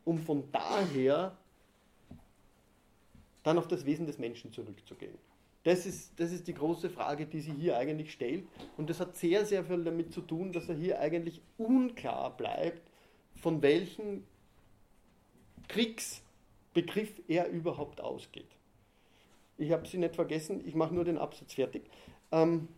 um 0.04 0.18
von 0.18 0.44
daher 0.52 1.36
dann 3.42 3.58
auf 3.58 3.68
das 3.68 3.84
Wesen 3.84 4.06
des 4.06 4.18
Menschen 4.18 4.52
zurückzugehen. 4.52 5.18
Das 5.64 5.84
ist, 5.84 6.18
das 6.18 6.30
ist 6.32 6.46
die 6.46 6.54
große 6.54 6.90
Frage, 6.90 7.26
die 7.26 7.40
sie 7.40 7.52
hier 7.52 7.76
eigentlich 7.76 8.12
stellt. 8.12 8.46
Und 8.76 8.88
das 8.88 9.00
hat 9.00 9.16
sehr, 9.16 9.44
sehr 9.44 9.64
viel 9.64 9.82
damit 9.82 10.12
zu 10.12 10.20
tun, 10.20 10.52
dass 10.52 10.68
er 10.68 10.76
hier 10.76 11.00
eigentlich 11.00 11.40
unklar 11.58 12.36
bleibt, 12.36 12.82
von 13.34 13.62
welchen 13.62 14.24
Kriegs- 15.66 16.22
Begriff 16.76 17.22
er 17.26 17.48
überhaupt 17.48 18.02
ausgeht. 18.02 18.50
Ich 19.56 19.72
habe 19.72 19.88
sie 19.88 19.96
nicht 19.96 20.14
vergessen, 20.14 20.62
ich 20.66 20.74
mache 20.74 20.94
nur 20.94 21.04
den 21.04 21.16
Absatz 21.16 21.54
fertig. 21.54 21.84
Ähm, 22.30 22.68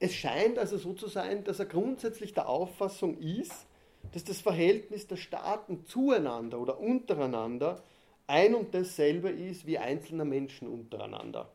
es 0.00 0.14
scheint 0.14 0.58
also 0.58 0.78
so 0.78 0.92
zu 0.92 1.08
sein, 1.08 1.44
dass 1.44 1.58
er 1.58 1.66
grundsätzlich 1.66 2.32
der 2.32 2.48
Auffassung 2.48 3.18
ist, 3.18 3.66
dass 4.12 4.24
das 4.24 4.40
Verhältnis 4.40 5.06
der 5.06 5.16
Staaten 5.16 5.84
zueinander 5.84 6.60
oder 6.60 6.78
untereinander 6.78 7.82
ein 8.26 8.54
und 8.54 8.74
dasselbe 8.74 9.30
ist 9.30 9.66
wie 9.66 9.78
einzelner 9.78 10.24
Menschen 10.24 10.68
untereinander. 10.68 11.50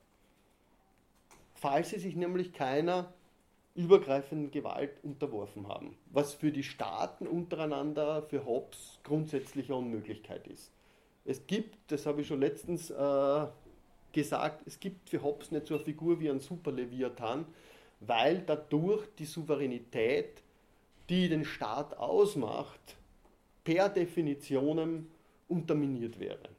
Falls 1.54 1.92
sie 1.92 2.00
sich 2.00 2.16
nämlich 2.16 2.52
keiner 2.52 3.14
übergreifenden 3.76 4.52
Gewalt 4.52 4.92
unterworfen 5.04 5.68
haben, 5.68 5.98
was 6.12 6.34
für 6.34 6.52
die 6.52 6.64
Staaten 6.64 7.26
untereinander 7.26 8.24
für 8.24 8.46
Hobbes 8.46 9.00
grundsätzliche 9.04 9.74
Unmöglichkeit 9.74 10.46
ist. 10.48 10.72
Es 11.26 11.48
gibt, 11.48 11.92
das 11.92 12.06
habe 12.06 12.22
ich 12.22 12.28
schon 12.28 12.42
letztens 12.42 12.92
äh, 12.92 13.46
gesagt, 14.12 14.62
es 14.68 14.80
gibt 14.80 15.10
für 15.10 15.24
Hobbes 15.24 15.52
nicht 15.52 15.68
so 15.68 15.76
eine 15.76 15.84
Figur 15.84 16.20
wie 16.20 16.30
ein 16.30 16.40
Superleviathan, 16.40 17.46
weil 18.08 18.42
dadurch 18.42 19.08
die 19.18 19.26
Souveränität, 19.26 20.42
die 21.10 21.30
den 21.30 21.46
Staat 21.46 21.98
ausmacht, 21.98 22.98
per 23.64 23.90
Definition 23.90 25.08
unterminiert 25.48 26.20
wäre. 26.20 26.50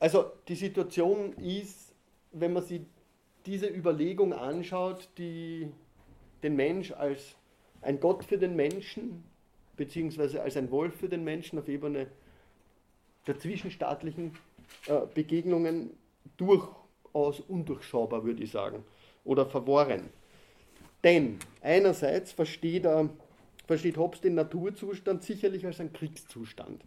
Also 0.00 0.32
die 0.46 0.54
Situation 0.54 1.32
ist, 1.34 1.94
wenn 2.32 2.52
man 2.52 2.62
sie 2.62 2.86
diese 3.46 3.66
Überlegung 3.66 4.32
anschaut, 4.32 5.08
die 5.18 5.68
den 6.42 6.54
Mensch 6.54 6.92
als 6.92 7.34
ein 7.80 7.98
Gott 8.00 8.24
für 8.24 8.38
den 8.38 8.54
Menschen, 8.54 9.24
beziehungsweise 9.76 10.42
als 10.42 10.56
ein 10.56 10.70
Wolf 10.70 10.96
für 10.96 11.08
den 11.08 11.24
Menschen 11.24 11.58
auf 11.58 11.68
Ebene 11.68 12.08
der 13.26 13.38
zwischenstaatlichen 13.38 14.36
äh, 14.86 15.00
Begegnungen 15.14 15.90
durchaus 17.12 17.40
undurchschaubar, 17.40 18.24
würde 18.24 18.42
ich 18.42 18.50
sagen, 18.50 18.84
oder 19.24 19.46
verworren. 19.46 20.08
Denn 21.04 21.38
einerseits 21.62 22.32
versteht, 22.32 22.84
er, 22.84 23.08
versteht 23.66 23.96
Hobbes 23.96 24.20
den 24.20 24.34
Naturzustand 24.34 25.22
sicherlich 25.22 25.64
als 25.66 25.80
einen 25.80 25.92
Kriegszustand. 25.92 26.82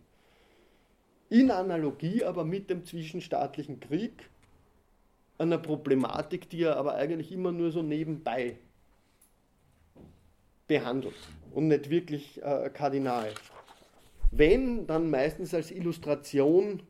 In 1.30 1.49
Analogie 1.49 2.24
aber 2.24 2.43
mit 2.43 2.69
dem 2.69 2.86
zwischenstaatlichen 2.86 3.80
Krieg 3.80 4.30
einer 5.38 5.57
Problematik, 5.57 6.49
die 6.49 6.63
er 6.63 6.78
aber 6.78 6.95
eigentlich 6.95 7.32
immer 7.32 7.51
nur 7.51 7.72
so 7.72 7.82
nebenbei 7.82 8.57
behandelt 10.67 11.15
und 11.51 11.67
nicht 11.67 11.89
wirklich 11.89 12.41
äh, 12.43 12.69
kardinal. 12.69 13.34
Wenn, 14.32 14.88
dann 14.88 15.09
meistens 15.09 15.53
als 15.53 15.72
Illustration 15.72 16.84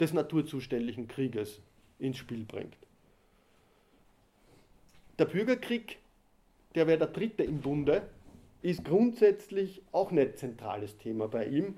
des 0.00 0.12
naturzuständigen 0.12 1.06
Krieges 1.06 1.60
ins 2.02 2.18
Spiel 2.18 2.44
bringt. 2.44 2.76
Der 5.18 5.26
Bürgerkrieg, 5.26 5.98
der 6.74 6.86
wäre 6.86 6.98
der 6.98 7.08
dritte 7.08 7.42
im 7.44 7.60
Bunde, 7.60 8.02
ist 8.62 8.84
grundsätzlich 8.84 9.82
auch 9.92 10.10
nicht 10.10 10.38
zentrales 10.38 10.96
Thema 10.98 11.28
bei 11.28 11.46
ihm, 11.46 11.76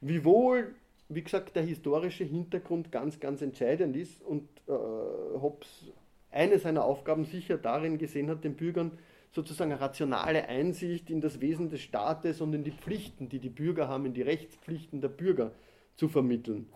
wiewohl 0.00 0.74
wie 1.08 1.22
gesagt, 1.22 1.56
der 1.56 1.62
historische 1.62 2.24
Hintergrund 2.24 2.92
ganz, 2.92 3.18
ganz 3.18 3.40
entscheidend 3.40 3.96
ist 3.96 4.22
und 4.22 4.46
äh, 4.66 4.72
Hobbes 4.72 5.92
eine 6.30 6.58
seiner 6.58 6.84
Aufgaben 6.84 7.24
sicher 7.24 7.56
darin 7.56 7.96
gesehen 7.96 8.28
hat, 8.28 8.44
den 8.44 8.54
Bürgern 8.54 8.92
sozusagen 9.32 9.72
eine 9.72 9.80
rationale 9.80 10.46
Einsicht 10.48 11.08
in 11.08 11.20
das 11.20 11.40
Wesen 11.40 11.70
des 11.70 11.80
Staates 11.80 12.40
und 12.40 12.52
in 12.52 12.64
die 12.64 12.72
Pflichten, 12.72 13.28
die 13.28 13.38
die 13.38 13.48
Bürger 13.48 13.88
haben, 13.88 14.04
in 14.04 14.14
die 14.14 14.22
Rechtspflichten 14.22 15.00
der 15.00 15.08
Bürger 15.08 15.52
zu 15.96 16.08
vermitteln. 16.08 16.66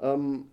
ähm, 0.00 0.46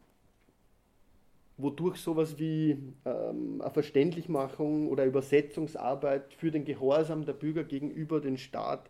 wodurch 1.61 1.97
sowas 1.97 2.37
wie 2.39 2.77
ähm, 3.05 3.61
eine 3.61 3.71
Verständlichmachung 3.71 4.89
oder 4.89 5.05
Übersetzungsarbeit 5.05 6.33
für 6.33 6.51
den 6.51 6.65
Gehorsam 6.65 7.25
der 7.25 7.33
Bürger 7.33 7.63
gegenüber 7.63 8.19
dem 8.19 8.37
Staat, 8.37 8.89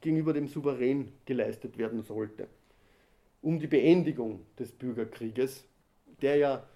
gegenüber 0.00 0.32
dem 0.32 0.48
Souverän 0.48 1.12
geleistet 1.24 1.78
werden 1.78 2.02
sollte. 2.02 2.48
Um 3.40 3.58
die 3.58 3.66
Beendigung 3.66 4.40
des 4.58 4.72
Bürgerkrieges, 4.72 5.64
der 6.20 6.36
ja 6.36 6.66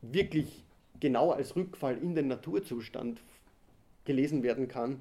wirklich 0.00 0.64
genau 0.98 1.30
als 1.30 1.54
Rückfall 1.56 1.98
in 1.98 2.14
den 2.14 2.28
Naturzustand 2.28 3.20
gelesen 4.04 4.42
werden 4.42 4.68
kann, 4.68 5.00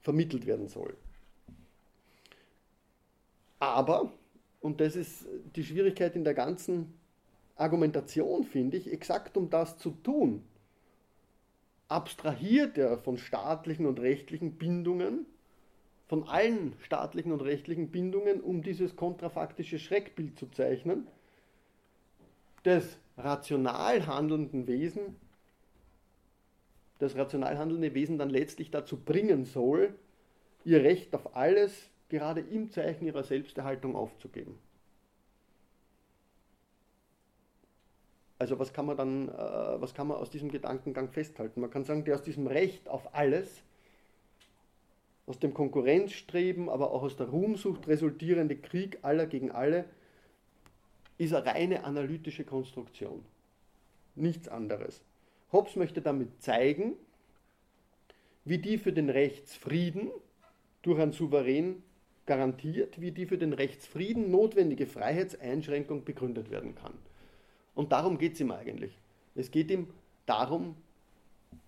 vermittelt 0.00 0.46
werden 0.46 0.68
soll. 0.68 0.96
Aber, 3.58 4.10
und 4.60 4.80
das 4.80 4.96
ist 4.96 5.26
die 5.54 5.64
Schwierigkeit 5.64 6.16
in 6.16 6.24
der 6.24 6.32
ganzen 6.32 6.99
Argumentation, 7.60 8.44
finde 8.44 8.76
ich, 8.76 8.92
exakt 8.92 9.36
um 9.36 9.50
das 9.50 9.78
zu 9.78 9.90
tun, 9.90 10.42
abstrahiert 11.88 12.78
er 12.78 12.98
von 12.98 13.18
staatlichen 13.18 13.86
und 13.86 14.00
rechtlichen 14.00 14.56
Bindungen, 14.56 15.26
von 16.06 16.24
allen 16.24 16.74
staatlichen 16.80 17.32
und 17.32 17.42
rechtlichen 17.42 17.90
Bindungen, 17.90 18.40
um 18.40 18.62
dieses 18.62 18.96
kontrafaktische 18.96 19.78
Schreckbild 19.78 20.38
zu 20.38 20.50
zeichnen, 20.50 21.06
des 22.64 22.98
rational 23.16 24.06
handelnden 24.06 24.66
Wesen, 24.66 25.16
das 26.98 27.16
rational 27.16 27.58
handelnde 27.58 27.94
Wesen 27.94 28.18
dann 28.18 28.30
letztlich 28.30 28.70
dazu 28.70 28.96
bringen 28.96 29.44
soll, 29.44 29.94
ihr 30.64 30.82
Recht 30.82 31.14
auf 31.14 31.34
alles 31.34 31.90
gerade 32.08 32.40
im 32.40 32.70
Zeichen 32.70 33.06
ihrer 33.06 33.24
Selbsterhaltung 33.24 33.96
aufzugeben. 33.96 34.58
Also 38.40 38.58
was 38.58 38.72
kann 38.72 38.86
man 38.86 38.96
dann, 38.96 39.28
äh, 39.28 39.32
was 39.82 39.92
kann 39.92 40.06
man 40.06 40.16
aus 40.16 40.30
diesem 40.30 40.50
Gedankengang 40.50 41.10
festhalten? 41.10 41.60
Man 41.60 41.70
kann 41.70 41.84
sagen, 41.84 42.06
der 42.06 42.14
aus 42.14 42.22
diesem 42.22 42.46
Recht 42.46 42.88
auf 42.88 43.14
alles, 43.14 43.62
aus 45.26 45.38
dem 45.38 45.52
Konkurrenzstreben, 45.52 46.70
aber 46.70 46.90
auch 46.90 47.02
aus 47.02 47.18
der 47.18 47.28
Ruhmsucht 47.28 47.86
resultierende 47.86 48.56
Krieg 48.56 48.98
aller 49.02 49.26
gegen 49.26 49.50
alle, 49.50 49.84
ist 51.18 51.34
eine 51.34 51.44
reine 51.44 51.84
analytische 51.84 52.44
Konstruktion. 52.44 53.26
Nichts 54.14 54.48
anderes. 54.48 55.02
Hobbes 55.52 55.76
möchte 55.76 56.00
damit 56.00 56.40
zeigen, 56.40 56.94
wie 58.46 58.56
die 58.56 58.78
für 58.78 58.94
den 58.94 59.10
Rechtsfrieden 59.10 60.10
durch 60.80 60.98
einen 60.98 61.12
Souverän 61.12 61.82
garantiert, 62.24 63.02
wie 63.02 63.10
die 63.10 63.26
für 63.26 63.36
den 63.36 63.52
Rechtsfrieden 63.52 64.30
notwendige 64.30 64.86
Freiheitseinschränkung 64.86 66.06
begründet 66.06 66.50
werden 66.50 66.74
kann. 66.74 66.94
Und 67.80 67.92
darum 67.92 68.18
geht 68.18 68.34
es 68.34 68.40
ihm 68.40 68.50
eigentlich. 68.50 68.92
Es 69.34 69.50
geht 69.50 69.70
ihm 69.70 69.88
darum, 70.26 70.76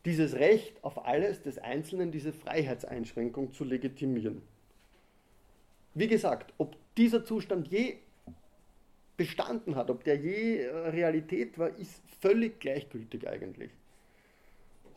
dieses 0.05 0.35
Recht 0.35 0.85
auf 0.85 1.07
alles 1.07 1.41
des 1.41 1.57
Einzelnen, 1.57 2.13
diese 2.13 2.35
Freiheitseinschränkung 2.35 3.55
zu 3.55 3.65
legitimieren. 3.65 4.43
Wie 5.95 6.09
gesagt, 6.09 6.53
ob 6.59 6.77
dieser 6.99 7.25
Zustand 7.25 7.69
je 7.69 7.95
bestanden 9.17 9.75
hat, 9.75 9.89
ob 9.89 10.05
der 10.05 10.17
je 10.17 10.59
äh, 10.59 10.89
Realität 10.89 11.59
war, 11.59 11.71
ist 11.79 12.03
völlig 12.21 12.61
gleichgültig 12.61 13.27
eigentlich. 13.27 13.71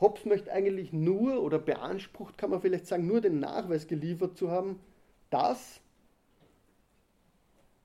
Hobbes 0.02 0.26
möchte 0.26 0.52
eigentlich 0.52 0.92
nur 0.92 1.42
oder 1.42 1.60
beansprucht, 1.60 2.38
kann 2.38 2.50
man 2.50 2.60
vielleicht 2.60 2.88
sagen, 2.88 3.08
nur 3.08 3.22
den 3.22 3.40
Nachweis 3.40 3.88
geliefert 3.88 4.36
zu 4.38 4.52
haben, 4.52 4.82
dass, 5.30 5.80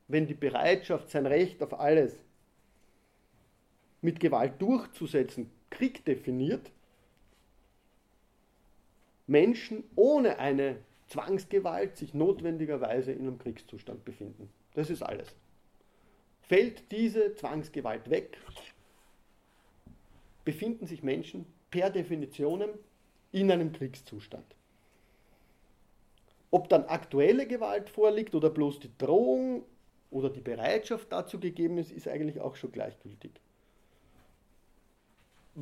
wenn 0.09 0.27
die 0.27 0.35
Bereitschaft, 0.35 1.11
sein 1.11 1.27
Recht 1.27 1.63
auf 1.63 1.79
alles 1.79 2.17
mit 4.03 4.21
Gewalt 4.21 4.61
durchzusetzen, 4.61 5.51
Krieg 5.71 6.05
definiert, 6.05 6.71
Menschen 9.27 9.85
ohne 9.95 10.39
eine 10.39 10.79
Zwangsgewalt 11.07 11.97
sich 11.97 12.15
notwendigerweise 12.15 13.13
in 13.13 13.21
einem 13.21 13.39
Kriegszustand 13.39 14.05
befinden. 14.05 14.51
Das 14.75 14.91
ist 14.91 15.03
alles. 15.03 15.35
Fällt 16.43 16.91
diese 16.91 17.35
Zwangsgewalt 17.35 18.11
weg, 18.11 18.39
befinden 20.45 20.87
sich 20.87 21.03
Menschen 21.03 21.47
per 21.71 21.91
Definition 21.91 22.65
in 23.33 23.51
einem 23.51 23.73
Kriegszustand. 23.73 24.57
Ob 26.51 26.69
dann 26.69 26.85
aktuelle 26.85 27.47
Gewalt 27.47 27.89
vorliegt 27.89 28.35
oder 28.35 28.51
bloß 28.51 28.81
die 28.81 28.91
Drohung 28.99 29.65
oder 30.11 30.31
die 30.31 30.41
Bereitschaft 30.41 31.13
dazu 31.13 31.39
gegeben 31.39 31.79
ist, 31.79 31.93
ist 31.93 32.09
eigentlich 32.09 32.41
auch 32.41 32.57
schon 32.57 32.73
gleichgültig. 32.73 33.33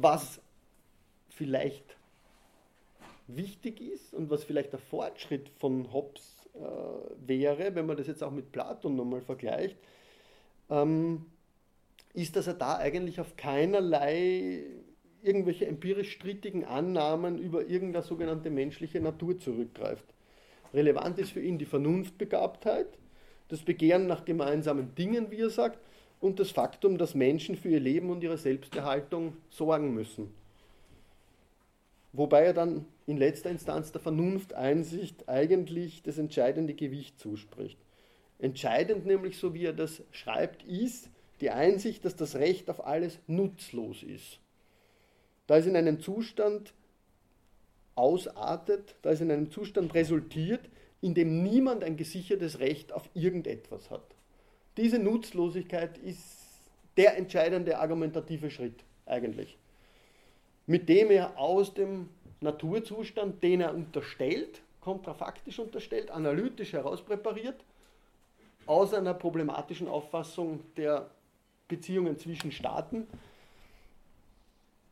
Was 0.01 0.41
vielleicht 1.31 1.97
wichtig 3.27 3.81
ist 3.81 4.15
und 4.15 4.31
was 4.31 4.45
vielleicht 4.45 4.73
der 4.73 4.79
Fortschritt 4.79 5.49
von 5.59 5.93
Hobbes 5.93 6.49
äh, 6.55 6.59
wäre, 7.27 7.75
wenn 7.75 7.87
man 7.87 7.97
das 7.97 8.07
jetzt 8.07 8.23
auch 8.23 8.31
mit 8.31 8.53
Platon 8.53 8.95
nochmal 8.95 9.23
vergleicht, 9.23 9.77
ähm, 10.71 11.27
ist, 12.15 12.37
dass 12.37 12.47
er 12.47 12.55
da 12.55 12.77
eigentlich 12.77 13.19
auf 13.19 13.37
keinerlei 13.37 14.63
irgendwelche 15.21 15.67
empirisch 15.67 16.13
strittigen 16.13 16.65
Annahmen 16.65 17.37
über 17.37 17.67
irgendeine 17.67 18.05
sogenannte 18.05 18.51
menschliche 18.51 19.01
Natur 19.01 19.37
zurückgreift. 19.41 20.05
Relevant 20.73 21.19
ist 21.19 21.33
für 21.33 21.43
ihn 21.43 21.59
die 21.59 21.67
Vernunftbegabtheit, 21.67 22.87
das 23.49 23.63
Begehren 23.63 24.07
nach 24.07 24.25
gemeinsamen 24.25 24.95
Dingen, 24.95 25.33
wie 25.33 25.41
er 25.41 25.51
sagt, 25.51 25.81
und 26.21 26.41
das 26.41 26.51
Faktum, 26.51 26.99
dass 26.99 27.15
Menschen 27.15 27.57
für 27.57 27.69
ihr 27.69 27.81
Leben 27.81 28.11
und 28.11 28.23
ihre 28.23 28.39
Selbsterhaltung 28.39 29.37
sorgen 29.51 29.95
müssen. 29.95 30.33
Wobei 32.13 32.45
er 32.45 32.55
dann 32.55 32.87
in 33.07 33.17
letzter 33.17 33.51
Instanz 33.51 33.93
der 33.93 34.01
Vernunfteinsicht 34.01 35.29
eigentlich 35.29 36.03
das 36.03 36.19
entscheidende 36.19 36.75
Gewicht 36.75 37.21
zuspricht. 37.21 37.79
Entscheidend 38.39 39.07
nämlich, 39.07 39.39
so 39.39 39.55
wie 39.55 39.65
er 39.65 39.73
das 39.73 40.03
schreibt, 40.11 40.63
ist 40.65 41.11
die 41.41 41.51
Einsicht, 41.51 42.05
dass 42.05 42.17
das 42.17 42.37
Recht 42.37 42.71
auf 42.71 42.85
alles 42.87 43.19
nutzlos 43.27 44.03
ist. 44.03 44.41
Da 45.47 45.59
es 45.59 45.67
in 45.67 45.77
einem 45.77 46.01
Zustand 46.01 46.73
ausartet, 47.95 48.97
da 49.03 49.11
es 49.11 49.21
in 49.21 49.31
einem 49.31 49.51
Zustand 49.51 49.95
resultiert, 49.95 50.69
in 51.01 51.15
dem 51.15 51.43
niemand 51.43 51.85
ein 51.85 51.97
gesichertes 51.97 52.59
Recht 52.59 52.93
auf 52.93 53.09
irgendetwas 53.15 53.91
hat. 53.91 54.18
Diese 54.79 55.01
Nutzlosigkeit 55.01 55.99
ist 55.99 56.39
der 56.97 57.17
entscheidende 57.17 57.79
argumentative 57.79 58.49
Schritt 58.49 58.85
eigentlich, 59.07 59.59
mit 60.67 60.89
dem 60.89 61.11
er 61.11 61.37
aus 61.37 61.75
dem 61.75 62.09
Naturzustand, 62.41 63.43
den 63.43 63.61
er 63.61 63.75
unterstellt, 63.75 64.63
kontrafaktisch 64.81 65.59
unterstellt, 65.59 66.13
analytisch 66.13 66.75
herauspräpariert, 66.75 67.65
aus 68.67 68.95
einer 68.95 69.15
problematischen 69.15 69.89
Auffassung 69.89 70.61
der 70.77 71.11
Beziehungen 71.67 72.17
zwischen 72.17 72.53
Staaten, 72.53 73.09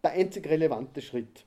der 0.02 0.12
einzig 0.12 0.48
relevante 0.48 1.00
Schritt. 1.00 1.44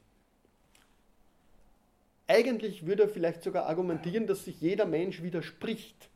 Eigentlich 2.26 2.86
würde 2.86 3.04
er 3.04 3.10
vielleicht 3.10 3.44
sogar 3.44 3.66
argumentieren, 3.66 4.28
dass 4.28 4.46
sich 4.46 4.62
jeder 4.62 4.86
Mensch 4.86 5.22
widerspricht 5.22 6.10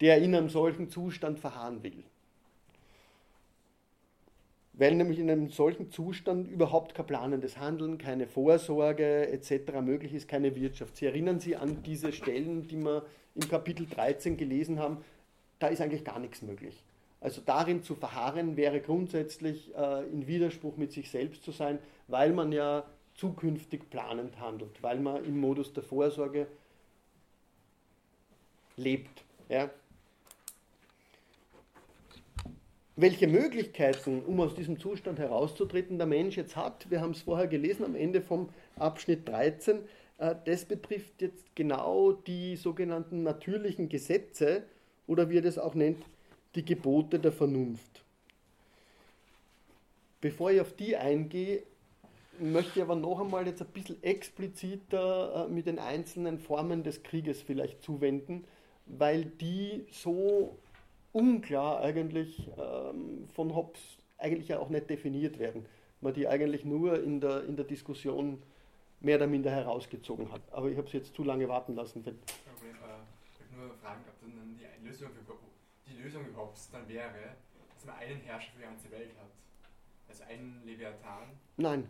der 0.00 0.18
in 0.18 0.34
einem 0.34 0.48
solchen 0.48 0.90
Zustand 0.90 1.38
verharren 1.38 1.82
will. 1.82 2.04
Weil 4.74 4.94
nämlich 4.94 5.18
in 5.18 5.28
einem 5.28 5.50
solchen 5.50 5.90
Zustand 5.90 6.48
überhaupt 6.48 6.94
kein 6.94 7.06
planendes 7.06 7.58
Handeln, 7.58 7.98
keine 7.98 8.28
Vorsorge 8.28 9.28
etc. 9.28 9.80
möglich 9.82 10.14
ist, 10.14 10.28
keine 10.28 10.54
Wirtschaft. 10.54 10.96
Sie 10.96 11.06
erinnern 11.06 11.40
sich 11.40 11.58
an 11.58 11.82
diese 11.82 12.12
Stellen, 12.12 12.68
die 12.68 12.76
wir 12.76 13.04
im 13.34 13.48
Kapitel 13.48 13.86
13 13.86 14.36
gelesen 14.36 14.78
haben, 14.78 14.98
da 15.58 15.66
ist 15.66 15.80
eigentlich 15.80 16.04
gar 16.04 16.20
nichts 16.20 16.42
möglich. 16.42 16.84
Also 17.20 17.42
darin 17.44 17.82
zu 17.82 17.96
verharren 17.96 18.56
wäre 18.56 18.80
grundsätzlich 18.80 19.74
äh, 19.74 20.04
in 20.04 20.28
Widerspruch 20.28 20.76
mit 20.76 20.92
sich 20.92 21.10
selbst 21.10 21.42
zu 21.42 21.50
sein, 21.50 21.80
weil 22.06 22.32
man 22.32 22.52
ja 22.52 22.84
zukünftig 23.16 23.90
planend 23.90 24.38
handelt, 24.38 24.80
weil 24.82 25.00
man 25.00 25.24
im 25.24 25.40
Modus 25.40 25.72
der 25.72 25.82
Vorsorge 25.82 26.46
lebt. 28.76 29.24
Ja? 29.48 29.70
Welche 32.98 33.28
Möglichkeiten, 33.28 34.22
um 34.26 34.40
aus 34.40 34.56
diesem 34.56 34.80
Zustand 34.80 35.20
herauszutreten, 35.20 35.98
der 35.98 36.08
Mensch 36.08 36.36
jetzt 36.36 36.56
hat. 36.56 36.90
Wir 36.90 37.00
haben 37.00 37.12
es 37.12 37.22
vorher 37.22 37.46
gelesen 37.46 37.84
am 37.84 37.94
Ende 37.94 38.20
vom 38.20 38.48
Abschnitt 38.76 39.28
13. 39.28 39.78
Äh, 40.18 40.34
das 40.44 40.64
betrifft 40.64 41.22
jetzt 41.22 41.54
genau 41.54 42.10
die 42.10 42.56
sogenannten 42.56 43.22
natürlichen 43.22 43.88
Gesetze 43.88 44.64
oder 45.06 45.30
wie 45.30 45.38
er 45.38 45.42
das 45.42 45.58
auch 45.58 45.76
nennt, 45.76 46.04
die 46.56 46.64
Gebote 46.64 47.20
der 47.20 47.30
Vernunft. 47.30 48.02
Bevor 50.20 50.50
ich 50.50 50.60
auf 50.60 50.72
die 50.74 50.96
eingehe, 50.96 51.62
möchte 52.40 52.80
ich 52.80 52.82
aber 52.82 52.96
noch 52.96 53.20
einmal 53.20 53.46
jetzt 53.46 53.62
ein 53.62 53.68
bisschen 53.68 54.02
expliziter 54.02 55.46
äh, 55.46 55.52
mit 55.52 55.66
den 55.66 55.78
einzelnen 55.78 56.40
Formen 56.40 56.82
des 56.82 57.04
Krieges 57.04 57.42
vielleicht 57.42 57.80
zuwenden, 57.80 58.44
weil 58.86 59.24
die 59.24 59.86
so 59.92 60.58
unklar 61.12 61.80
eigentlich 61.80 62.50
ähm, 62.58 63.28
von 63.34 63.54
Hobbes 63.54 63.80
eigentlich 64.18 64.48
ja 64.48 64.58
auch 64.58 64.68
nicht 64.68 64.90
definiert 64.90 65.38
werden. 65.38 65.66
Man 66.00 66.14
die 66.14 66.28
eigentlich 66.28 66.64
nur 66.64 67.02
in 67.02 67.20
der, 67.20 67.44
in 67.44 67.56
der 67.56 67.64
Diskussion 67.64 68.42
mehr 69.00 69.16
oder 69.16 69.26
minder 69.26 69.50
herausgezogen 69.50 70.30
hat. 70.32 70.42
Aber 70.50 70.68
ich 70.68 70.76
habe 70.76 70.86
es 70.86 70.92
jetzt 70.92 71.14
zu 71.14 71.24
lange 71.24 71.48
warten 71.48 71.74
lassen. 71.74 72.02
Problem, 72.02 72.18
äh, 72.20 73.40
ich 73.40 73.56
nur 73.56 73.74
fragen, 73.74 74.02
ob 74.08 74.20
dann 74.20 74.58
die 74.58 74.86
Lösung, 74.86 75.08
für, 75.10 75.34
die 75.90 76.02
Lösung 76.02 76.26
überhaupt 76.26 76.58
dann 76.72 76.88
wäre, 76.88 77.36
dass 77.74 77.84
man 77.84 77.96
einen 77.96 78.20
Herrscher 78.20 78.52
für 78.52 78.58
die 78.58 78.64
ganze 78.64 78.90
Welt 78.90 79.10
hat. 79.18 79.30
Also 80.08 80.24
einen 80.24 80.62
Leviathan. 80.64 81.28
Nein, 81.58 81.86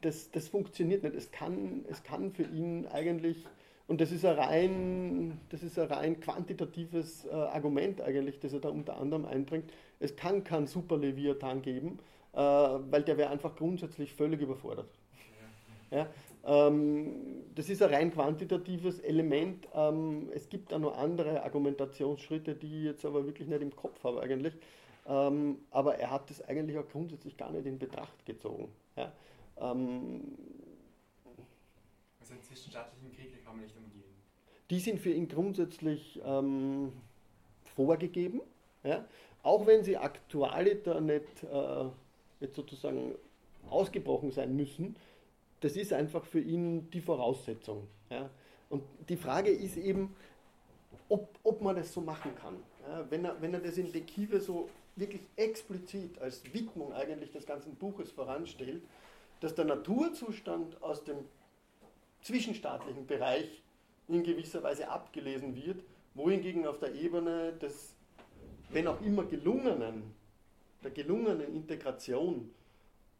das, 0.00 0.30
das 0.30 0.48
funktioniert 0.48 1.02
nicht. 1.02 1.14
Es 1.14 1.30
kann, 1.30 1.84
es 1.88 2.02
kann 2.02 2.32
für 2.32 2.42
ihn 2.42 2.86
eigentlich, 2.88 3.46
und 3.86 4.00
das 4.00 4.12
ist 4.12 4.24
ein 4.24 4.36
rein, 4.38 5.40
das 5.50 5.62
ist 5.62 5.78
ein 5.78 5.88
rein 5.88 6.20
quantitatives 6.20 7.24
äh, 7.26 7.30
Argument 7.30 8.00
eigentlich, 8.00 8.38
das 8.40 8.52
er 8.52 8.60
da 8.60 8.68
unter 8.68 8.96
anderem 8.96 9.24
einbringt. 9.24 9.72
Es 10.00 10.16
kann 10.16 10.44
keinen 10.44 10.66
Super 10.66 10.96
Leviathan 10.96 11.62
geben, 11.62 11.98
äh, 12.32 12.38
weil 12.38 13.02
der 13.02 13.18
wäre 13.18 13.30
einfach 13.30 13.54
grundsätzlich 13.56 14.14
völlig 14.14 14.40
überfordert. 14.40 14.88
Ja, 15.90 16.06
ähm, 16.46 17.44
das 17.54 17.68
ist 17.68 17.82
ein 17.82 17.92
rein 17.92 18.10
quantitatives 18.12 18.98
Element. 19.00 19.68
Ähm, 19.74 20.30
es 20.34 20.48
gibt 20.48 20.72
auch 20.72 20.78
noch 20.78 20.96
andere 20.96 21.42
Argumentationsschritte, 21.42 22.54
die 22.54 22.78
ich 22.78 22.84
jetzt 22.84 23.04
aber 23.04 23.26
wirklich 23.26 23.46
nicht 23.46 23.60
im 23.60 23.76
Kopf 23.76 24.02
habe 24.04 24.22
eigentlich. 24.22 24.54
Ähm, 25.06 25.58
aber 25.70 25.96
er 25.96 26.10
hat 26.10 26.30
das 26.30 26.40
eigentlich 26.48 26.78
auch 26.78 26.88
grundsätzlich 26.88 27.36
gar 27.36 27.52
nicht 27.52 27.66
in 27.66 27.78
Betracht 27.78 28.24
gezogen. 28.24 28.68
Ja? 28.96 29.12
Einen 32.32 32.42
zwischenstaatlichen 32.42 33.12
Krieg 33.14 33.44
kann 33.44 33.56
man 33.56 33.64
nicht 33.64 33.76
umgehen. 33.76 34.02
Die 34.70 34.80
sind 34.80 34.98
für 34.98 35.10
ihn 35.10 35.28
grundsätzlich 35.28 36.20
ähm, 36.24 36.92
vorgegeben, 37.76 38.40
ja? 38.84 39.04
auch 39.42 39.66
wenn 39.66 39.84
sie 39.84 39.96
aktualiter 39.96 41.00
nicht 41.00 41.42
äh, 41.44 41.84
jetzt 42.40 42.56
sozusagen 42.56 43.14
ausgebrochen 43.68 44.30
sein 44.30 44.56
müssen 44.56 44.96
das 45.62 45.76
ist 45.76 45.92
einfach 45.92 46.24
für 46.24 46.40
ihn 46.40 46.90
die 46.90 47.00
Voraussetzung. 47.00 47.86
Ja. 48.10 48.28
Und 48.68 48.82
die 49.08 49.16
Frage 49.16 49.50
ist 49.50 49.76
eben, 49.76 50.14
ob, 51.08 51.38
ob 51.42 51.62
man 51.62 51.76
das 51.76 51.92
so 51.92 52.00
machen 52.00 52.34
kann. 52.34 52.56
Ja, 52.86 53.06
wenn, 53.10 53.24
er, 53.24 53.40
wenn 53.40 53.54
er 53.54 53.60
das 53.60 53.78
in 53.78 53.92
Dekive 53.92 54.40
so 54.40 54.68
wirklich 54.96 55.22
explizit 55.36 56.18
als 56.18 56.42
Widmung 56.52 56.92
eigentlich 56.92 57.30
des 57.30 57.46
ganzen 57.46 57.76
Buches 57.76 58.10
voranstellt, 58.10 58.82
dass 59.40 59.54
der 59.54 59.64
Naturzustand 59.64 60.82
aus 60.82 61.04
dem 61.04 61.18
zwischenstaatlichen 62.22 63.06
Bereich 63.06 63.62
in 64.08 64.22
gewisser 64.22 64.62
Weise 64.62 64.88
abgelesen 64.88 65.54
wird, 65.56 65.82
wohingegen 66.14 66.66
auf 66.66 66.78
der 66.78 66.94
Ebene 66.94 67.52
des, 67.54 67.94
wenn 68.70 68.86
auch 68.86 69.00
immer 69.00 69.24
gelungenen, 69.24 70.14
der 70.82 70.90
gelungenen 70.90 71.54
Integration 71.54 72.50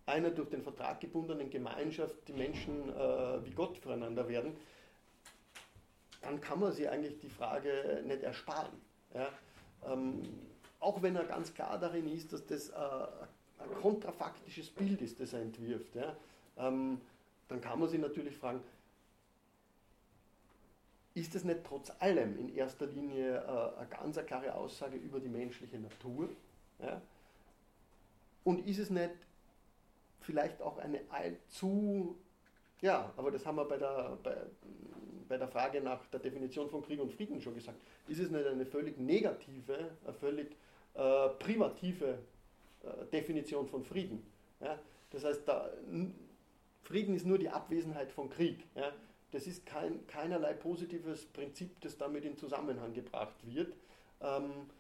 einer 0.06 0.30
durch 0.30 0.48
den 0.50 0.62
Vertrag 0.62 1.00
gebundenen 1.00 1.50
Gemeinschaft 1.50 2.14
die 2.26 2.32
Menschen 2.32 2.88
äh, 2.90 3.44
wie 3.44 3.50
Gott 3.50 3.78
füreinander 3.78 4.28
werden, 4.28 4.56
dann 6.22 6.40
kann 6.40 6.60
man 6.60 6.72
sich 6.72 6.88
eigentlich 6.88 7.18
die 7.18 7.28
Frage 7.28 8.02
nicht 8.06 8.22
ersparen. 8.22 8.72
Ja? 9.14 9.28
Ähm, 9.86 10.22
auch 10.80 11.02
wenn 11.02 11.16
er 11.16 11.24
ganz 11.24 11.54
klar 11.54 11.78
darin 11.78 12.08
ist, 12.12 12.32
dass 12.32 12.44
das 12.46 12.70
äh, 12.70 12.72
ein 12.74 13.74
kontrafaktisches 13.80 14.70
Bild 14.70 15.00
ist, 15.02 15.20
das 15.20 15.32
er 15.32 15.42
entwirft, 15.42 15.94
ja? 15.94 16.16
ähm, 16.56 17.00
dann 17.48 17.60
kann 17.60 17.78
man 17.78 17.88
sich 17.88 18.00
natürlich 18.00 18.36
fragen, 18.36 18.60
ist 21.14 21.34
das 21.34 21.44
nicht 21.44 21.64
trotz 21.64 21.92
allem 21.98 22.38
in 22.38 22.54
erster 22.54 22.86
Linie 22.86 23.36
äh, 23.36 23.78
eine 23.78 23.88
ganz 23.88 24.18
klare 24.26 24.54
Aussage 24.54 24.96
über 24.96 25.20
die 25.20 25.28
menschliche 25.28 25.78
Natur? 25.78 26.30
Ja? 26.78 27.00
Und 28.44 28.66
ist 28.66 28.78
es 28.78 28.90
nicht 28.90 29.12
vielleicht 30.20 30.62
auch 30.62 30.78
eine 30.78 31.00
allzu, 31.10 32.16
ja, 32.80 33.12
aber 33.16 33.30
das 33.30 33.44
haben 33.44 33.56
wir 33.56 33.64
bei 33.64 33.76
der, 33.76 34.18
bei, 34.22 34.36
bei 35.28 35.36
der 35.36 35.48
Frage 35.48 35.80
nach 35.80 36.06
der 36.06 36.20
Definition 36.20 36.68
von 36.68 36.82
Krieg 36.82 37.00
und 37.00 37.12
Frieden 37.12 37.40
schon 37.40 37.54
gesagt, 37.54 37.80
ist 38.08 38.18
es 38.18 38.30
nicht 38.30 38.46
eine 38.46 38.64
völlig 38.64 38.98
negative, 38.98 39.90
eine 40.04 40.14
völlig 40.14 40.56
äh, 40.94 41.28
privative 41.38 42.18
äh, 42.82 43.06
Definition 43.12 43.66
von 43.66 43.84
Frieden? 43.84 44.24
Ja? 44.60 44.78
Das 45.10 45.24
heißt, 45.24 45.46
da, 45.46 45.70
Frieden 46.82 47.14
ist 47.14 47.26
nur 47.26 47.38
die 47.38 47.48
Abwesenheit 47.48 48.10
von 48.10 48.30
Krieg. 48.30 48.66
Ja? 48.74 48.92
Das 49.32 49.46
ist 49.46 49.66
kein, 49.66 50.06
keinerlei 50.06 50.52
positives 50.52 51.26
Prinzip, 51.26 51.80
das 51.80 51.98
damit 51.98 52.24
in 52.24 52.36
Zusammenhang 52.36 52.92
gebracht 52.92 53.34
wird. 53.42 53.74
Ähm, 54.20 54.70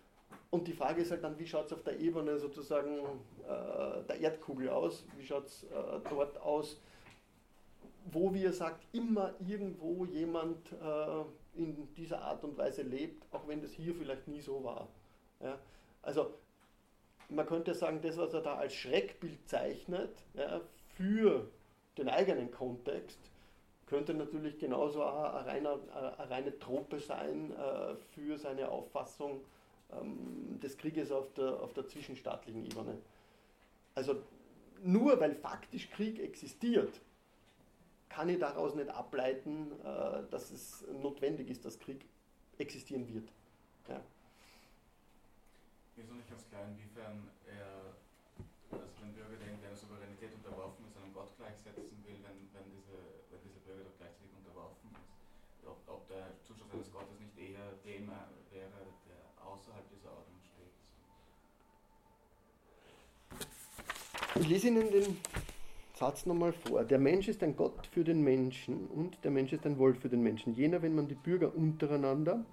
und 0.50 0.68
die 0.68 0.72
Frage 0.72 1.02
ist 1.02 1.10
halt 1.10 1.24
dann, 1.24 1.38
wie 1.38 1.46
schaut 1.46 1.66
es 1.66 1.72
auf 1.72 1.82
der 1.82 1.98
Ebene 1.98 2.38
sozusagen 2.38 2.98
äh, 3.44 4.04
der 4.08 4.20
Erdkugel 4.20 4.68
aus? 4.68 5.04
Wie 5.16 5.26
schaut 5.26 5.46
es 5.46 5.64
äh, 5.64 5.68
dort 6.08 6.38
aus, 6.38 6.80
wo, 8.10 8.32
wie 8.34 8.44
er 8.44 8.52
sagt, 8.52 8.84
immer 8.92 9.34
irgendwo 9.40 10.04
jemand 10.04 10.72
äh, 10.72 11.24
in 11.54 11.94
dieser 11.94 12.22
Art 12.22 12.44
und 12.44 12.56
Weise 12.56 12.82
lebt, 12.82 13.24
auch 13.32 13.46
wenn 13.46 13.60
das 13.60 13.72
hier 13.72 13.94
vielleicht 13.94 14.28
nie 14.28 14.40
so 14.40 14.62
war. 14.64 14.88
Ja? 15.40 15.58
Also 16.02 16.34
man 17.28 17.46
könnte 17.46 17.74
sagen, 17.74 18.00
das, 18.02 18.16
was 18.16 18.34
er 18.34 18.40
da 18.40 18.56
als 18.56 18.74
Schreckbild 18.74 19.48
zeichnet, 19.48 20.24
ja, 20.34 20.60
für 20.94 21.50
den 21.96 22.08
eigenen 22.08 22.50
Kontext, 22.50 23.18
könnte 23.92 24.14
natürlich 24.14 24.58
genauso 24.58 25.04
eine 25.04 25.44
reine, 25.44 25.78
eine 25.94 26.30
reine 26.30 26.58
Trope 26.58 26.98
sein 26.98 27.52
äh, 27.52 27.94
für 28.14 28.38
seine 28.38 28.70
Auffassung 28.70 29.44
ähm, 29.92 30.58
des 30.62 30.78
Krieges 30.78 31.12
auf 31.12 31.30
der, 31.34 31.60
auf 31.60 31.74
der 31.74 31.86
zwischenstaatlichen 31.86 32.64
Ebene. 32.64 32.96
Also 33.94 34.22
nur 34.82 35.20
weil 35.20 35.34
faktisch 35.34 35.90
Krieg 35.90 36.18
existiert, 36.20 37.02
kann 38.08 38.30
ich 38.30 38.38
daraus 38.38 38.74
nicht 38.74 38.88
ableiten, 38.88 39.72
äh, 39.84 40.22
dass 40.30 40.50
es 40.50 40.86
notwendig 41.02 41.50
ist, 41.50 41.66
dass 41.66 41.78
Krieg 41.78 42.06
existieren 42.56 43.06
wird. 43.12 43.30
Ja. 43.88 44.00
Mir 45.96 46.02
ist 46.02 46.08
noch 46.08 46.16
nicht 46.16 46.30
ganz 46.30 46.48
klar, 46.48 46.62
inwiefern 46.66 47.28
er 47.46 47.92
also 48.72 48.88
den 49.04 49.12
Bürger, 49.12 49.36
der 49.36 49.52
der 49.72 49.76
Souveränität 49.76 50.32
unterworfen 50.32 50.84
ist, 50.84 50.96
einem 50.96 51.12
Gott 51.12 51.32
gleichsetzen 51.36 51.96
will, 52.04 52.16
wenn, 52.24 52.36
wenn, 52.52 52.68
diese, 52.72 52.96
wenn 53.32 53.40
dieser 53.40 53.60
Bürger 53.64 53.84
doch 53.84 53.96
gleichzeitig 53.96 54.32
unterworfen 54.36 54.92
ist. 54.92 55.64
Ob, 55.64 55.80
ob 55.88 56.08
der 56.08 56.36
Zustand 56.44 56.72
eines 56.72 56.92
Gottes 56.92 57.16
nicht 57.20 57.36
dem 58.02 58.10
wäre, 58.50 58.86
der 59.06 59.46
außerhalb 59.46 59.88
dieser 59.90 60.10
Ordnung 60.10 60.40
steht. 60.42 60.72
Ich 64.42 64.48
lese 64.48 64.68
Ihnen 64.68 64.90
den 64.90 65.16
Satz 65.94 66.26
nochmal 66.26 66.52
vor. 66.52 66.84
Der 66.84 66.98
Mensch 66.98 67.28
ist 67.28 67.42
ein 67.42 67.56
Gott 67.56 67.86
für 67.86 68.04
den 68.04 68.22
Menschen 68.22 68.86
und 68.88 69.22
der 69.24 69.30
Mensch 69.30 69.52
ist 69.52 69.64
ein 69.66 69.78
Wolf 69.78 70.00
für 70.00 70.08
den 70.08 70.22
Menschen. 70.22 70.54
Jener, 70.54 70.82
wenn 70.82 70.94
man 70.94 71.08
die 71.08 71.14
Bürger 71.14 71.54
untereinander, 71.54 72.44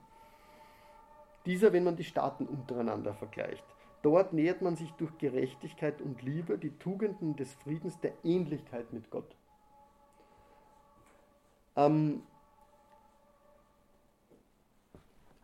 dieser, 1.45 1.73
wenn 1.73 1.83
man 1.83 1.95
die 1.95 2.03
Staaten 2.03 2.45
untereinander 2.45 3.13
vergleicht. 3.13 3.63
Dort 4.01 4.33
nähert 4.33 4.61
man 4.61 4.75
sich 4.75 4.91
durch 4.91 5.17
Gerechtigkeit 5.17 6.01
und 6.01 6.21
Liebe 6.21 6.57
die 6.57 6.77
Tugenden 6.77 7.35
des 7.35 7.53
Friedens 7.55 7.99
der 7.99 8.13
Ähnlichkeit 8.23 8.93
mit 8.93 9.09
Gott. 9.09 9.35
Ähm, 11.75 12.23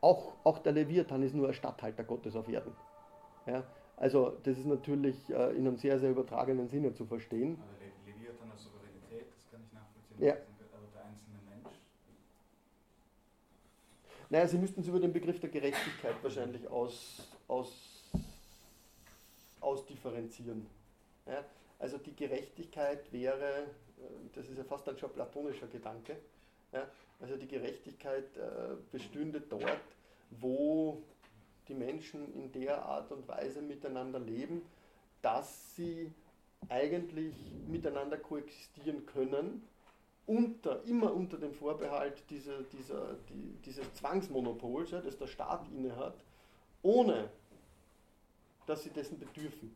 auch, 0.06 0.34
auch 0.44 0.60
der 0.60 0.72
Leviathan 0.74 1.24
ist 1.24 1.34
nur 1.34 1.48
ein 1.48 1.54
Statthalter 1.56 2.04
Gottes 2.04 2.36
auf 2.36 2.48
Erden. 2.48 2.72
Ja? 3.48 3.64
Also 3.98 4.38
das 4.44 4.58
ist 4.58 4.68
natürlich 4.68 5.16
äh, 5.30 5.52
in 5.56 5.68
einem 5.68 5.78
sehr, 5.78 6.00
sehr 6.00 6.12
übertragenen 6.12 6.68
Sinne 6.68 6.94
zu 6.94 7.06
verstehen. 7.06 7.58
Aber 7.60 7.74
der 7.80 8.14
Leviathan 8.14 8.52
als 8.52 8.64
Souveränität, 8.64 9.34
das 9.36 9.50
kann 9.50 9.62
ich 9.66 9.74
nachvollziehen. 9.74 10.24
Ja. 10.24 10.34
Aber 10.34 10.88
der 10.94 11.06
einzelne 11.06 11.40
Mensch? 11.50 11.76
Naja, 14.30 14.48
Sie 14.48 14.58
müssten 14.58 14.82
es 14.82 14.88
über 14.88 15.00
den 15.00 15.12
Begriff 15.12 15.40
der 15.40 15.50
Gerechtigkeit 15.50 16.16
wahrscheinlich 16.22 16.68
aus, 16.68 17.28
aus, 17.48 18.04
ausdifferenzieren. 19.60 20.68
Ja? 21.26 21.44
Also 21.80 21.98
die 21.98 22.16
Gerechtigkeit 22.16 23.12
wäre, 23.12 23.64
äh, 23.64 23.66
das 24.36 24.48
ist 24.50 24.58
ja 24.58 24.64
fast 24.66 24.88
ein 24.88 24.98
schon 25.00 25.12
platonischer 25.12 25.68
Gedanke, 25.68 26.18
ja? 26.72 26.88
Also 27.20 27.38
die 27.38 27.48
Gerechtigkeit 27.48 28.36
äh, 28.38 28.76
bestünde 28.92 29.42
dort, 29.42 29.82
wo 30.32 31.02
die 31.68 31.74
Menschen 31.74 32.34
in 32.34 32.52
der 32.52 32.84
Art 32.86 33.12
und 33.12 33.28
Weise 33.28 33.62
miteinander 33.62 34.20
leben, 34.20 34.62
dass 35.22 35.76
sie 35.76 36.14
eigentlich 36.70 37.36
miteinander 37.68 38.18
koexistieren 38.18 39.06
können, 39.06 39.68
unter, 40.26 40.84
immer 40.86 41.14
unter 41.14 41.38
dem 41.38 41.54
Vorbehalt 41.54 42.24
dieser, 42.30 42.64
dieser, 42.64 43.14
die, 43.30 43.58
dieses 43.64 43.94
Zwangsmonopols, 43.94 44.92
ja, 44.92 45.02
das 45.02 45.18
der 45.18 45.28
Staat 45.28 45.68
innehat, 45.70 46.16
ohne 46.82 47.30
dass 48.66 48.84
sie 48.84 48.90
dessen 48.90 49.20
bedürfen. 49.20 49.76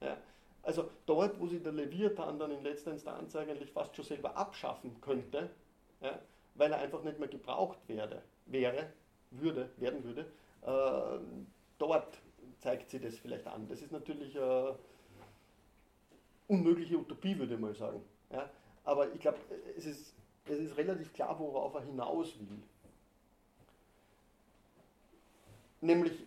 Ja, 0.00 0.16
also 0.62 0.90
dort, 1.06 1.38
wo 1.40 1.46
sich 1.46 1.62
der 1.62 1.72
Leviathan 1.72 2.38
dann 2.38 2.50
in 2.50 2.62
letzter 2.62 2.92
Instanz 2.92 3.34
eigentlich 3.36 3.70
fast 3.70 3.96
schon 3.96 4.04
selber 4.04 4.36
abschaffen 4.36 5.00
könnte, 5.00 5.50
ja, 6.00 6.18
weil 6.54 6.72
er 6.72 6.78
einfach 6.78 7.02
nicht 7.02 7.18
mehr 7.18 7.28
gebraucht 7.28 7.78
werde, 7.88 8.22
wäre, 8.46 8.92
würde, 9.30 9.70
werden 9.76 10.04
würde, 10.04 10.26
Äh, 10.62 11.18
dort 11.78 12.18
zeigt 12.58 12.90
sich 12.90 13.00
das 13.00 13.16
vielleicht 13.16 13.46
an. 13.46 13.66
Das 13.68 13.80
ist 13.80 13.92
natürlich 13.92 14.36
eine 14.38 14.76
unmögliche 16.48 16.98
Utopie, 16.98 17.38
würde 17.38 17.54
ich 17.54 17.60
mal 17.60 17.74
sagen. 17.74 18.04
Ja? 18.30 18.50
Aber 18.84 19.10
ich 19.14 19.20
glaube, 19.20 19.38
es 19.76 19.86
ist, 19.86 20.14
es 20.44 20.58
ist 20.58 20.76
relativ 20.76 21.12
klar, 21.14 21.38
worauf 21.38 21.74
er 21.74 21.82
hinaus 21.82 22.38
will. 22.38 22.62
Nämlich 25.80 26.26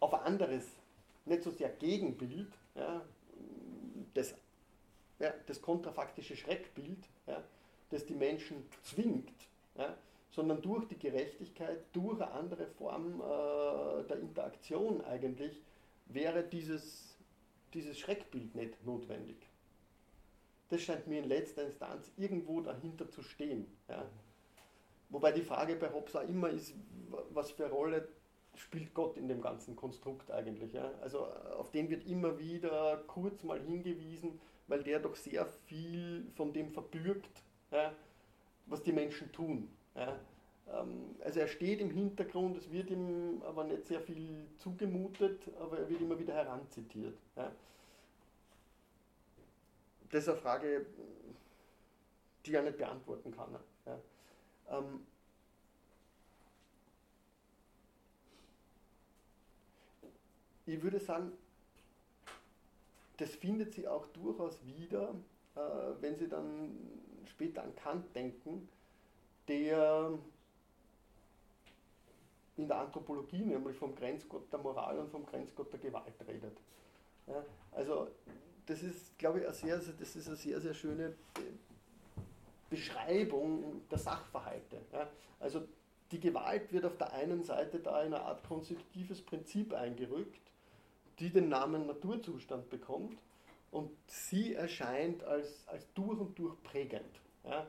auf 0.00 0.14
ein 0.14 0.20
anderes, 0.20 0.64
nicht 1.24 1.42
so 1.42 1.50
sehr 1.50 1.70
Gegenbild, 1.70 2.52
ja, 2.74 3.02
das, 4.14 4.34
ja, 5.18 5.32
das 5.46 5.60
kontrafaktische 5.60 6.36
Schreckbild, 6.36 7.08
ja, 7.26 7.42
das 7.90 8.04
die 8.06 8.14
Menschen 8.14 8.64
zwingt, 8.82 9.48
ja, 9.76 9.96
sondern 10.30 10.60
durch 10.62 10.86
die 10.88 10.98
Gerechtigkeit, 10.98 11.84
durch 11.92 12.20
eine 12.20 12.30
andere 12.32 12.66
Form 12.66 13.20
äh, 13.20 14.04
der 14.08 14.18
Interaktion 14.18 15.00
eigentlich, 15.04 15.62
wäre 16.06 16.42
dieses, 16.42 17.16
dieses 17.72 17.98
Schreckbild 17.98 18.54
nicht 18.54 18.84
notwendig. 18.84 19.36
Das 20.68 20.82
scheint 20.82 21.06
mir 21.06 21.22
in 21.22 21.28
letzter 21.28 21.64
Instanz 21.64 22.10
irgendwo 22.16 22.60
dahinter 22.60 23.08
zu 23.08 23.22
stehen. 23.22 23.66
Ja. 23.88 24.04
Wobei 25.10 25.30
die 25.30 25.42
Frage 25.42 25.76
bei 25.76 25.92
Hobbes 25.92 26.16
auch 26.16 26.28
immer 26.28 26.48
ist, 26.50 26.74
was 27.30 27.52
für 27.52 27.66
eine 27.66 27.74
Rolle 27.74 28.08
spielt 28.56 28.94
Gott 28.94 29.16
in 29.16 29.28
dem 29.28 29.40
ganzen 29.40 29.76
Konstrukt 29.76 30.30
eigentlich. 30.30 30.72
Ja? 30.72 30.90
Also 31.00 31.26
auf 31.58 31.70
den 31.70 31.90
wird 31.90 32.06
immer 32.06 32.38
wieder 32.38 33.02
kurz 33.06 33.42
mal 33.42 33.60
hingewiesen, 33.60 34.40
weil 34.66 34.82
der 34.82 35.00
doch 35.00 35.16
sehr 35.16 35.46
viel 35.66 36.26
von 36.36 36.52
dem 36.52 36.70
verbürgt, 36.70 37.42
ja, 37.70 37.92
was 38.66 38.82
die 38.82 38.92
Menschen 38.92 39.30
tun. 39.32 39.68
Ja? 39.94 40.18
Ähm, 40.72 41.16
also 41.22 41.40
er 41.40 41.48
steht 41.48 41.80
im 41.80 41.90
Hintergrund, 41.90 42.56
es 42.56 42.70
wird 42.70 42.90
ihm 42.90 43.42
aber 43.44 43.64
nicht 43.64 43.86
sehr 43.86 44.00
viel 44.00 44.46
zugemutet, 44.58 45.50
aber 45.60 45.78
er 45.78 45.88
wird 45.88 46.00
immer 46.00 46.18
wieder 46.18 46.34
heranzitiert. 46.34 47.18
Ja? 47.36 47.52
Das 50.10 50.22
ist 50.22 50.28
eine 50.28 50.38
Frage, 50.38 50.86
die 52.46 52.54
er 52.54 52.62
nicht 52.62 52.78
beantworten 52.78 53.32
kann. 53.32 53.58
Ja? 53.86 53.98
Ähm, 54.70 55.06
ich 60.66 60.82
würde 60.82 60.98
sagen, 60.98 61.32
das 63.18 63.30
findet 63.30 63.74
sie 63.74 63.86
auch 63.86 64.06
durchaus 64.08 64.58
wieder, 64.66 65.14
äh, 65.54 65.60
wenn 66.00 66.16
Sie 66.16 66.28
dann 66.28 66.76
später 67.26 67.62
an 67.62 67.74
Kant 67.76 68.14
denken, 68.14 68.68
der 69.46 70.18
in 72.56 72.68
der 72.68 72.78
Anthropologie 72.78 73.44
nämlich 73.44 73.76
vom 73.76 73.94
Grenzgott 73.94 74.52
der 74.52 74.60
Moral 74.60 74.98
und 74.98 75.10
vom 75.10 75.26
Grenzgott 75.26 75.72
der 75.72 75.80
Gewalt 75.80 76.14
redet. 76.26 76.56
Also 77.72 78.08
das 78.66 78.82
ist, 78.82 79.18
glaube 79.18 79.40
ich, 79.40 79.46
eine 79.46 79.54
sehr, 79.54 79.78
das 79.78 80.16
ist 80.16 80.26
eine 80.26 80.36
sehr, 80.36 80.60
sehr 80.60 80.74
schöne 80.74 81.14
Beschreibung 82.70 83.82
der 83.90 83.98
Sachverhalte. 83.98 84.80
Also 85.40 85.66
die 86.12 86.20
Gewalt 86.20 86.72
wird 86.72 86.84
auf 86.84 86.96
der 86.96 87.12
einen 87.12 87.42
Seite 87.42 87.80
da 87.80 88.02
in 88.02 88.14
eine 88.14 88.22
Art 88.22 88.46
konstitutives 88.46 89.20
Prinzip 89.22 89.72
eingerückt, 89.72 90.43
die 91.18 91.30
den 91.30 91.48
Namen 91.48 91.86
Naturzustand 91.86 92.68
bekommt 92.70 93.18
und 93.70 93.90
sie 94.06 94.54
erscheint 94.54 95.22
als, 95.24 95.66
als 95.68 95.92
durch 95.94 96.18
und 96.18 96.38
durch 96.38 96.60
prägend. 96.62 97.20
Ja. 97.44 97.66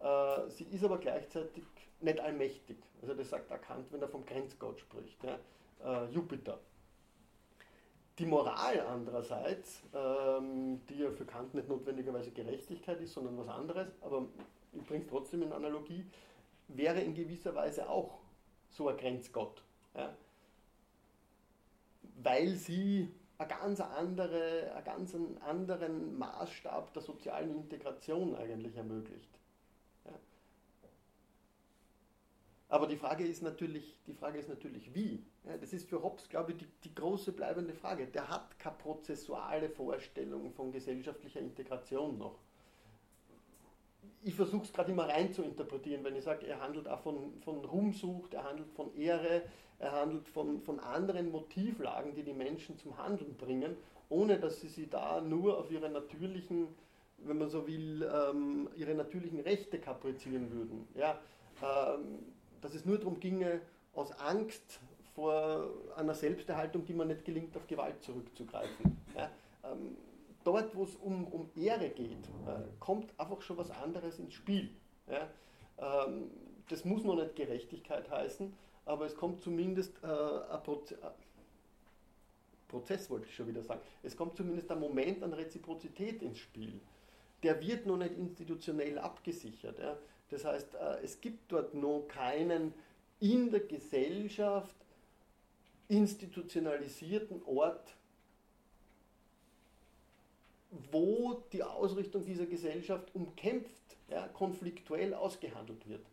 Äh, 0.00 0.50
sie 0.50 0.64
ist 0.64 0.84
aber 0.84 0.98
gleichzeitig 0.98 1.64
nicht 2.00 2.20
allmächtig. 2.20 2.78
Also 3.02 3.14
das 3.14 3.30
sagt 3.30 3.48
Kant, 3.62 3.92
wenn 3.92 4.00
er 4.00 4.08
vom 4.08 4.24
Grenzgott 4.24 4.80
spricht, 4.80 5.22
ja. 5.24 5.38
äh, 5.84 6.10
Jupiter. 6.10 6.58
Die 8.18 8.26
Moral 8.26 8.80
andererseits, 8.80 9.82
ähm, 9.94 10.80
die 10.88 10.98
ja 10.98 11.10
für 11.10 11.24
Kant 11.24 11.54
nicht 11.54 11.68
notwendigerweise 11.68 12.32
Gerechtigkeit 12.32 13.00
ist, 13.00 13.14
sondern 13.14 13.38
was 13.38 13.48
anderes, 13.48 13.88
aber 14.00 14.26
ich 14.72 14.84
bringe 14.84 15.04
es 15.04 15.10
trotzdem 15.10 15.42
in 15.42 15.52
Analogie, 15.52 16.04
wäre 16.68 17.00
in 17.00 17.14
gewisser 17.14 17.54
Weise 17.54 17.88
auch 17.88 18.18
so 18.70 18.88
ein 18.88 18.96
Grenzgott. 18.96 19.62
Ja 19.94 20.14
weil 22.22 22.54
sie 22.54 23.08
eine 23.38 23.48
ganz 23.48 23.80
andere, 23.80 24.72
einen 24.74 24.84
ganz 24.84 25.16
anderen 25.40 26.18
Maßstab 26.18 26.92
der 26.92 27.02
sozialen 27.02 27.50
Integration 27.50 28.36
eigentlich 28.36 28.76
ermöglicht. 28.76 29.30
Ja. 30.04 30.12
Aber 32.68 32.86
die 32.86 32.96
Frage 32.96 33.24
ist 33.24 33.42
natürlich, 33.42 33.98
die 34.06 34.14
Frage 34.14 34.38
ist 34.38 34.48
natürlich 34.48 34.92
wie. 34.94 35.24
Ja, 35.44 35.56
das 35.56 35.72
ist 35.72 35.88
für 35.88 36.02
Hobbes, 36.02 36.28
glaube 36.28 36.52
ich, 36.52 36.58
die, 36.58 36.66
die 36.84 36.94
große 36.94 37.32
bleibende 37.32 37.74
Frage. 37.74 38.06
Der 38.06 38.28
hat 38.28 38.58
keine 38.58 38.76
prozessuale 38.76 39.70
Vorstellung 39.70 40.52
von 40.52 40.72
gesellschaftlicher 40.72 41.40
Integration 41.40 42.18
noch 42.18 42.38
ich 44.22 44.34
versuche 44.34 44.64
es 44.64 44.72
gerade 44.72 44.92
immer 44.92 45.08
rein 45.08 45.32
zu 45.32 45.42
interpretieren, 45.42 46.04
wenn 46.04 46.16
ich 46.16 46.24
sage, 46.24 46.46
er 46.46 46.60
handelt 46.60 46.88
auch 46.88 47.00
von, 47.00 47.40
von 47.42 47.64
Ruhmsucht, 47.64 48.34
er 48.34 48.44
handelt 48.44 48.70
von 48.72 48.94
Ehre, 48.96 49.42
er 49.78 49.92
handelt 49.92 50.28
von, 50.28 50.60
von 50.62 50.80
anderen 50.80 51.30
Motivlagen, 51.30 52.14
die 52.14 52.22
die 52.22 52.32
Menschen 52.32 52.76
zum 52.78 52.96
Handeln 52.98 53.36
bringen, 53.36 53.76
ohne 54.08 54.38
dass 54.38 54.60
sie 54.60 54.68
sie 54.68 54.88
da 54.88 55.20
nur 55.20 55.58
auf 55.58 55.70
ihre 55.70 55.88
natürlichen, 55.88 56.68
wenn 57.18 57.38
man 57.38 57.48
so 57.48 57.66
will, 57.66 58.08
ähm, 58.12 58.68
ihre 58.76 58.94
natürlichen 58.94 59.40
Rechte 59.40 59.78
kaprizieren 59.78 60.50
würden. 60.50 60.88
Ja, 60.94 61.18
ähm, 61.62 62.18
dass 62.60 62.74
es 62.74 62.84
nur 62.84 62.98
darum 62.98 63.20
ginge, 63.20 63.60
aus 63.94 64.12
Angst 64.18 64.80
vor 65.14 65.68
einer 65.96 66.14
Selbsterhaltung, 66.14 66.84
die 66.84 66.94
man 66.94 67.08
nicht 67.08 67.24
gelingt, 67.24 67.56
auf 67.56 67.66
Gewalt 67.66 68.02
zurückzugreifen. 68.02 68.96
Ja, 69.16 69.30
ähm, 69.64 69.96
dort, 70.44 70.74
wo 70.74 70.84
es 70.84 70.94
um, 70.96 71.26
um 71.26 71.50
Ehre 71.56 71.90
geht, 71.90 72.26
äh, 72.46 72.62
kommt 72.78 73.12
einfach 73.18 73.42
schon 73.42 73.56
was 73.56 73.70
anderes 73.70 74.18
ins 74.18 74.34
Spiel. 74.34 74.70
Ja? 75.08 75.28
Ähm, 75.78 76.30
das 76.68 76.84
muss 76.84 77.04
noch 77.04 77.16
nicht 77.16 77.36
Gerechtigkeit 77.36 78.10
heißen, 78.10 78.52
aber 78.88 79.06
es 79.06 79.14
kommt 79.14 79.42
zumindest 79.42 79.92
äh, 80.02 80.06
ein 80.06 80.62
Proze 80.62 80.94
äh, 80.94 81.10
Prozess, 82.68 83.08
wollte 83.08 83.26
ich 83.26 83.34
schon 83.34 83.46
wieder 83.46 83.62
sagen. 83.62 83.80
Es 84.02 84.14
kommt 84.14 84.36
zumindest 84.36 84.70
ein 84.70 84.78
Moment 84.78 85.22
an 85.22 85.32
Reziprozität 85.32 86.20
ins 86.20 86.38
Spiel. 86.38 86.80
Der 87.42 87.62
wird 87.62 87.86
noch 87.86 87.96
nicht 87.96 88.14
institutionell 88.18 88.98
abgesichert. 88.98 89.78
Ja? 89.78 89.96
Das 90.28 90.44
heißt, 90.44 90.74
äh, 90.74 90.98
es 91.02 91.18
gibt 91.20 91.50
dort 91.50 91.72
noch 91.72 92.06
keinen 92.08 92.74
in 93.20 93.50
der 93.50 93.60
Gesellschaft 93.60 94.76
institutionalisierten 95.88 97.42
Ort 97.46 97.96
wo 100.70 101.42
die 101.52 101.62
Ausrichtung 101.62 102.24
dieser 102.24 102.46
Gesellschaft 102.46 103.14
umkämpft, 103.14 103.96
ja, 104.08 104.28
konfliktuell 104.28 105.14
ausgehandelt 105.14 105.88
wird. 105.88 106.04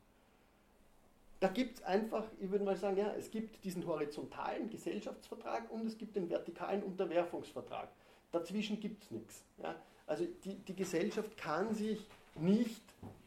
Da 1.46 1.52
gibt 1.52 1.78
es 1.78 1.84
einfach, 1.84 2.24
ich 2.40 2.50
würde 2.50 2.66
mal 2.66 2.76
sagen, 2.76 2.98
ja, 2.98 3.14
es 3.14 3.30
gibt 3.30 3.64
diesen 3.64 3.86
horizontalen 3.86 4.68
Gesellschaftsvertrag 4.68 5.70
und 5.70 5.86
es 5.86 5.96
gibt 5.96 6.16
den 6.16 6.28
vertikalen 6.28 6.82
Unterwerfungsvertrag. 6.82 7.88
Dazwischen 8.32 8.80
gibt 8.80 9.04
es 9.04 9.12
nichts. 9.12 9.44
Ja. 9.62 9.76
Also 10.08 10.26
die, 10.44 10.56
die 10.56 10.76
Gesellschaft 10.76 11.38
kann 11.38 11.72
sich 11.76 12.04
nicht 12.34 12.82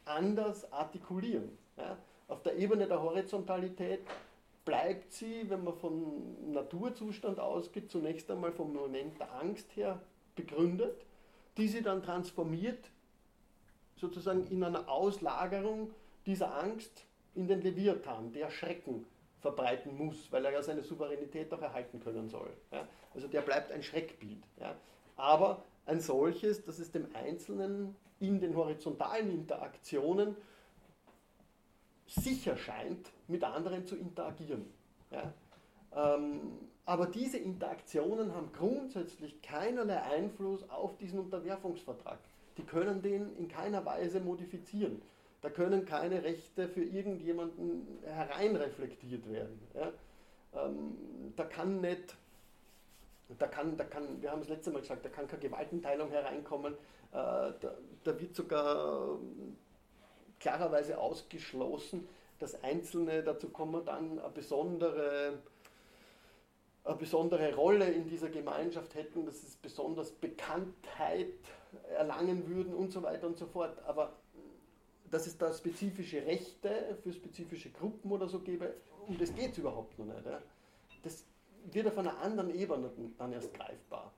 anders 0.04 0.72
artikulieren. 0.72 1.56
Ja. 1.76 1.96
Auf 2.26 2.42
der 2.42 2.56
Ebene 2.56 2.88
der 2.88 3.00
Horizontalität 3.00 4.00
bleibt 4.64 5.12
sie, 5.12 5.48
wenn 5.48 5.62
man 5.62 5.74
vom 5.74 6.50
Naturzustand 6.52 7.38
ausgeht, 7.38 7.88
zunächst 7.88 8.28
einmal 8.32 8.50
vom 8.50 8.72
Moment 8.72 9.20
der 9.20 9.32
Angst 9.32 9.76
her 9.76 10.02
begründet 10.34 11.06
die 11.56 11.68
sie 11.68 11.82
dann 11.82 12.02
transformiert, 12.02 12.90
sozusagen 13.96 14.46
in 14.46 14.62
einer 14.62 14.88
Auslagerung 14.88 15.90
dieser 16.24 16.56
Angst 16.56 17.04
in 17.34 17.48
den 17.48 17.62
Leviathan, 17.62 18.32
der 18.32 18.50
Schrecken 18.50 19.06
verbreiten 19.40 19.96
muss, 19.96 20.30
weil 20.32 20.44
er 20.44 20.52
ja 20.52 20.62
seine 20.62 20.82
Souveränität 20.82 21.52
auch 21.52 21.62
erhalten 21.62 22.00
können 22.00 22.28
soll. 22.28 22.50
Ja? 22.72 22.86
Also 23.14 23.28
der 23.28 23.42
bleibt 23.42 23.70
ein 23.70 23.82
Schreckbild. 23.82 24.42
Ja? 24.60 24.74
Aber 25.16 25.64
ein 25.86 26.00
solches, 26.00 26.64
dass 26.64 26.78
es 26.78 26.90
dem 26.90 27.14
Einzelnen 27.14 27.96
in 28.20 28.40
den 28.40 28.56
horizontalen 28.56 29.30
Interaktionen 29.30 30.36
sicher 32.06 32.56
scheint, 32.56 33.12
mit 33.28 33.44
anderen 33.44 33.86
zu 33.86 33.96
interagieren. 33.96 34.66
Ja? 35.10 35.32
Ähm, 35.94 36.40
aber 36.84 37.06
diese 37.06 37.38
Interaktionen 37.38 38.34
haben 38.34 38.50
grundsätzlich 38.52 39.42
keinerlei 39.42 40.00
Einfluss 40.02 40.68
auf 40.70 40.96
diesen 40.96 41.20
Unterwerfungsvertrag. 41.20 42.18
Die 42.56 42.64
können 42.64 43.02
den 43.02 43.36
in 43.36 43.48
keiner 43.48 43.84
Weise 43.84 44.20
modifizieren. 44.20 45.02
Da 45.40 45.50
können 45.50 45.84
keine 45.84 46.24
Rechte 46.24 46.68
für 46.68 46.82
irgendjemanden 46.82 47.98
hereinreflektiert 48.02 49.30
werden. 49.30 49.60
Ja? 49.74 49.92
Ähm, 50.64 51.32
da 51.36 51.44
kann 51.44 51.80
nicht, 51.80 52.16
da 53.38 53.46
kann, 53.46 53.76
da 53.76 53.84
kann, 53.84 54.20
wir 54.20 54.32
haben 54.32 54.42
es 54.42 54.48
letzte 54.48 54.70
Mal 54.70 54.80
gesagt, 54.80 55.04
da 55.04 55.08
kann 55.08 55.28
keine 55.28 55.42
Gewaltenteilung 55.42 56.10
hereinkommen. 56.10 56.74
Äh, 56.74 56.76
da, 57.12 57.78
da 58.02 58.20
wird 58.20 58.34
sogar 58.34 59.18
klarerweise 60.40 60.98
ausgeschlossen, 60.98 62.08
das 62.38 62.62
Einzelne, 62.62 63.22
dazu 63.22 63.48
kommen 63.48 63.84
dann 63.84 64.18
eine 64.18 64.30
besondere, 64.30 65.38
eine 66.84 66.96
besondere 66.96 67.54
Rolle 67.54 67.90
in 67.90 68.08
dieser 68.08 68.28
Gemeinschaft 68.28 68.94
hätten, 68.94 69.26
dass 69.26 69.42
es 69.42 69.56
besonders 69.56 70.12
Bekanntheit 70.12 71.34
erlangen 71.96 72.48
würden 72.48 72.74
und 72.74 72.92
so 72.92 73.02
weiter 73.02 73.26
und 73.26 73.38
so 73.38 73.46
fort. 73.46 73.76
Aber 73.86 74.12
dass 75.10 75.26
es 75.26 75.38
da 75.38 75.52
spezifische 75.52 76.24
Rechte 76.24 76.98
für 77.02 77.12
spezifische 77.12 77.70
Gruppen 77.70 78.10
oder 78.10 78.28
so 78.28 78.40
gäbe, 78.40 78.74
um 79.06 79.16
das 79.18 79.34
geht 79.34 79.52
es 79.52 79.58
überhaupt 79.58 79.98
noch 79.98 80.06
nicht. 80.06 80.26
Ja. 80.26 80.42
Das 81.02 81.24
wird 81.72 81.86
auf 81.86 81.98
einer 81.98 82.18
anderen 82.18 82.54
Ebene 82.54 82.90
dann 83.16 83.32
erst 83.32 83.52
greifbar. 83.54 84.12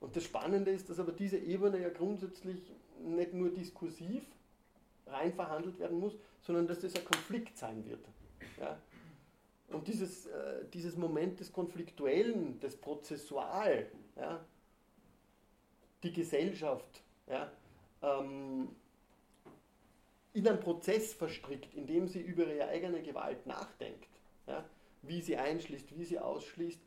Und 0.00 0.14
das 0.14 0.24
Spannende 0.24 0.70
ist, 0.70 0.88
dass 0.88 1.00
aber 1.00 1.12
diese 1.12 1.38
Ebene 1.38 1.80
ja 1.80 1.88
grundsätzlich 1.88 2.72
nicht 3.00 3.34
nur 3.34 3.50
diskursiv 3.50 4.24
rein 5.06 5.32
verhandelt 5.32 5.78
werden 5.78 5.98
muss, 5.98 6.16
sondern 6.42 6.66
dass 6.66 6.80
das 6.80 6.94
ein 6.94 7.04
Konflikt 7.04 7.56
sein 7.56 7.84
wird. 7.86 8.04
Ja. 8.60 8.78
Und 9.68 9.86
dieses, 9.86 10.26
äh, 10.26 10.64
dieses 10.72 10.96
Moment 10.96 11.40
des 11.40 11.52
Konfliktuellen, 11.52 12.58
des 12.60 12.76
Prozessual, 12.76 13.86
ja, 14.16 14.44
die 16.02 16.12
Gesellschaft 16.12 17.02
ja, 17.26 17.50
ähm, 18.02 18.68
in 20.38 20.48
einen 20.48 20.60
Prozess 20.60 21.14
verstrickt, 21.14 21.74
in 21.74 21.86
dem 21.86 22.08
sie 22.08 22.20
über 22.20 22.46
ihre 22.46 22.68
eigene 22.68 23.02
Gewalt 23.02 23.46
nachdenkt, 23.46 24.08
ja, 24.46 24.64
wie 25.02 25.20
sie 25.20 25.36
einschließt, 25.36 25.96
wie 25.98 26.04
sie 26.04 26.18
ausschließt, 26.18 26.80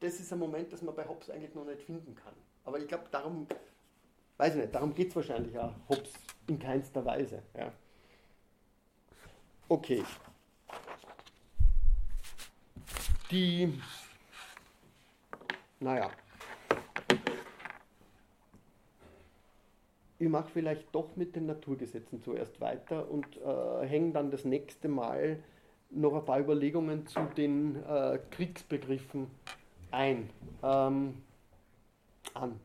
das 0.00 0.18
ist 0.18 0.32
ein 0.32 0.38
Moment, 0.38 0.72
das 0.72 0.82
man 0.82 0.94
bei 0.94 1.06
Hobbes 1.06 1.30
eigentlich 1.30 1.54
noch 1.54 1.64
nicht 1.64 1.82
finden 1.82 2.14
kann. 2.14 2.34
Aber 2.64 2.78
ich 2.78 2.88
glaube, 2.88 3.04
darum, 3.10 3.46
weiß 4.36 4.54
ich 4.54 4.60
nicht, 4.62 4.74
darum 4.74 4.94
geht 4.94 5.10
es 5.10 5.16
wahrscheinlich 5.16 5.56
auch 5.58 5.74
Hobbes 5.88 6.12
in 6.48 6.58
keinster 6.58 7.04
Weise. 7.04 7.42
Ja. 7.56 7.72
Okay. 9.68 10.04
Die, 13.30 13.80
naja, 15.80 16.10
ich 20.22 20.28
mache 20.28 20.48
vielleicht 20.52 20.94
doch 20.94 21.16
mit 21.16 21.34
den 21.34 21.46
Naturgesetzen 21.46 22.22
zuerst 22.22 22.60
weiter 22.60 23.10
und 23.10 23.26
äh, 23.38 23.84
hänge 23.84 24.12
dann 24.12 24.30
das 24.30 24.44
nächste 24.44 24.86
Mal 24.86 25.42
noch 25.90 26.14
ein 26.14 26.24
paar 26.24 26.38
Überlegungen 26.38 27.08
zu 27.08 27.22
den 27.36 27.82
äh, 27.84 28.20
Kriegsbegriffen 28.30 29.26
ein, 29.90 30.30
ähm, 30.62 31.22
an. 32.34 32.60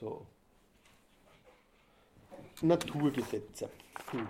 So. 0.00 0.26
Naturgesetze. 2.62 3.68
Hm. 4.10 4.26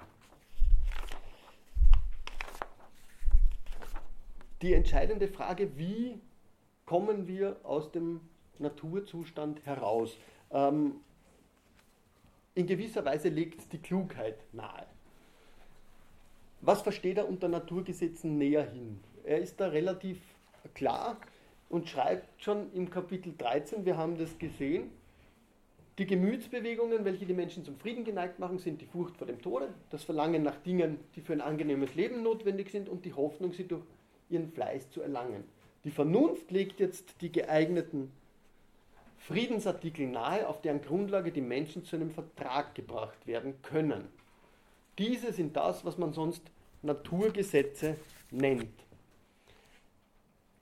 Die 4.61 4.74
entscheidende 4.74 5.28
Frage, 5.28 5.78
wie 5.78 6.20
kommen 6.91 7.28
wir 7.28 7.55
aus 7.62 7.93
dem 7.93 8.20
Naturzustand 8.59 9.64
heraus? 9.64 10.18
Ähm, 10.51 10.97
in 12.57 12.66
gewisser 12.66 13.05
Weise 13.05 13.28
legt 13.28 13.72
die 13.72 13.78
Klugheit 13.78 14.38
nahe. 14.53 14.86
Was 16.62 16.82
versteht 16.82 17.18
er 17.18 17.28
unter 17.28 17.47
Naturgesetzen 17.47 18.38
näher 18.38 18.68
hin? 18.68 18.99
Er 19.22 19.38
ist 19.38 19.61
da 19.61 19.68
relativ 19.68 20.18
klar 20.74 21.16
und 21.68 21.88
schreibt 21.88 22.43
schon 22.43 22.72
im 22.72 22.91
Kapitel 22.91 23.34
13, 23.38 23.84
wir 23.84 23.97
haben 23.97 24.18
das 24.18 24.36
gesehen, 24.38 24.91
die 25.97 26.07
Gemütsbewegungen, 26.07 27.05
welche 27.05 27.24
die 27.24 27.34
Menschen 27.34 27.64
zum 27.64 27.76
Frieden 27.76 28.05
geneigt 28.05 28.41
machen, 28.41 28.59
sind 28.59 28.80
die 28.80 28.86
Furcht 28.86 29.16
vor 29.16 29.28
dem 29.28 29.41
Tode, 29.41 29.72
das 29.91 30.03
Verlangen 30.03 30.43
nach 30.43 30.57
Dingen, 30.57 30.99
die 31.14 31.20
für 31.20 31.34
ein 31.34 31.41
angenehmes 31.41 31.95
Leben 31.95 32.24
notwendig 32.24 32.72
sind 32.72 32.88
und 32.88 33.05
die 33.05 33.14
Hoffnung, 33.14 33.53
sie 33.53 33.68
durch 33.68 33.84
ihren 34.28 34.51
Fleiß 34.51 34.91
zu 34.91 35.03
erlangen. 35.03 35.45
Die 35.85 35.91
Vernunft 35.91 36.51
legt 36.51 36.78
jetzt 36.78 37.14
die 37.22 37.33
geeigneten 37.33 38.12
Friedensartikel 39.18 40.07
nahe, 40.07 40.47
auf 40.49 40.61
deren 40.61 40.83
Grundlage 40.83 41.33
die 41.33 41.41
Menschen 41.41 41.85
zu 41.85 41.97
einem 41.97 42.11
Vertrag 42.11 42.74
gebracht 42.74 43.26
werden 43.26 43.61
können. 43.62 44.09
Diese 44.99 45.33
sind 45.33 45.57
das, 45.57 45.85
was 45.85 45.97
man 45.99 46.12
sonst 46.12 46.43
Naturgesetze 46.83 47.97
nennt. 48.31 48.74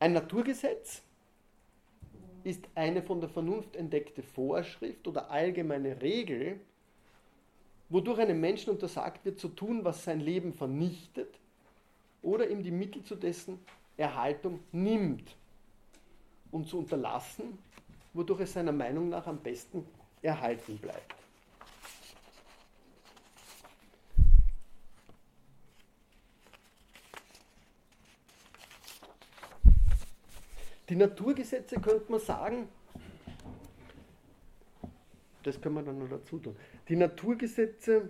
Ein 0.01 0.13
Naturgesetz 0.13 1.03
ist 2.45 2.65
eine 2.75 3.03
von 3.03 3.21
der 3.21 3.29
Vernunft 3.29 3.75
entdeckte 3.75 4.23
Vorschrift 4.23 5.07
oder 5.09 5.31
allgemeine 5.31 6.01
Regel, 6.01 6.61
wodurch 7.89 8.21
einem 8.21 8.41
Menschen 8.41 8.71
untersagt 8.71 9.25
wird 9.25 9.41
zu 9.41 9.49
tun, 9.49 9.85
was 9.85 10.05
sein 10.05 10.21
Leben 10.21 10.53
vernichtet 10.53 11.39
oder 12.23 12.49
ihm 12.49 12.63
die 12.63 12.71
Mittel 12.71 13.03
zu 13.03 13.17
dessen 13.17 13.59
Erhaltung 13.99 14.61
nimmt 14.73 15.37
und 16.53 16.69
zu 16.69 16.79
unterlassen, 16.79 17.59
wodurch 18.15 18.41
es 18.41 18.53
seiner 18.53 18.73
Meinung 18.73 19.09
nach 19.09 19.27
am 19.27 19.39
besten 19.39 19.85
erhalten 20.23 20.79
bleibt. 20.79 21.15
Die 30.89 30.97
Naturgesetze 30.97 31.79
könnte 31.81 32.11
man 32.11 32.21
sagen, 32.21 32.69
das 35.43 35.61
können 35.61 35.75
wir 35.75 35.83
dann 35.83 35.99
noch 35.99 36.09
dazu 36.09 36.39
tun. 36.39 36.57
Die 36.89 36.97
Naturgesetze 36.97 38.09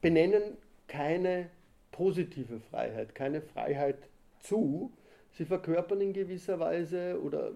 benennen 0.00 0.56
keine 0.86 1.50
positive 1.90 2.60
Freiheit, 2.60 3.14
keine 3.16 3.40
Freiheit 3.40 3.98
zu. 4.40 4.92
Sie 5.32 5.44
verkörpern 5.44 6.00
in 6.00 6.12
gewisser 6.12 6.58
Weise 6.58 7.20
oder 7.22 7.52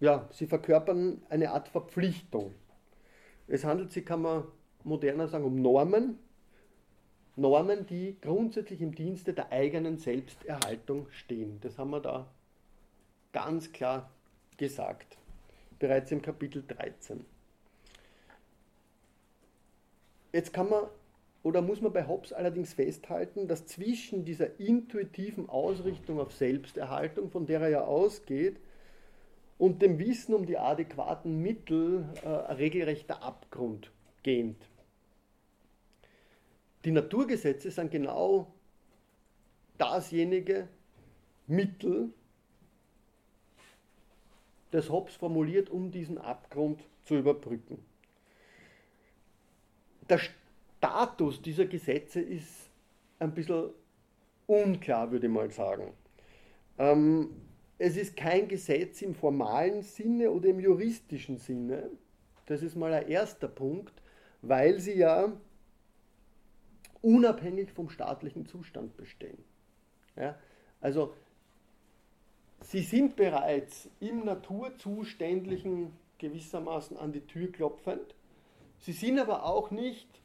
ja, 0.00 0.28
sie 0.32 0.46
verkörpern 0.46 1.22
eine 1.28 1.50
Art 1.50 1.68
Verpflichtung. 1.68 2.54
Es 3.46 3.64
handelt 3.64 3.92
sich, 3.92 4.04
kann 4.04 4.22
man 4.22 4.44
moderner 4.82 5.28
sagen, 5.28 5.44
um 5.44 5.56
Normen, 5.56 6.18
Normen, 7.36 7.86
die 7.86 8.16
grundsätzlich 8.20 8.80
im 8.80 8.94
Dienste 8.94 9.32
der 9.32 9.50
eigenen 9.50 9.98
Selbsterhaltung 9.98 11.08
stehen. 11.10 11.58
Das 11.60 11.78
haben 11.78 11.90
wir 11.90 12.00
da 12.00 12.30
ganz 13.32 13.72
klar 13.72 14.10
gesagt, 14.56 15.18
bereits 15.78 16.12
im 16.12 16.22
Kapitel 16.22 16.62
13. 16.66 17.24
Jetzt 20.32 20.52
kann 20.52 20.68
man 20.68 20.84
oder 21.44 21.60
muss 21.60 21.82
man 21.82 21.92
bei 21.92 22.08
Hobbes 22.08 22.32
allerdings 22.32 22.72
festhalten, 22.72 23.46
dass 23.46 23.66
zwischen 23.66 24.24
dieser 24.24 24.58
intuitiven 24.58 25.48
Ausrichtung 25.48 26.18
auf 26.18 26.32
Selbsterhaltung, 26.32 27.30
von 27.30 27.46
der 27.46 27.60
er 27.60 27.68
ja 27.68 27.84
ausgeht, 27.84 28.56
und 29.58 29.82
dem 29.82 29.98
Wissen 29.98 30.34
um 30.34 30.46
die 30.46 30.56
adäquaten 30.56 31.42
Mittel 31.42 32.08
äh, 32.24 32.28
ein 32.28 32.56
regelrechter 32.56 33.22
Abgrund 33.22 33.92
gehend. 34.22 34.56
Die 36.86 36.90
Naturgesetze 36.90 37.70
sind 37.70 37.90
genau 37.90 38.52
dasjenige 39.76 40.66
Mittel, 41.46 42.10
das 44.70 44.88
Hobbes 44.88 45.14
formuliert, 45.14 45.68
um 45.68 45.90
diesen 45.90 46.16
Abgrund 46.16 46.80
zu 47.04 47.16
überbrücken. 47.16 47.84
Der 50.08 50.18
Status 50.84 51.40
dieser 51.40 51.64
Gesetze 51.64 52.20
ist 52.20 52.68
ein 53.18 53.32
bisschen 53.32 53.70
unklar, 54.46 55.10
würde 55.10 55.26
ich 55.28 55.32
mal 55.32 55.50
sagen. 55.50 55.94
Ähm, 56.78 57.30
es 57.78 57.96
ist 57.96 58.14
kein 58.14 58.48
Gesetz 58.48 59.00
im 59.00 59.14
formalen 59.14 59.80
Sinne 59.80 60.30
oder 60.30 60.50
im 60.50 60.60
juristischen 60.60 61.38
Sinne. 61.38 61.88
Das 62.44 62.62
ist 62.62 62.76
mal 62.76 62.92
ein 62.92 63.08
erster 63.08 63.48
Punkt, 63.48 63.94
weil 64.42 64.78
sie 64.78 64.98
ja 64.98 65.32
unabhängig 67.00 67.72
vom 67.72 67.88
staatlichen 67.88 68.44
Zustand 68.44 68.94
bestehen. 68.98 69.42
Ja? 70.16 70.38
Also 70.82 71.14
sie 72.60 72.82
sind 72.82 73.16
bereits 73.16 73.88
im 74.00 74.26
Naturzuständlichen 74.26 75.92
gewissermaßen 76.18 76.98
an 76.98 77.12
die 77.12 77.26
Tür 77.26 77.50
klopfend. 77.50 78.14
Sie 78.80 78.92
sind 78.92 79.18
aber 79.18 79.44
auch 79.44 79.70
nicht 79.70 80.20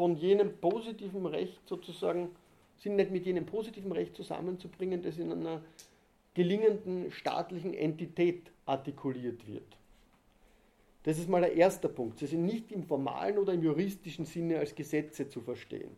von 0.00 0.16
jenem 0.16 0.56
positiven 0.56 1.26
Recht 1.26 1.60
sozusagen, 1.68 2.30
sind 2.78 2.96
nicht 2.96 3.10
mit 3.10 3.26
jenem 3.26 3.44
positiven 3.44 3.92
Recht 3.92 4.16
zusammenzubringen, 4.16 5.02
das 5.02 5.18
in 5.18 5.30
einer 5.30 5.60
gelingenden 6.32 7.10
staatlichen 7.10 7.74
Entität 7.74 8.50
artikuliert 8.64 9.46
wird. 9.46 9.76
Das 11.02 11.18
ist 11.18 11.28
mal 11.28 11.42
der 11.42 11.52
erste 11.52 11.86
Punkt. 11.90 12.18
Sie 12.18 12.26
sind 12.26 12.46
nicht 12.46 12.72
im 12.72 12.82
formalen 12.82 13.36
oder 13.36 13.52
im 13.52 13.62
juristischen 13.62 14.24
Sinne 14.24 14.58
als 14.58 14.74
Gesetze 14.74 15.28
zu 15.28 15.42
verstehen. 15.42 15.90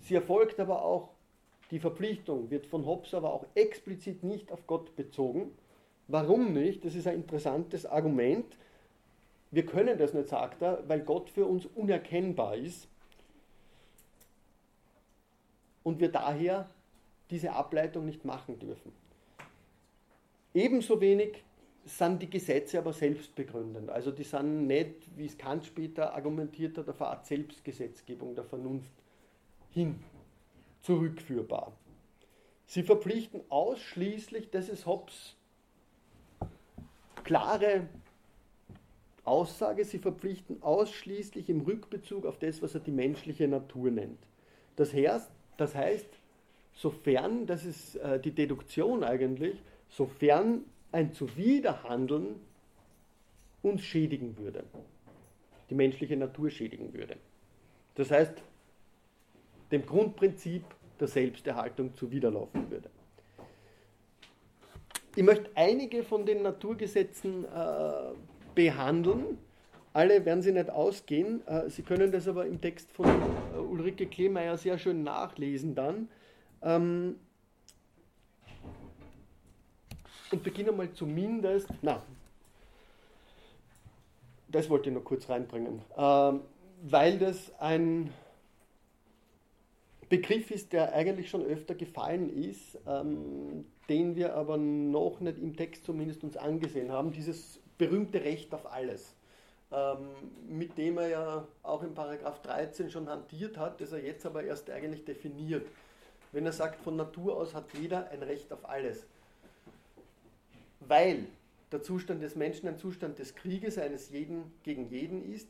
Sie 0.00 0.14
erfolgt 0.14 0.58
aber 0.58 0.86
auch, 0.86 1.10
die 1.70 1.80
Verpflichtung 1.80 2.48
wird 2.50 2.66
von 2.66 2.86
Hobbes 2.86 3.12
aber 3.12 3.34
auch 3.34 3.44
explizit 3.54 4.22
nicht 4.22 4.50
auf 4.50 4.66
Gott 4.66 4.96
bezogen, 4.96 5.52
Warum 6.08 6.52
nicht? 6.52 6.84
Das 6.84 6.94
ist 6.94 7.06
ein 7.06 7.16
interessantes 7.16 7.86
Argument. 7.86 8.44
Wir 9.54 9.64
können 9.64 9.96
das 9.96 10.12
nicht, 10.12 10.28
sagt 10.28 10.62
er, 10.62 10.82
weil 10.88 11.02
Gott 11.02 11.30
für 11.30 11.46
uns 11.46 11.64
unerkennbar 11.64 12.56
ist 12.56 12.88
und 15.84 16.00
wir 16.00 16.10
daher 16.10 16.68
diese 17.30 17.52
Ableitung 17.52 18.04
nicht 18.04 18.24
machen 18.24 18.58
dürfen. 18.58 18.90
Ebenso 20.54 21.00
wenig 21.00 21.44
sind 21.84 22.20
die 22.20 22.28
Gesetze 22.28 22.78
aber 22.78 22.92
selbstbegründend. 22.92 23.90
Also 23.90 24.10
die 24.10 24.24
sind 24.24 24.66
nicht, 24.66 25.16
wie 25.16 25.26
es 25.26 25.38
Kant 25.38 25.64
später 25.64 26.14
argumentiert 26.14 26.76
hat, 26.76 26.88
auf 26.88 27.00
eine 27.00 27.10
Art 27.10 27.26
Selbstgesetzgebung 27.26 28.34
der 28.34 28.44
Vernunft 28.44 28.90
hin 29.70 30.02
zurückführbar. 30.82 31.70
Sie 32.66 32.82
verpflichten 32.82 33.40
ausschließlich, 33.50 34.50
das 34.50 34.68
ist 34.68 34.84
Hobbes 34.84 35.36
klare 37.22 37.86
Aussage, 39.24 39.84
sie 39.84 39.98
verpflichten 39.98 40.62
ausschließlich 40.62 41.48
im 41.48 41.62
Rückbezug 41.62 42.26
auf 42.26 42.38
das, 42.38 42.62
was 42.62 42.74
er 42.74 42.80
die 42.80 42.90
menschliche 42.90 43.48
Natur 43.48 43.90
nennt. 43.90 44.18
Das 44.76 44.92
heißt, 44.92 45.30
das 45.56 45.74
heißt 45.74 46.08
sofern, 46.74 47.46
das 47.46 47.64
ist 47.64 47.96
äh, 47.96 48.20
die 48.20 48.32
Deduktion 48.32 49.04
eigentlich, 49.04 49.62
sofern 49.88 50.64
ein 50.92 51.12
Zuwiderhandeln 51.12 52.36
uns 53.62 53.82
schädigen 53.82 54.36
würde, 54.36 54.64
die 55.70 55.74
menschliche 55.74 56.16
Natur 56.16 56.50
schädigen 56.50 56.92
würde. 56.92 57.16
Das 57.94 58.10
heißt, 58.10 58.34
dem 59.72 59.86
Grundprinzip 59.86 60.64
der 61.00 61.08
Selbsterhaltung 61.08 61.94
zuwiderlaufen 61.94 62.70
würde. 62.70 62.90
Ich 65.16 65.22
möchte 65.22 65.50
einige 65.54 66.02
von 66.02 66.26
den 66.26 66.42
Naturgesetzen 66.42 67.44
äh, 67.44 67.48
behandeln. 68.54 69.38
Alle 69.92 70.24
werden 70.24 70.42
sie 70.42 70.52
nicht 70.52 70.70
ausgehen. 70.70 71.46
Äh, 71.46 71.70
sie 71.70 71.82
können 71.82 72.10
das 72.10 72.26
aber 72.26 72.46
im 72.46 72.60
Text 72.60 72.90
von 72.90 73.06
äh, 73.06 73.58
Ulrike 73.58 74.06
Kleemeyer 74.06 74.56
sehr 74.56 74.78
schön 74.78 75.04
nachlesen 75.04 75.74
dann. 75.74 76.08
Ähm, 76.62 77.16
und 80.32 80.42
beginnen 80.42 80.76
mal 80.76 80.92
zumindest, 80.92 81.68
na, 81.82 82.02
das 84.48 84.68
wollte 84.68 84.88
ich 84.88 84.94
noch 84.94 85.04
kurz 85.04 85.28
reinbringen, 85.28 85.80
ähm, 85.96 86.40
weil 86.82 87.18
das 87.18 87.52
ein 87.60 88.10
Begriff 90.08 90.50
ist, 90.50 90.72
der 90.72 90.92
eigentlich 90.92 91.30
schon 91.30 91.44
öfter 91.44 91.74
gefallen 91.74 92.30
ist, 92.30 92.78
ähm, 92.86 93.64
den 93.88 94.16
wir 94.16 94.34
aber 94.34 94.56
noch 94.56 95.20
nicht 95.20 95.38
im 95.38 95.56
Text 95.56 95.84
zumindest 95.84 96.24
uns 96.24 96.36
angesehen 96.36 96.90
haben, 96.92 97.10
dieses 97.10 97.60
berühmte 97.78 98.22
Recht 98.22 98.52
auf 98.54 98.70
alles, 98.70 99.14
ähm, 99.72 100.08
mit 100.48 100.76
dem 100.78 100.98
er 100.98 101.08
ja 101.08 101.48
auch 101.62 101.82
in 101.82 101.94
Paragraph 101.94 102.40
13 102.42 102.90
schon 102.90 103.08
hantiert 103.08 103.56
hat, 103.56 103.80
das 103.80 103.92
er 103.92 104.02
jetzt 104.02 104.24
aber 104.26 104.44
erst 104.44 104.70
eigentlich 104.70 105.04
definiert. 105.04 105.66
Wenn 106.32 106.46
er 106.46 106.52
sagt, 106.52 106.80
von 106.82 106.96
Natur 106.96 107.36
aus 107.36 107.54
hat 107.54 107.66
jeder 107.74 108.10
ein 108.10 108.22
Recht 108.22 108.52
auf 108.52 108.68
alles. 108.68 109.06
Weil 110.80 111.26
der 111.72 111.82
Zustand 111.82 112.22
des 112.22 112.36
Menschen 112.36 112.68
ein 112.68 112.78
Zustand 112.78 113.18
des 113.18 113.34
Krieges 113.34 113.78
eines 113.78 114.10
jeden 114.10 114.52
gegen 114.62 114.88
jeden 114.88 115.32
ist, 115.32 115.48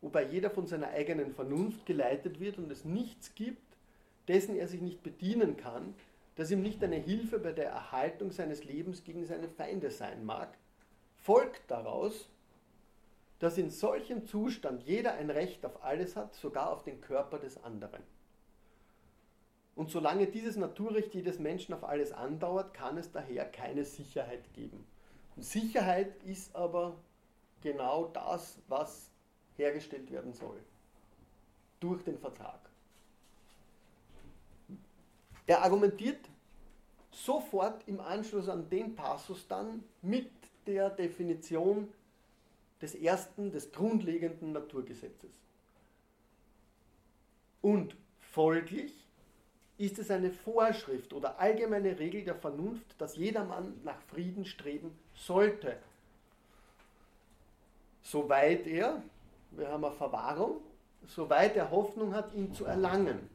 wobei 0.00 0.24
jeder 0.24 0.50
von 0.50 0.66
seiner 0.66 0.88
eigenen 0.88 1.32
Vernunft 1.32 1.86
geleitet 1.86 2.40
wird 2.40 2.58
und 2.58 2.70
es 2.70 2.84
nichts 2.84 3.34
gibt, 3.34 3.62
dessen 4.28 4.56
er 4.56 4.68
sich 4.68 4.80
nicht 4.80 5.02
bedienen 5.02 5.56
kann, 5.56 5.94
das 6.36 6.50
ihm 6.50 6.62
nicht 6.62 6.82
eine 6.82 6.96
Hilfe 6.96 7.38
bei 7.38 7.52
der 7.52 7.70
Erhaltung 7.70 8.32
seines 8.32 8.64
Lebens 8.64 9.04
gegen 9.04 9.24
seine 9.26 9.48
Feinde 9.48 9.90
sein 9.90 10.24
mag, 10.24 10.56
folgt 11.22 11.70
daraus, 11.70 12.28
dass 13.38 13.58
in 13.58 13.70
solchem 13.70 14.26
Zustand 14.26 14.82
jeder 14.84 15.14
ein 15.14 15.30
Recht 15.30 15.64
auf 15.64 15.82
alles 15.82 16.14
hat, 16.16 16.34
sogar 16.34 16.70
auf 16.70 16.84
den 16.84 17.00
Körper 17.00 17.38
des 17.38 17.62
anderen. 17.64 18.02
Und 19.74 19.90
solange 19.90 20.26
dieses 20.26 20.56
Naturrecht 20.56 21.14
jedes 21.14 21.38
Menschen 21.38 21.74
auf 21.74 21.82
alles 21.84 22.12
andauert, 22.12 22.74
kann 22.74 22.98
es 22.98 23.10
daher 23.10 23.44
keine 23.44 23.84
Sicherheit 23.84 24.52
geben. 24.52 24.86
Und 25.34 25.44
Sicherheit 25.44 26.22
ist 26.24 26.54
aber 26.54 26.94
genau 27.62 28.04
das, 28.12 28.58
was 28.68 29.08
hergestellt 29.56 30.10
werden 30.10 30.34
soll. 30.34 30.60
Durch 31.80 32.04
den 32.04 32.18
Vertrag. 32.18 32.60
Er 35.46 35.62
argumentiert 35.62 36.28
sofort 37.10 37.82
im 37.88 38.00
Anschluss 38.00 38.48
an 38.48 38.68
den 38.68 38.94
Passus 38.94 39.46
dann 39.48 39.82
mit 40.00 40.30
der 40.66 40.90
Definition 40.90 41.88
des 42.80 42.94
ersten, 42.94 43.52
des 43.52 43.72
grundlegenden 43.72 44.52
Naturgesetzes. 44.52 45.30
Und 47.60 47.96
folglich 48.18 48.92
ist 49.78 49.98
es 49.98 50.10
eine 50.10 50.30
Vorschrift 50.30 51.12
oder 51.12 51.38
allgemeine 51.38 51.98
Regel 51.98 52.24
der 52.24 52.34
Vernunft, 52.34 52.94
dass 52.98 53.16
jedermann 53.16 53.80
nach 53.84 54.00
Frieden 54.02 54.44
streben 54.44 54.96
sollte. 55.14 55.76
Soweit 58.02 58.66
er, 58.66 59.02
wir 59.52 59.68
haben 59.68 59.84
eine 59.84 59.94
Verwahrung, 59.94 60.60
soweit 61.06 61.56
er 61.56 61.70
Hoffnung 61.70 62.14
hat, 62.14 62.34
ihn 62.34 62.52
zu 62.52 62.64
erlangen 62.64 63.30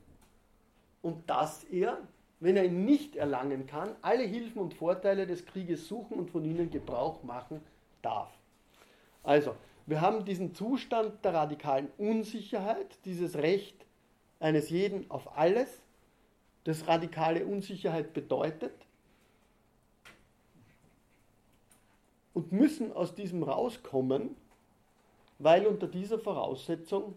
und 1.01 1.29
dass 1.29 1.63
er, 1.65 1.97
wenn 2.39 2.55
er 2.55 2.65
ihn 2.65 2.85
nicht 2.85 3.15
erlangen 3.15 3.65
kann, 3.65 3.95
alle 4.01 4.23
Hilfen 4.23 4.61
und 4.61 4.73
Vorteile 4.73 5.25
des 5.25 5.45
Krieges 5.45 5.87
suchen 5.87 6.17
und 6.17 6.29
von 6.29 6.45
ihnen 6.45 6.69
Gebrauch 6.69 7.23
machen 7.23 7.61
darf. 8.01 8.31
Also, 9.23 9.55
wir 9.85 10.01
haben 10.01 10.25
diesen 10.25 10.53
Zustand 10.53 11.23
der 11.23 11.33
radikalen 11.33 11.87
Unsicherheit, 11.97 12.99
dieses 13.05 13.35
Recht 13.37 13.85
eines 14.39 14.69
jeden 14.69 15.09
auf 15.09 15.37
alles, 15.37 15.81
das 16.65 16.87
radikale 16.87 17.45
Unsicherheit 17.45 18.13
bedeutet, 18.13 18.73
und 22.33 22.51
müssen 22.51 22.93
aus 22.93 23.15
diesem 23.15 23.41
rauskommen, 23.41 24.35
weil 25.39 25.65
unter 25.65 25.87
dieser 25.87 26.19
Voraussetzung, 26.19 27.15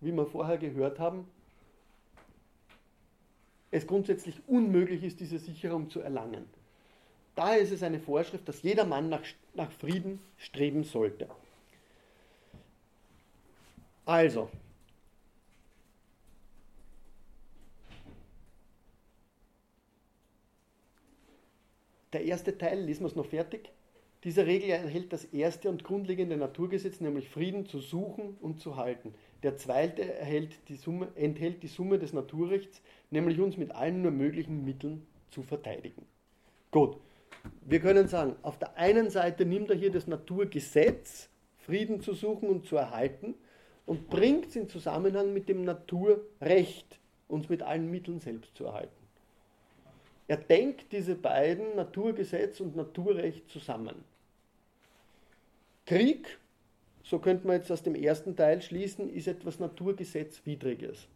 wie 0.00 0.12
wir 0.12 0.24
vorher 0.24 0.56
gehört 0.56 0.98
haben, 0.98 1.28
es 3.70 3.86
grundsätzlich 3.86 4.40
unmöglich 4.46 5.02
ist, 5.02 5.20
diese 5.20 5.38
Sicherung 5.38 5.90
zu 5.90 6.00
erlangen. 6.00 6.44
Daher 7.34 7.58
ist 7.58 7.72
es 7.72 7.82
eine 7.82 8.00
Vorschrift, 8.00 8.48
dass 8.48 8.62
jeder 8.62 8.84
Mann 8.84 9.08
nach, 9.08 9.22
nach 9.54 9.70
Frieden 9.70 10.20
streben 10.38 10.84
sollte. 10.84 11.28
Also, 14.04 14.48
der 22.12 22.24
erste 22.24 22.56
Teil, 22.56 22.80
lesen 22.80 23.02
wir 23.02 23.08
es 23.08 23.16
noch 23.16 23.26
fertig. 23.26 23.70
Diese 24.24 24.46
Regel 24.46 24.70
enthält 24.70 25.12
das 25.12 25.26
erste 25.26 25.68
und 25.68 25.84
grundlegende 25.84 26.36
Naturgesetz, 26.36 27.00
nämlich 27.00 27.28
Frieden 27.28 27.66
zu 27.66 27.78
suchen 27.78 28.36
und 28.40 28.60
zu 28.60 28.76
halten. 28.76 29.14
Der 29.44 29.56
zweite 29.56 30.02
die 30.68 30.74
Summe, 30.74 31.08
enthält 31.14 31.62
die 31.62 31.68
Summe 31.68 32.00
des 32.00 32.12
Naturrechts, 32.12 32.82
nämlich 33.10 33.40
uns 33.40 33.56
mit 33.56 33.72
allen 33.72 34.02
nur 34.02 34.10
möglichen 34.10 34.64
Mitteln 34.64 35.06
zu 35.30 35.42
verteidigen. 35.42 36.06
Gut, 36.70 36.98
wir 37.62 37.80
können 37.80 38.08
sagen, 38.08 38.36
auf 38.42 38.58
der 38.58 38.76
einen 38.76 39.10
Seite 39.10 39.44
nimmt 39.44 39.70
er 39.70 39.76
hier 39.76 39.90
das 39.90 40.06
Naturgesetz, 40.06 41.28
Frieden 41.58 42.00
zu 42.00 42.14
suchen 42.14 42.48
und 42.48 42.66
zu 42.66 42.76
erhalten, 42.76 43.34
und 43.86 44.10
bringt 44.10 44.46
es 44.46 44.56
in 44.56 44.68
Zusammenhang 44.68 45.32
mit 45.32 45.48
dem 45.48 45.62
Naturrecht, 45.62 46.98
uns 47.26 47.48
mit 47.48 47.62
allen 47.62 47.90
Mitteln 47.90 48.20
selbst 48.20 48.54
zu 48.54 48.66
erhalten. 48.66 48.92
Er 50.26 50.36
denkt 50.36 50.92
diese 50.92 51.14
beiden, 51.14 51.74
Naturgesetz 51.74 52.60
und 52.60 52.76
Naturrecht, 52.76 53.48
zusammen. 53.50 54.04
Krieg, 55.86 56.38
so 57.02 57.18
könnte 57.18 57.46
man 57.46 57.56
jetzt 57.56 57.72
aus 57.72 57.82
dem 57.82 57.94
ersten 57.94 58.36
Teil 58.36 58.60
schließen, 58.60 59.08
ist 59.08 59.26
etwas 59.26 59.58
Naturgesetzwidriges. 59.58 61.08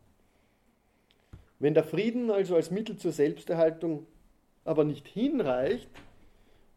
Wenn 1.63 1.75
der 1.75 1.85
Frieden 1.85 2.33
also 2.33 2.57
als 2.57 2.73
Mittel 2.73 2.97
zur 2.97 3.13
Selbsterhaltung 3.13 4.05
aber 4.65 4.83
nicht 4.83 5.07
hinreicht, 5.07 5.89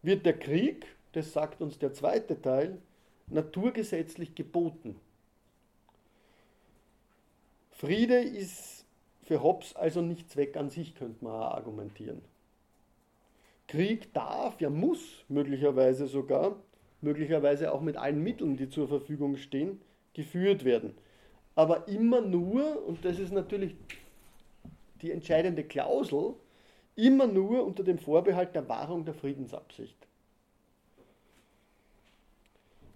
wird 0.03 0.27
der 0.27 0.37
Krieg, 0.37 0.85
das 1.13 1.33
sagt 1.33 1.59
uns 1.59 1.79
der 1.79 1.93
zweite 1.93 2.39
Teil, 2.39 2.77
naturgesetzlich 3.25 4.35
geboten. 4.35 4.95
Friede 7.71 8.19
ist 8.19 8.85
für 9.23 9.41
Hobbes 9.41 9.75
also 9.75 10.03
nicht 10.03 10.29
Zweck 10.29 10.55
an 10.55 10.69
sich, 10.69 10.93
könnte 10.93 11.25
man 11.25 11.33
argumentieren. 11.33 12.21
Krieg 13.67 14.13
darf, 14.13 14.61
ja 14.61 14.69
muss 14.69 15.25
möglicherweise 15.29 16.05
sogar, 16.05 16.57
möglicherweise 17.01 17.73
auch 17.73 17.81
mit 17.81 17.97
allen 17.97 18.21
Mitteln, 18.21 18.55
die 18.55 18.69
zur 18.69 18.87
Verfügung 18.87 19.37
stehen, 19.37 19.81
geführt 20.13 20.63
werden. 20.63 20.93
Aber 21.55 21.87
immer 21.87 22.21
nur, 22.21 22.85
und 22.85 23.03
das 23.03 23.17
ist 23.17 23.33
natürlich 23.33 23.75
die 25.01 25.11
entscheidende 25.11 25.63
Klausel, 25.63 26.35
immer 26.95 27.27
nur 27.27 27.65
unter 27.65 27.83
dem 27.83 27.97
Vorbehalt 27.97 28.55
der 28.55 28.67
Wahrung 28.69 29.05
der 29.05 29.13
Friedensabsicht. 29.13 29.97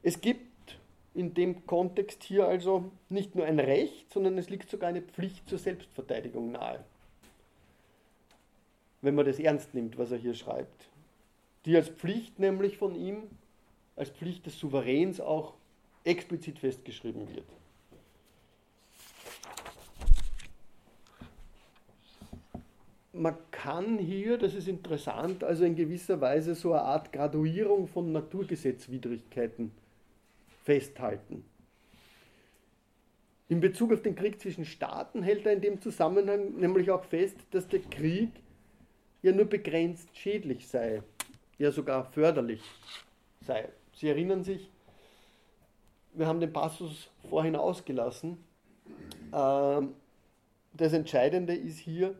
Es 0.01 0.21
gibt 0.21 0.77
in 1.13 1.33
dem 1.33 1.65
Kontext 1.65 2.23
hier 2.23 2.47
also 2.47 2.91
nicht 3.09 3.35
nur 3.35 3.45
ein 3.45 3.59
Recht, 3.59 4.11
sondern 4.13 4.37
es 4.37 4.49
liegt 4.49 4.69
sogar 4.69 4.89
eine 4.89 5.01
Pflicht 5.01 5.49
zur 5.49 5.59
Selbstverteidigung 5.59 6.51
nahe. 6.51 6.83
Wenn 9.01 9.15
man 9.15 9.25
das 9.25 9.39
ernst 9.39 9.73
nimmt, 9.73 9.97
was 9.97 10.11
er 10.11 10.17
hier 10.17 10.33
schreibt. 10.33 10.87
Die 11.65 11.75
als 11.75 11.89
Pflicht 11.89 12.39
nämlich 12.39 12.77
von 12.77 12.95
ihm, 12.95 13.23
als 13.95 14.09
Pflicht 14.09 14.45
des 14.45 14.57
Souveräns 14.57 15.19
auch 15.19 15.55
explizit 16.05 16.59
festgeschrieben 16.59 17.27
wird. 17.35 17.45
Man 23.19 23.35
kann 23.51 23.97
hier, 23.97 24.37
das 24.37 24.55
ist 24.55 24.67
interessant, 24.67 25.43
also 25.43 25.65
in 25.65 25.75
gewisser 25.75 26.21
Weise 26.21 26.55
so 26.55 26.71
eine 26.71 26.83
Art 26.83 27.11
Graduierung 27.11 27.87
von 27.87 28.11
Naturgesetzwidrigkeiten 28.13 29.71
festhalten. 30.63 31.43
In 33.49 33.59
Bezug 33.59 33.91
auf 33.91 34.01
den 34.01 34.15
Krieg 34.15 34.39
zwischen 34.39 34.63
Staaten 34.63 35.21
hält 35.21 35.45
er 35.45 35.53
in 35.53 35.61
dem 35.61 35.81
Zusammenhang 35.81 36.55
nämlich 36.55 36.91
auch 36.91 37.03
fest, 37.03 37.35
dass 37.51 37.67
der 37.67 37.81
Krieg 37.81 38.29
ja 39.21 39.33
nur 39.33 39.45
begrenzt 39.45 40.15
schädlich 40.15 40.67
sei, 40.67 41.03
ja 41.57 41.71
sogar 41.71 42.05
förderlich 42.05 42.61
sei. 43.41 43.67
Sie 43.93 44.07
erinnern 44.07 44.43
sich, 44.43 44.71
wir 46.13 46.25
haben 46.25 46.39
den 46.39 46.53
Passus 46.53 47.09
vorhin 47.29 47.55
ausgelassen. 47.55 48.37
Ähm, 49.33 49.93
das 50.73 50.93
Entscheidende 50.93 51.53
ist 51.53 51.79
hier, 51.79 52.15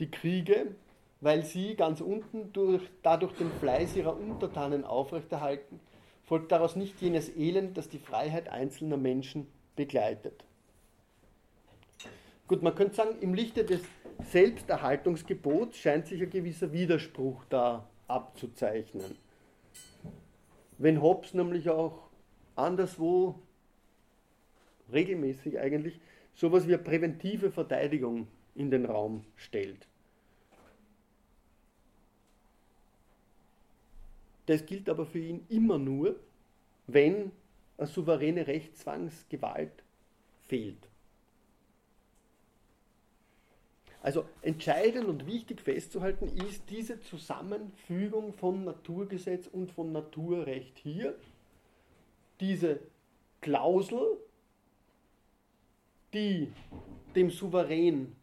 die 0.00 0.10
Kriege, 0.10 0.74
weil 1.20 1.44
sie 1.44 1.76
ganz 1.76 2.00
unten 2.00 2.52
durch, 2.52 2.82
dadurch 3.02 3.32
den 3.34 3.50
Fleiß 3.60 3.94
ihrer 3.96 4.16
Untertanen 4.18 4.84
aufrechterhalten, 4.84 5.80
folgt 6.24 6.50
daraus 6.50 6.76
nicht 6.76 7.00
jenes 7.00 7.34
Elend, 7.36 7.76
das 7.76 7.88
die 7.88 7.98
Freiheit 7.98 8.48
einzelner 8.48 8.96
Menschen 8.96 9.46
begleitet. 9.76 10.44
Gut, 12.48 12.62
man 12.62 12.74
könnte 12.74 12.94
sagen, 12.94 13.16
im 13.20 13.34
Lichte 13.34 13.64
des 13.64 13.82
Selbsterhaltungsgebots 14.30 15.76
scheint 15.76 16.06
sich 16.06 16.22
ein 16.22 16.30
gewisser 16.30 16.72
Widerspruch 16.72 17.44
da 17.48 17.88
abzuzeichnen. 18.08 19.16
Wenn 20.78 21.00
Hobbes 21.00 21.34
nämlich 21.34 21.68
auch 21.68 22.08
anderswo 22.56 23.36
regelmäßig 24.92 25.58
eigentlich 25.58 26.00
sowas 26.34 26.66
wie 26.66 26.74
eine 26.74 26.82
präventive 26.82 27.50
Verteidigung 27.50 28.26
in 28.54 28.70
den 28.70 28.84
Raum 28.84 29.24
stellt. 29.36 29.86
Das 34.50 34.66
gilt 34.66 34.88
aber 34.88 35.06
für 35.06 35.20
ihn 35.20 35.46
immer 35.48 35.78
nur, 35.78 36.18
wenn 36.88 37.30
eine 37.78 37.86
souveräne 37.86 38.48
Rechtszwangsgewalt 38.48 39.84
fehlt. 40.48 40.88
Also 44.02 44.24
entscheidend 44.42 45.06
und 45.06 45.24
wichtig 45.24 45.60
festzuhalten 45.60 46.26
ist 46.48 46.68
diese 46.68 47.00
Zusammenfügung 47.00 48.32
von 48.32 48.64
Naturgesetz 48.64 49.46
und 49.46 49.70
von 49.70 49.92
Naturrecht 49.92 50.76
hier. 50.78 51.14
Diese 52.40 52.80
Klausel, 53.42 54.18
die 56.12 56.52
dem 57.14 57.30
Souverän 57.30 58.16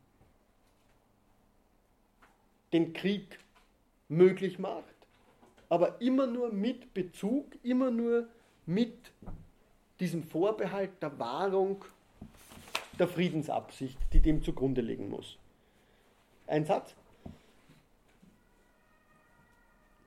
den 2.73 2.91
Krieg 2.91 3.39
möglich 4.09 4.59
macht 4.59 4.96
aber 5.69 5.99
immer 6.01 6.27
nur 6.27 6.51
mit 6.51 6.93
Bezug, 6.93 7.57
immer 7.63 7.91
nur 7.91 8.27
mit 8.65 9.11
diesem 9.99 10.23
Vorbehalt 10.23 11.01
der 11.01 11.17
Wahrung 11.19 11.83
der 12.99 13.07
Friedensabsicht, 13.07 13.97
die 14.13 14.21
dem 14.21 14.43
zugrunde 14.43 14.81
liegen 14.81 15.09
muss. 15.09 15.37
Ein 16.47 16.65
Satz? 16.65 16.95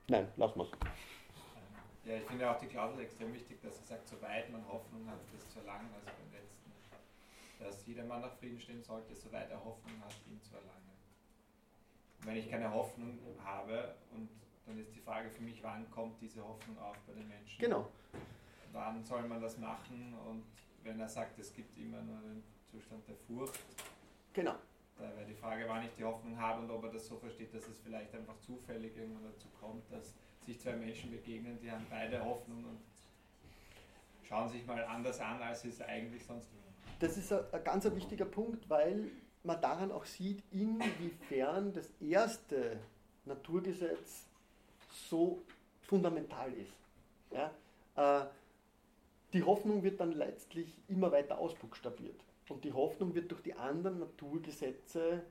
Nein, 0.07 0.27
wir 0.35 0.63
es. 0.63 0.71
Ja, 2.03 2.17
ich 2.17 2.23
finde 2.23 2.49
auch 2.49 2.59
die 2.59 2.65
Klausel 2.65 3.01
extrem 3.01 3.33
wichtig, 3.33 3.61
dass 3.61 3.77
er 3.77 3.83
sagt, 3.83 4.07
soweit 4.07 4.51
man 4.51 4.67
Hoffnung 4.67 5.07
hat, 5.07 5.19
das 5.31 5.49
zu 5.51 5.59
erlangen, 5.59 5.87
also 5.93 6.07
beim 6.07 6.31
letzten, 6.33 6.71
dass 7.59 7.85
jeder 7.85 8.03
Mann 8.05 8.21
nach 8.21 8.33
Frieden 8.37 8.59
stehen 8.59 8.81
sollte, 8.81 9.15
soweit 9.15 9.49
er 9.51 9.63
Hoffnung 9.63 10.01
hat, 10.03 10.15
ihn 10.27 10.41
zu 10.41 10.55
erlangen. 10.55 10.89
Und 12.19 12.27
wenn 12.27 12.35
ich 12.37 12.49
keine 12.49 12.73
Hoffnung 12.73 13.19
habe 13.45 13.95
und 14.11 14.29
dann 14.65 14.79
ist 14.79 14.93
die 14.93 14.99
Frage 14.99 15.29
für 15.29 15.43
mich, 15.43 15.61
wann 15.63 15.89
kommt 15.91 16.21
diese 16.21 16.43
Hoffnung 16.43 16.77
auf 16.79 16.97
bei 17.07 17.13
den 17.13 17.27
Menschen? 17.27 17.59
Genau. 17.59 17.87
Wann 18.71 19.03
soll 19.03 19.23
man 19.27 19.41
das 19.41 19.57
machen? 19.57 20.13
Und 20.27 20.43
wenn 20.83 20.99
er 20.99 21.09
sagt, 21.09 21.37
es 21.39 21.53
gibt 21.53 21.77
immer 21.77 22.01
nur 22.01 22.17
einen 22.17 22.43
Zustand 22.69 23.07
der 23.07 23.15
Furcht. 23.15 23.59
Genau. 24.33 24.55
Da 24.97 25.03
wäre 25.15 25.25
die 25.25 25.33
Frage, 25.33 25.65
wann 25.67 25.83
ich 25.83 25.91
die 25.97 26.03
Hoffnung 26.03 26.39
habe 26.39 26.61
und 26.61 26.69
ob 26.69 26.83
er 26.83 26.91
das 26.91 27.07
so 27.07 27.17
versteht, 27.17 27.53
dass 27.53 27.67
es 27.67 27.79
vielleicht 27.79 28.13
einfach 28.13 28.37
zufällig 28.39 28.95
irgendwann 28.95 29.23
dazu 29.23 29.47
kommt, 29.59 29.83
dass 29.91 30.13
sich 30.45 30.59
zwei 30.59 30.75
Menschen 30.75 31.11
begegnen, 31.11 31.59
die 31.61 31.71
haben 31.71 31.85
beide 31.89 32.23
Hoffnung 32.23 32.63
und 32.63 32.79
schauen 34.23 34.49
sich 34.49 34.65
mal 34.65 34.83
anders 34.85 35.19
an, 35.19 35.41
als 35.41 35.61
sie 35.61 35.69
es 35.69 35.81
eigentlich 35.81 36.23
sonst 36.23 36.49
tun. 36.49 36.59
Das 36.99 37.17
ist 37.17 37.33
ein, 37.33 37.43
ein 37.51 37.63
ganz 37.63 37.85
wichtiger 37.95 38.25
Punkt, 38.25 38.69
weil 38.69 39.09
man 39.43 39.59
daran 39.59 39.91
auch 39.91 40.05
sieht, 40.05 40.43
inwiefern 40.51 41.73
das 41.73 41.89
erste 41.99 42.79
Naturgesetz 43.25 44.27
so 44.91 45.41
fundamental 45.81 46.51
ist. 46.53 46.73
Ja? 47.31 47.51
Äh, 47.95 48.25
die 49.33 49.43
Hoffnung 49.43 49.83
wird 49.83 49.99
dann 49.99 50.11
letztlich 50.11 50.77
immer 50.87 51.11
weiter 51.11 51.37
ausbuchstabiert. 51.37 52.19
Und 52.49 52.63
die 52.65 52.73
Hoffnung 52.73 53.15
wird 53.15 53.31
durch 53.31 53.41
die 53.41 53.53
anderen 53.53 53.99
Naturgesetze 53.99 55.23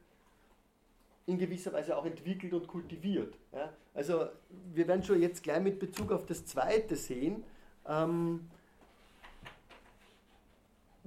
in 1.26 1.38
gewisser 1.38 1.72
Weise 1.72 1.96
auch 1.96 2.06
entwickelt 2.06 2.52
und 2.54 2.66
kultiviert. 2.66 3.36
Ja? 3.52 3.72
Also 3.94 4.26
wir 4.72 4.88
werden 4.88 5.02
schon 5.02 5.20
jetzt 5.20 5.42
gleich 5.42 5.62
mit 5.62 5.78
Bezug 5.78 6.12
auf 6.12 6.26
das 6.26 6.46
zweite 6.46 6.96
sehen, 6.96 7.44
ähm, 7.86 8.48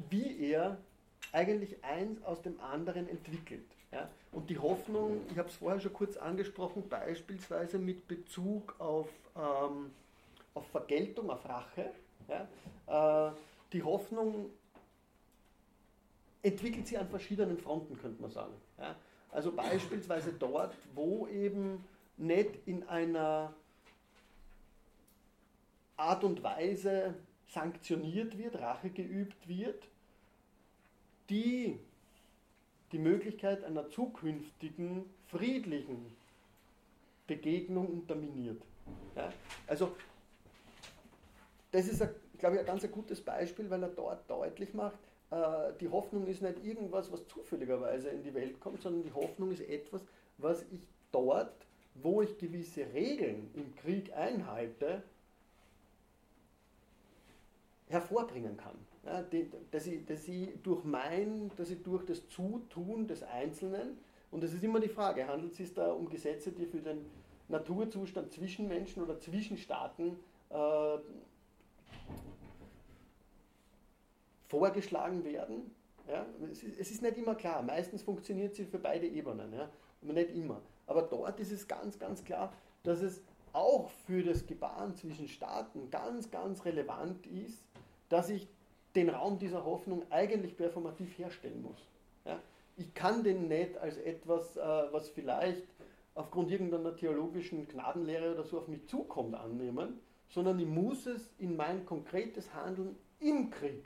wie 0.10 0.40
er 0.52 0.78
eigentlich 1.32 1.84
eins 1.84 2.22
aus 2.24 2.42
dem 2.42 2.60
anderen 2.60 3.08
entwickelt. 3.08 3.66
Ja? 3.94 4.10
Und 4.32 4.50
die 4.50 4.58
Hoffnung, 4.58 5.22
ich 5.32 5.38
habe 5.38 5.48
es 5.48 5.56
vorher 5.56 5.80
schon 5.80 5.94
kurz 5.94 6.18
angesprochen, 6.18 6.90
beispielsweise 6.90 7.78
mit 7.78 8.08
Bezug 8.08 8.76
auf, 8.80 9.08
ähm, 9.36 9.92
auf 10.56 10.66
Vergeltung, 10.68 11.30
auf 11.30 11.48
Rache. 11.48 11.92
Ja? 12.28 13.30
Äh, 13.30 13.34
die 13.72 13.84
Hoffnung 13.84 14.50
entwickelt 16.42 16.88
sich 16.88 16.98
an 16.98 17.08
verschiedenen 17.08 17.58
Fronten, 17.58 17.98
könnte 17.98 18.22
man 18.22 18.32
sagen. 18.32 18.54
Ja? 18.80 18.96
Also 19.32 19.52
beispielsweise 19.52 20.34
dort, 20.34 20.76
wo 20.94 21.28
eben 21.28 21.84
nicht 22.18 22.68
in 22.68 22.88
einer 22.88 23.54
Art 25.96 26.24
und 26.24 26.44
Weise 26.44 27.16
sanktioniert 27.48 28.38
wird, 28.38 28.60
Rache 28.60 28.90
geübt 28.90 29.48
wird, 29.48 29.88
die 31.30 31.80
die 32.94 33.00
Möglichkeit 33.00 33.64
einer 33.64 33.90
zukünftigen 33.90 35.10
friedlichen 35.28 36.16
Begegnung 37.28 37.88
unterminiert. 37.88 38.62
Ja? 39.16 39.34
Also 39.68 39.96
das 41.72 41.88
ist, 41.88 42.08
glaube 42.38 42.56
ich, 42.56 42.60
ein 42.62 42.66
ganz 42.68 42.90
gutes 42.92 43.20
Beispiel, 43.20 43.70
weil 43.70 43.82
er 43.82 43.90
dort 43.90 44.30
deutlich 44.30 44.74
macht, 44.74 45.00
äh, 45.32 45.74
die 45.80 45.90
Hoffnung 45.90 46.28
ist 46.28 46.44
nicht 46.44 46.64
irgendwas, 46.64 47.12
was 47.12 47.28
zufälligerweise 47.28 48.10
in 48.10 48.24
die 48.24 48.34
Welt 48.34 48.60
kommt, 48.60 48.82
sondern 48.82 49.04
die 49.04 49.14
Hoffnung 49.14 49.52
ist 49.52 49.62
etwas, 49.62 50.04
was 50.38 50.62
ich 50.72 50.82
dort, 51.12 51.66
wo 51.96 52.22
ich 52.22 52.38
gewisse 52.38 52.86
Regeln 52.94 53.50
im 53.56 53.74
Krieg 53.76 54.14
einhalte, 54.14 55.02
hervorbringen 57.88 58.58
kann. 58.58 58.78
Dass, 59.04 59.86
ich, 59.86 60.06
dass 60.06 60.28
ich 60.28 60.50
durch 60.64 60.84
mein, 60.86 61.52
dass 61.58 61.70
ich 61.70 61.84
durch 61.84 62.06
das 62.06 62.30
Zutun 62.30 63.06
des 63.06 63.22
Einzelnen, 63.24 63.98
und 64.32 64.42
das 64.42 64.54
ist 64.54 64.64
immer 64.64 64.80
die 64.80 64.88
Frage, 64.88 65.28
handelt 65.28 65.52
es 65.52 65.58
sich 65.58 65.74
da 65.74 65.92
um 65.92 66.10
Gesetze, 66.10 66.52
die 66.52 66.66
für 66.66 66.80
den 66.80 67.06
Naturzustand 67.50 68.32
zwischen 68.32 68.68
Menschen 68.68 69.04
oder 69.04 69.20
zwischen 69.20 69.58
Staaten 69.58 70.18
äh, 70.50 70.98
vorgeschlagen 74.48 75.24
werden? 75.26 75.72
Ja, 76.08 76.26
es, 76.52 76.64
ist, 76.64 76.80
es, 76.80 76.92
ist, 76.92 77.02
nicht 77.02 77.18
immer 77.18 77.36
klar, 77.36 77.62
meistens 77.62 78.04
funktioniert 78.04 78.56
sie 78.56 78.66
für 78.66 78.80
beide 78.80 79.08
Ebenen, 79.08 79.54
ja, 79.54 79.70
aber 80.02 80.14
nicht 80.14 80.32
immer. 80.32 80.62
Aber 80.86 81.04
dort 81.04 81.40
ist 81.40 81.52
es 81.52 81.68
ganz, 81.68 81.98
ganz 81.98 82.24
klar, 82.24 82.54
dass 82.84 83.02
es 83.02 83.22
auch 83.54 83.90
für 84.06 84.24
das 84.24 84.46
Gebaren 84.46 84.96
zwischen 84.96 85.28
Staaten 85.28 85.90
ganz, 85.90 86.30
ganz 86.30 86.66
relevant 86.66 87.26
ist, 87.28 87.64
dass 88.10 88.30
ich 88.30 88.48
den 88.96 89.10
Raum 89.10 89.40
dieser 89.40 89.66
Hoffnung 89.66 90.04
eigentlich 90.10 90.56
performativ 90.56 91.18
herstellen 91.18 91.62
muss. 91.62 91.80
Ja? 92.26 92.40
Ich 92.78 92.94
kann 92.94 93.24
den 93.24 93.48
nicht 93.48 93.78
als 93.78 93.98
etwas, 93.98 94.58
äh, 94.58 94.62
was 94.92 95.10
vielleicht 95.10 95.64
aufgrund 96.16 96.52
irgendeiner 96.52 96.96
theologischen 96.96 97.68
Gnadenlehre 97.68 98.34
oder 98.34 98.44
so 98.44 98.60
auf 98.60 98.68
mich 98.68 98.88
zukommt, 98.88 99.36
annehmen, 99.36 100.00
sondern 100.30 100.60
ich 100.60 100.68
muss 100.68 101.06
es 101.06 101.30
in 101.40 101.56
mein 101.56 101.86
konkretes 101.86 102.54
Handeln 102.54 102.96
im 103.20 103.50
Krieg 103.50 103.86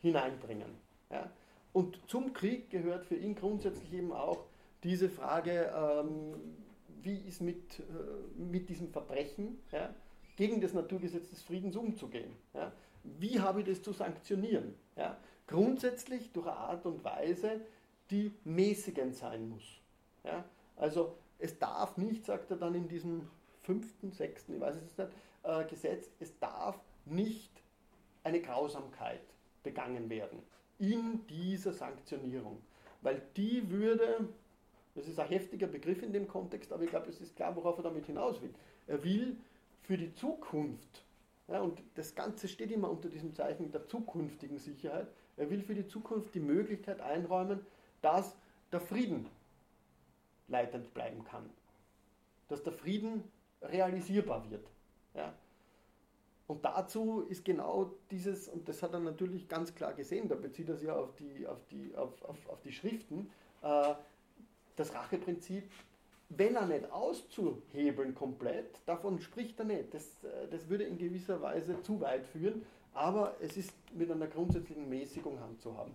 hineinbringen. 0.00 0.70
Ja? 1.10 1.30
Und 1.72 1.98
zum 2.06 2.32
Krieg 2.32 2.70
gehört 2.70 3.04
für 3.04 3.16
ihn 3.16 3.34
grundsätzlich 3.34 3.92
eben 3.92 4.12
auch 4.12 4.44
diese 4.84 5.08
Frage, 5.08 5.72
ähm, 5.74 6.34
wie 7.02 7.18
ist 7.18 7.40
mit, 7.40 7.80
äh, 7.80 8.40
mit 8.40 8.68
diesem 8.68 8.90
Verbrechen 8.90 9.58
ja, 9.72 9.94
gegen 10.36 10.60
das 10.60 10.72
Naturgesetz 10.72 11.30
des 11.30 11.42
Friedens 11.42 11.76
umzugehen. 11.76 12.30
Ja? 12.54 12.72
Wie 13.02 13.40
habe 13.40 13.60
ich 13.60 13.66
das 13.66 13.82
zu 13.82 13.92
sanktionieren? 13.92 14.74
Ja? 14.96 15.16
Grundsätzlich 15.46 16.32
durch 16.32 16.46
eine 16.46 16.56
Art 16.56 16.86
und 16.86 17.04
Weise, 17.04 17.60
die 18.10 18.32
mäßigend 18.44 19.14
sein 19.14 19.48
muss. 19.48 19.64
Ja? 20.24 20.44
Also 20.76 21.16
es 21.38 21.58
darf 21.58 21.96
nicht, 21.96 22.26
sagt 22.26 22.50
er 22.50 22.56
dann 22.56 22.74
in 22.74 22.88
diesem 22.88 23.28
fünften, 23.62 24.12
sechsten, 24.12 24.54
ich 24.54 24.60
weiß 24.60 24.76
es 24.76 24.98
nicht, 24.98 25.10
äh, 25.42 25.64
Gesetz, 25.66 26.10
es 26.20 26.38
darf 26.38 26.78
nicht 27.04 27.50
eine 28.24 28.40
Grausamkeit 28.40 29.22
begangen 29.62 30.08
werden 30.10 30.42
in 30.78 31.26
dieser 31.26 31.72
Sanktionierung. 31.72 32.62
Weil 33.02 33.22
die 33.36 33.68
würde, 33.70 34.28
das 34.94 35.08
ist 35.08 35.18
ein 35.18 35.28
heftiger 35.28 35.66
Begriff 35.66 36.02
in 36.02 36.12
dem 36.12 36.26
Kontext, 36.26 36.72
aber 36.72 36.84
ich 36.84 36.90
glaube, 36.90 37.08
es 37.08 37.20
ist 37.20 37.36
klar, 37.36 37.54
worauf 37.56 37.78
er 37.78 37.84
damit 37.84 38.06
hinaus 38.06 38.40
will. 38.42 38.54
Er 38.86 39.02
will 39.04 39.36
für 39.82 39.96
die 39.96 40.14
Zukunft, 40.14 41.04
ja, 41.48 41.60
und 41.60 41.82
das 41.94 42.14
Ganze 42.14 42.46
steht 42.46 42.70
immer 42.70 42.90
unter 42.90 43.08
diesem 43.08 43.34
Zeichen 43.34 43.72
der 43.72 43.86
zukünftigen 43.86 44.58
Sicherheit, 44.58 45.08
er 45.36 45.48
will 45.50 45.62
für 45.62 45.74
die 45.74 45.86
Zukunft 45.86 46.34
die 46.34 46.40
Möglichkeit 46.40 47.00
einräumen, 47.00 47.64
dass 48.02 48.36
der 48.70 48.80
Frieden 48.80 49.26
leitend 50.48 50.92
bleiben 50.92 51.24
kann. 51.24 51.48
Dass 52.48 52.62
der 52.62 52.72
Frieden 52.72 53.24
realisierbar 53.62 54.50
wird. 54.50 54.66
Ja. 55.14 55.32
Und 56.46 56.64
dazu 56.64 57.26
ist 57.28 57.44
genau 57.44 57.92
dieses, 58.10 58.48
und 58.48 58.68
das 58.68 58.82
hat 58.82 58.92
er 58.92 59.00
natürlich 59.00 59.48
ganz 59.48 59.74
klar 59.74 59.92
gesehen, 59.92 60.28
da 60.28 60.34
bezieht 60.34 60.68
er 60.68 60.76
sich 60.76 60.88
ja 60.88 60.96
auf 60.96 61.14
die, 61.16 61.46
auf 61.46 61.64
die, 61.70 61.94
auf, 61.94 62.22
auf, 62.22 62.48
auf 62.48 62.60
die 62.62 62.72
Schriften, 62.72 63.30
äh, 63.62 63.94
das 64.76 64.94
Racheprinzip, 64.94 65.70
wenn 66.30 66.54
er 66.56 66.66
nicht 66.66 66.90
auszuhebeln 66.92 68.14
komplett, 68.14 68.80
davon 68.86 69.20
spricht 69.20 69.58
er 69.58 69.64
nicht. 69.64 69.94
Das, 69.94 70.04
äh, 70.24 70.48
das 70.50 70.68
würde 70.68 70.84
in 70.84 70.98
gewisser 70.98 71.40
Weise 71.40 71.80
zu 71.82 72.00
weit 72.00 72.26
führen, 72.26 72.62
aber 72.94 73.34
es 73.40 73.56
ist 73.56 73.72
mit 73.94 74.10
einer 74.10 74.26
grundsätzlichen 74.26 74.88
Mäßigung 74.88 75.40
handzuhaben. 75.40 75.92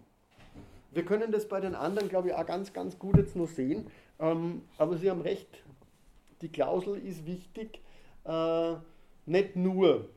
Wir 0.91 1.05
können 1.05 1.31
das 1.31 1.47
bei 1.47 1.59
den 1.59 1.75
anderen, 1.75 2.09
glaube 2.09 2.29
ich, 2.29 2.33
auch 2.35 2.45
ganz, 2.45 2.71
ganz 2.71 2.97
gut 2.99 3.17
jetzt 3.17 3.35
noch 3.35 3.47
sehen, 3.47 3.87
ähm, 4.19 4.61
aber 4.77 4.97
Sie 4.97 5.09
haben 5.09 5.21
recht, 5.21 5.63
die 6.41 6.49
Klausel 6.49 6.97
ist 6.97 7.25
wichtig, 7.25 7.81
äh, 8.25 8.75
nicht 9.25 9.55
nur 9.55 10.09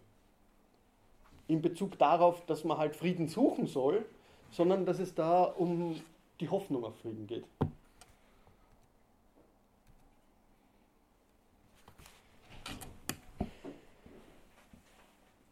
in 1.49 1.63
Bezug 1.63 1.99
darauf, 1.99 2.45
dass 2.47 2.65
man 2.65 2.79
halt 2.79 2.97
Frieden 2.97 3.29
suchen 3.29 3.67
soll, 3.67 4.05
sondern 4.51 4.85
dass 4.85 4.99
es 4.99 5.15
da 5.15 5.45
um 5.45 6.01
die 6.41 6.49
Hoffnung 6.49 6.85
auf 6.85 6.99
Frieden 7.01 7.27
geht. 7.27 7.45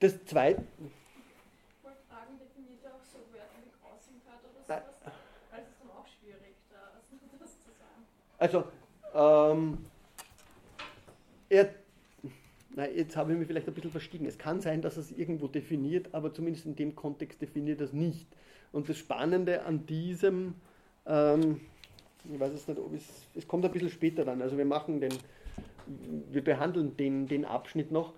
Das 0.05 0.23
zweite. 0.27 0.63
Fragen, 2.11 2.39
definiert 2.39 2.85
er 2.85 2.91
auch 2.91 3.05
so 3.11 3.21
Wörter 3.33 3.57
wie 3.65 3.71
Grausamkeit 3.81 4.39
oder 4.45 4.63
sowas? 4.63 5.01
Weil 5.51 5.63
es 5.63 5.69
ist 5.71 5.81
dann 5.81 5.91
auch 5.97 6.07
schwierig, 6.07 6.57
das 6.69 7.51
zu 7.65 7.71
sagen. 7.73 8.05
Also, 8.39 8.65
ähm, 9.15 9.79
er 11.49 11.71
na, 12.77 12.87
jetzt 12.87 13.17
habe 13.17 13.33
ich 13.33 13.39
mich 13.39 13.47
vielleicht 13.47 13.67
ein 13.67 13.73
bisschen 13.73 13.93
verstiegen. 13.93 14.27
Es 14.27 14.37
kann 14.37 14.61
sein, 14.61 14.83
dass 14.83 14.99
er 14.99 15.05
es 15.05 15.11
irgendwo 15.11 15.49
definiert, 15.49 16.13
aber 16.13 16.35
zumindest 16.35 16.67
in 16.67 16.77
dem 16.77 16.95
Kontext 16.95 17.41
definiert 17.41 17.81
er 17.81 17.87
es 17.87 17.95
nicht. 17.95 18.27
Und 18.73 18.91
das 18.91 18.99
Spannende 18.99 19.63
an 19.63 19.87
diesem, 19.87 20.55
ähm, 21.07 21.63
ich 22.31 22.39
weiß 22.39 22.53
es 22.53 22.69
nicht, 22.69 22.79
ob 22.79 22.93
es, 22.93 23.27
es 23.35 23.49
kommt 23.49 23.65
ein 23.65 23.73
bisschen 23.73 23.89
später 23.89 24.27
dann. 24.27 24.43
Also 24.43 24.59
wir 24.59 24.67
machen 24.67 25.01
den, 25.01 25.15
wir 26.31 26.45
behandeln 26.45 26.95
den, 26.95 27.27
den 27.27 27.47
Abschnitt 27.47 27.91
noch. 27.91 28.13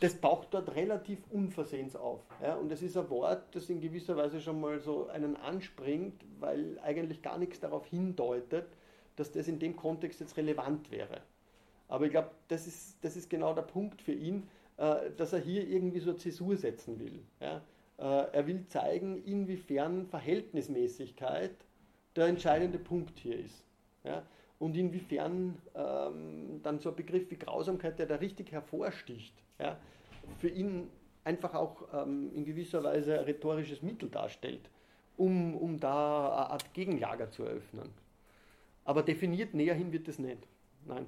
Das 0.00 0.20
taucht 0.20 0.48
dort 0.52 0.74
relativ 0.74 1.20
unversehens 1.30 1.96
auf. 1.96 2.20
Ja? 2.42 2.56
Und 2.56 2.70
es 2.72 2.82
ist 2.82 2.96
ein 2.96 3.08
Wort, 3.10 3.54
das 3.54 3.70
in 3.70 3.80
gewisser 3.80 4.16
Weise 4.16 4.40
schon 4.40 4.60
mal 4.60 4.80
so 4.80 5.06
einen 5.08 5.36
anspringt, 5.36 6.24
weil 6.40 6.78
eigentlich 6.80 7.22
gar 7.22 7.38
nichts 7.38 7.60
darauf 7.60 7.86
hindeutet, 7.86 8.66
dass 9.16 9.30
das 9.30 9.48
in 9.48 9.58
dem 9.58 9.76
Kontext 9.76 10.20
jetzt 10.20 10.36
relevant 10.36 10.90
wäre. 10.90 11.22
Aber 11.88 12.06
ich 12.06 12.10
glaube, 12.10 12.30
das 12.48 12.66
ist, 12.66 12.96
das 13.02 13.16
ist 13.16 13.30
genau 13.30 13.54
der 13.54 13.62
Punkt 13.62 14.02
für 14.02 14.12
ihn, 14.12 14.48
äh, 14.76 15.10
dass 15.16 15.32
er 15.32 15.38
hier 15.38 15.66
irgendwie 15.68 16.00
so 16.00 16.12
Zäsur 16.14 16.56
setzen 16.56 16.98
will. 16.98 17.22
Ja? 17.40 17.62
Äh, 17.98 18.32
er 18.32 18.46
will 18.46 18.66
zeigen, 18.66 19.22
inwiefern 19.24 20.06
Verhältnismäßigkeit 20.06 21.54
der 22.16 22.26
entscheidende 22.26 22.78
Punkt 22.78 23.18
hier 23.18 23.38
ist. 23.38 23.64
Ja? 24.02 24.24
Und 24.64 24.78
inwiefern 24.78 25.58
ähm, 25.74 26.62
dann 26.62 26.78
so 26.78 26.88
ein 26.88 26.96
Begriff 26.96 27.30
wie 27.30 27.36
Grausamkeit, 27.36 27.98
der 27.98 28.06
da 28.06 28.14
richtig 28.14 28.50
hervorsticht, 28.50 29.34
ja? 29.58 29.76
für 30.38 30.48
ihn 30.48 30.88
einfach 31.22 31.52
auch 31.52 31.82
ähm, 31.92 32.30
in 32.34 32.46
gewisser 32.46 32.82
Weise 32.82 33.18
ein 33.18 33.26
rhetorisches 33.26 33.82
Mittel 33.82 34.08
darstellt, 34.08 34.70
um, 35.18 35.54
um 35.54 35.78
da 35.78 36.28
eine 36.28 36.50
Art 36.52 36.72
Gegenlager 36.72 37.30
zu 37.30 37.42
eröffnen. 37.42 37.90
Aber 38.86 39.02
definiert 39.02 39.52
näher 39.52 39.74
hin 39.74 39.92
wird 39.92 40.08
es 40.08 40.18
nicht. 40.18 40.38
Nein. 40.86 41.04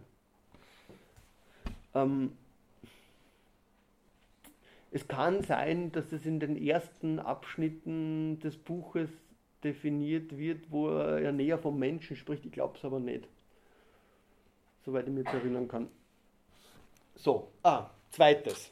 Ähm, 1.95 2.33
es 4.91 5.09
kann 5.09 5.43
sein, 5.45 5.93
dass 5.93 6.13
es 6.13 6.27
in 6.27 6.41
den 6.41 6.63
ersten 6.63 7.21
Abschnitten 7.21 8.39
des 8.41 8.59
Buches 8.59 9.09
definiert 9.65 10.37
wird, 10.37 10.71
wo 10.71 10.91
er 10.91 11.33
näher 11.33 11.57
vom 11.57 11.79
Menschen 11.79 12.17
spricht. 12.17 12.45
Ich 12.45 12.53
glaube 12.53 12.77
es 12.77 12.85
aber 12.85 13.01
nicht. 13.01 13.27
Soweit 14.87 15.09
ich 15.09 15.13
mich 15.13 15.27
erinnern 15.27 15.67
kann. 15.67 15.89
So, 17.17 17.49
ah, 17.65 17.91
zweites. 18.13 18.71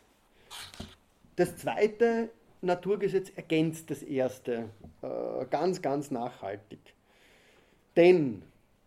Das 1.35 1.57
zweite 1.57 2.31
Naturgesetz 2.63 3.31
ergänzt 3.35 3.91
das 3.91 4.05
erste 4.05 4.71
äh, 5.03 5.45
ganz, 5.51 5.83
ganz 5.83 6.13
nachhaltig. 6.13 6.79
Denn 7.97 8.43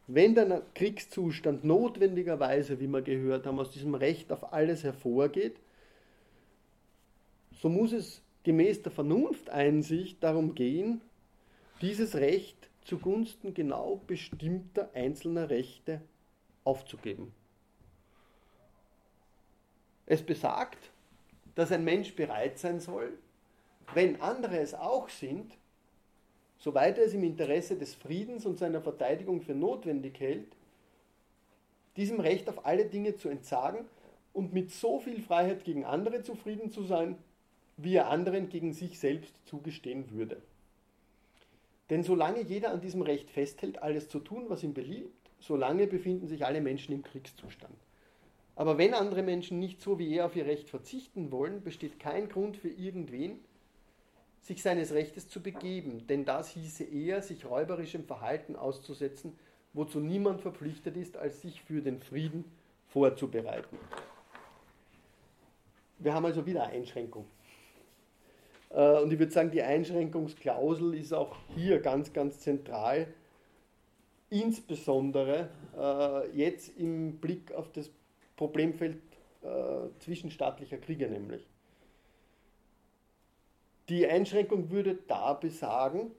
wenn 0.08 0.36
der 0.36 0.62
Kriegszustand 0.74 1.66
notwendigerweise, 1.66 2.80
wie 2.80 2.88
wir 2.88 3.02
gehört 3.02 3.46
haben, 3.46 3.60
aus 3.60 3.72
diesem 3.72 3.96
Recht 3.96 4.32
auf 4.32 4.54
alles 4.54 4.86
hervorgeht, 4.86 5.58
so 7.52 7.68
muss 7.68 7.92
es 7.92 8.22
gemäß 8.44 8.84
der 8.84 8.94
Vernunfteinsicht 8.94 10.24
darum 10.24 10.56
gehen, 10.56 11.02
dieses 11.82 12.16
Recht 12.16 12.70
zugunsten 12.86 13.54
genau 13.54 14.00
bestimmter 14.08 14.90
einzelner 14.94 15.50
Rechte 15.50 16.02
aufzugeben. 16.68 17.34
Es 20.06 20.22
besagt, 20.22 20.92
dass 21.56 21.72
ein 21.72 21.84
Mensch 21.84 22.16
bereit 22.16 22.60
sein 22.60 22.80
soll, 22.80 23.18
wenn 23.94 24.22
andere 24.22 24.60
es 24.60 24.74
auch 24.74 25.10
sind, 25.10 25.52
soweit 26.60 26.98
er 26.98 27.06
es 27.06 27.14
im 27.14 27.24
Interesse 27.24 27.78
des 27.78 27.96
Friedens 27.96 28.46
und 28.46 28.58
seiner 28.58 28.82
Verteidigung 28.82 29.42
für 29.42 29.56
notwendig 29.56 30.20
hält, 30.20 30.48
diesem 31.96 32.20
Recht 32.20 32.50
auf 32.50 32.66
alle 32.66 32.86
Dinge 32.86 33.16
zu 33.16 33.30
entsagen 33.30 33.86
und 34.34 34.54
mit 34.54 34.72
so 34.72 35.00
viel 35.00 35.22
Freiheit 35.22 35.64
gegen 35.64 35.86
andere 35.86 36.22
zufrieden 36.22 36.70
zu 36.70 36.84
sein, 36.84 37.18
wie 37.78 37.96
er 37.96 38.10
anderen 38.10 38.50
gegen 38.50 38.74
sich 38.74 39.00
selbst 39.00 39.34
zugestehen 39.46 40.12
würde. 40.12 40.42
Denn 41.90 42.04
solange 42.04 42.42
jeder 42.42 42.72
an 42.72 42.82
diesem 42.82 43.02
Recht 43.02 43.30
festhält, 43.32 43.82
alles 43.82 44.10
zu 44.10 44.20
tun, 44.20 44.46
was 44.50 44.64
ihm 44.64 44.74
beliebt, 44.74 45.17
solange 45.40 45.88
befinden 45.88 46.28
sich 46.28 46.46
alle 46.46 46.62
Menschen 46.62 46.94
im 46.94 47.04
Kriegszustand. 47.04 47.76
Aber 48.56 48.78
wenn 48.78 48.94
andere 48.94 49.22
Menschen 49.22 49.60
nicht 49.60 49.82
so 49.82 50.00
wie 50.00 50.16
er 50.16 50.26
auf 50.26 50.36
ihr 50.36 50.48
Recht 50.48 50.70
verzichten 50.70 51.32
wollen, 51.32 51.62
besteht 51.62 52.00
kein 52.00 52.28
Grund 52.28 52.58
für 52.58 52.70
irgendwen, 52.70 53.40
sich 54.42 54.64
seines 54.64 54.94
Rechtes 54.94 55.28
zu 55.28 55.42
begeben, 55.42 56.08
denn 56.08 56.26
das 56.26 56.50
hieße 56.50 56.86
eher, 56.86 57.22
sich 57.22 57.46
räuberischem 57.46 58.06
Verhalten 58.06 58.56
auszusetzen, 58.56 59.38
wozu 59.74 60.00
niemand 60.00 60.42
verpflichtet 60.42 60.98
ist, 60.98 61.18
als 61.18 61.42
sich 61.42 61.62
für 61.62 61.82
den 61.82 62.00
Frieden 62.00 62.46
vorzubereiten. 62.88 63.78
Wir 66.00 66.14
haben 66.14 66.26
also 66.26 66.46
wieder 66.46 66.66
Einschränkung. 66.68 67.26
Äh, 68.70 69.02
und 69.02 69.12
ich 69.12 69.20
würde 69.20 69.32
sagen, 69.32 69.52
die 69.52 69.62
Einschränkungsklausel 69.62 70.94
ist 70.96 71.14
auch 71.14 71.36
hier 71.56 71.80
ganz, 71.80 72.14
ganz 72.14 72.40
zentral, 72.40 73.08
insbesondere 74.30 75.50
äh, 75.78 76.38
jetzt 76.38 76.78
im 76.78 77.18
Blick 77.18 77.52
auf 77.54 77.72
das 77.72 77.90
Problemfeld 78.36 79.02
äh, 79.42 79.90
zwischenstaatlicher 80.00 80.78
Kriege 80.78 81.08
nämlich. 81.10 81.48
Die 83.90 84.06
Einschränkung 84.06 84.70
würde 84.70 84.96
da 85.08 85.34
besagen, 85.34 86.12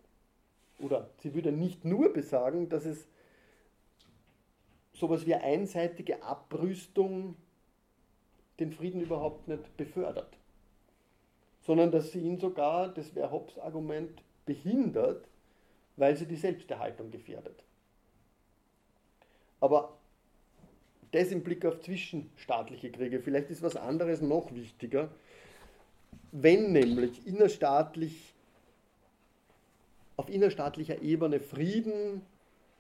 oder 0.79 1.11
sie 1.19 1.35
würde 1.35 1.53
nicht 1.53 1.85
nur 1.85 2.13
besagen, 2.13 2.69
dass 2.69 2.87
es 2.87 3.07
sowas 4.95 5.27
wie 5.27 5.35
einseitige 5.35 6.23
Abrüstung 6.23 7.37
den 8.59 8.73
Frieden 8.73 9.01
überhaupt 9.01 9.47
nicht 9.49 9.77
befördert, 9.77 10.37
sondern 11.61 11.93
dass 11.93 12.13
sie 12.13 12.21
ihn 12.21 12.39
sogar, 12.39 12.89
das 12.89 13.15
wäre 13.15 13.31
Hobbes 13.31 13.59
Argument, 13.59 14.23
behindert, 14.47 15.29
weil 15.97 16.17
sie 16.17 16.27
die 16.27 16.37
Selbsterhaltung 16.37 17.11
gefährdet. 17.11 17.63
Aber 19.61 19.99
das 21.13 21.31
im 21.33 21.43
Blick 21.43 21.65
auf 21.65 21.81
zwischenstaatliche 21.81 22.91
Kriege. 22.91 23.21
Vielleicht 23.21 23.51
ist 23.51 23.63
was 23.63 23.77
anderes 23.77 24.21
noch 24.21 24.55
wichtiger. 24.55 25.09
Wenn 26.33 26.73
nämlich 26.73 27.27
innerstaatlich, 27.27 28.35
auf 30.17 30.29
innerstaatlicher 30.29 31.01
Ebene 31.01 31.41
Frieden 31.41 32.23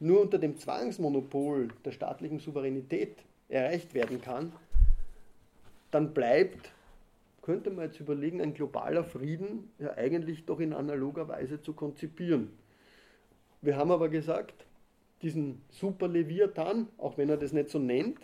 nur 0.00 0.20
unter 0.20 0.38
dem 0.38 0.58
Zwangsmonopol 0.58 1.68
der 1.84 1.92
staatlichen 1.92 2.38
Souveränität 2.38 3.16
erreicht 3.48 3.94
werden 3.94 4.20
kann, 4.20 4.52
dann 5.90 6.12
bleibt, 6.12 6.72
könnte 7.40 7.70
man 7.70 7.86
jetzt 7.86 7.98
überlegen, 7.98 8.42
ein 8.42 8.52
globaler 8.52 9.04
Frieden 9.04 9.70
ja 9.78 9.94
eigentlich 9.96 10.44
doch 10.44 10.60
in 10.60 10.74
analoger 10.74 11.28
Weise 11.28 11.62
zu 11.62 11.72
konzipieren. 11.72 12.50
Wir 13.62 13.76
haben 13.76 13.90
aber 13.90 14.10
gesagt, 14.10 14.66
diesen 15.22 15.62
Super-Leviathan, 15.70 16.88
auch 16.98 17.18
wenn 17.18 17.28
er 17.28 17.36
das 17.36 17.52
nicht 17.52 17.70
so 17.70 17.78
nennt, 17.78 18.18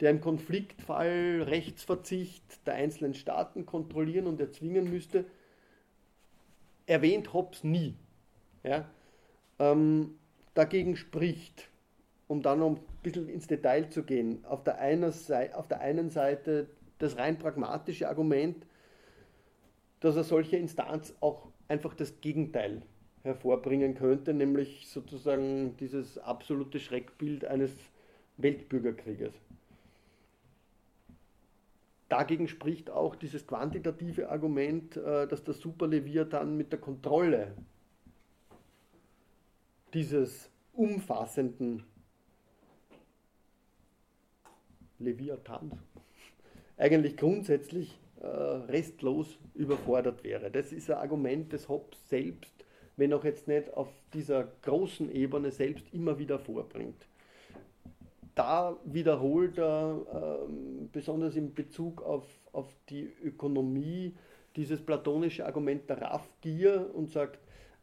der 0.00 0.10
im 0.10 0.20
Konfliktfall 0.20 1.42
Rechtsverzicht 1.42 2.66
der 2.66 2.74
einzelnen 2.74 3.14
Staaten 3.14 3.66
kontrollieren 3.66 4.26
und 4.26 4.40
erzwingen 4.40 4.90
müsste, 4.90 5.24
erwähnt 6.86 7.32
Hobbes 7.32 7.64
nie. 7.64 7.94
Ja? 8.64 8.88
Ähm, 9.58 10.18
dagegen 10.54 10.96
spricht, 10.96 11.68
um 12.28 12.42
dann 12.42 12.60
noch 12.60 12.70
ein 12.70 12.80
bisschen 13.02 13.28
ins 13.28 13.46
Detail 13.46 13.90
zu 13.90 14.02
gehen, 14.02 14.44
auf 14.44 14.64
der, 14.64 14.78
einer 14.78 15.12
Seite, 15.12 15.56
auf 15.56 15.68
der 15.68 15.80
einen 15.80 16.10
Seite 16.10 16.68
das 16.98 17.16
rein 17.16 17.38
pragmatische 17.38 18.08
Argument, 18.08 18.66
dass 20.00 20.14
eine 20.14 20.24
solche 20.24 20.56
Instanz 20.56 21.14
auch 21.20 21.48
einfach 21.68 21.94
das 21.94 22.20
Gegenteil 22.20 22.82
hervorbringen 23.22 23.94
könnte, 23.94 24.32
nämlich 24.32 24.88
sozusagen 24.88 25.76
dieses 25.76 26.18
absolute 26.18 26.80
Schreckbild 26.80 27.44
eines 27.44 27.72
Weltbürgerkrieges. 28.38 29.34
Dagegen 32.08 32.48
spricht 32.48 32.90
auch 32.90 33.14
dieses 33.14 33.46
quantitative 33.46 34.30
Argument, 34.30 34.96
äh, 34.96 35.28
dass 35.28 35.44
der 35.44 35.54
Superleviathan 35.54 36.56
mit 36.56 36.72
der 36.72 36.80
Kontrolle 36.80 37.54
dieses 39.94 40.50
umfassenden 40.72 41.84
Leviathans 44.98 45.74
eigentlich 46.76 47.16
grundsätzlich 47.16 48.00
äh, 48.20 48.26
restlos 48.26 49.38
überfordert 49.54 50.24
wäre. 50.24 50.50
Das 50.50 50.72
ist 50.72 50.90
ein 50.90 50.98
Argument 50.98 51.52
des 51.52 51.68
Hobbes 51.68 52.08
selbst, 52.08 52.59
wenn 53.00 53.14
auch 53.14 53.24
jetzt 53.24 53.48
nicht 53.48 53.72
auf 53.72 53.88
dieser 54.12 54.46
großen 54.60 55.10
Ebene 55.10 55.50
selbst 55.50 55.86
immer 55.92 56.18
wieder 56.18 56.38
vorbringt. 56.38 57.06
Da 58.34 58.76
wiederholt 58.84 59.56
er, 59.56 59.96
äh, 60.46 60.52
besonders 60.92 61.34
in 61.34 61.54
Bezug 61.54 62.02
auf, 62.02 62.24
auf 62.52 62.66
die 62.90 63.10
Ökonomie, 63.24 64.14
dieses 64.54 64.82
platonische 64.84 65.46
Argument 65.46 65.88
der 65.88 66.02
Raffgier 66.02 66.90
und 66.92 67.10
sagt, 67.10 67.38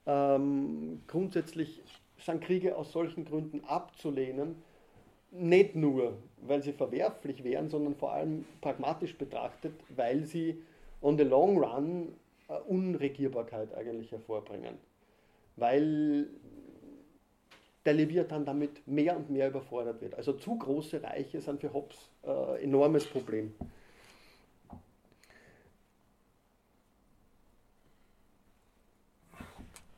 ähm, 0.05 1.01
grundsätzlich 1.07 1.81
sind 2.19 2.41
Kriege 2.41 2.75
aus 2.75 2.91
solchen 2.91 3.25
Gründen 3.25 3.63
abzulehnen, 3.65 4.55
nicht 5.31 5.75
nur, 5.75 6.13
weil 6.41 6.61
sie 6.61 6.73
verwerflich 6.73 7.43
wären, 7.43 7.69
sondern 7.69 7.95
vor 7.95 8.13
allem 8.13 8.45
pragmatisch 8.61 9.17
betrachtet, 9.17 9.73
weil 9.95 10.25
sie 10.25 10.61
on 11.01 11.17
the 11.17 11.23
long 11.23 11.57
run 11.57 12.13
Unregierbarkeit 12.67 13.73
eigentlich 13.73 14.11
hervorbringen. 14.11 14.77
Weil 15.57 16.29
der 17.85 17.93
Leviathan 17.93 18.45
damit 18.45 18.85
mehr 18.87 19.15
und 19.15 19.29
mehr 19.29 19.47
überfordert 19.47 20.01
wird. 20.01 20.15
Also 20.15 20.33
zu 20.33 20.57
große 20.57 21.01
Reiche 21.01 21.39
sind 21.39 21.61
für 21.61 21.73
Hobbes 21.73 21.97
äh, 22.25 22.63
enormes 22.63 23.05
Problem. 23.05 23.53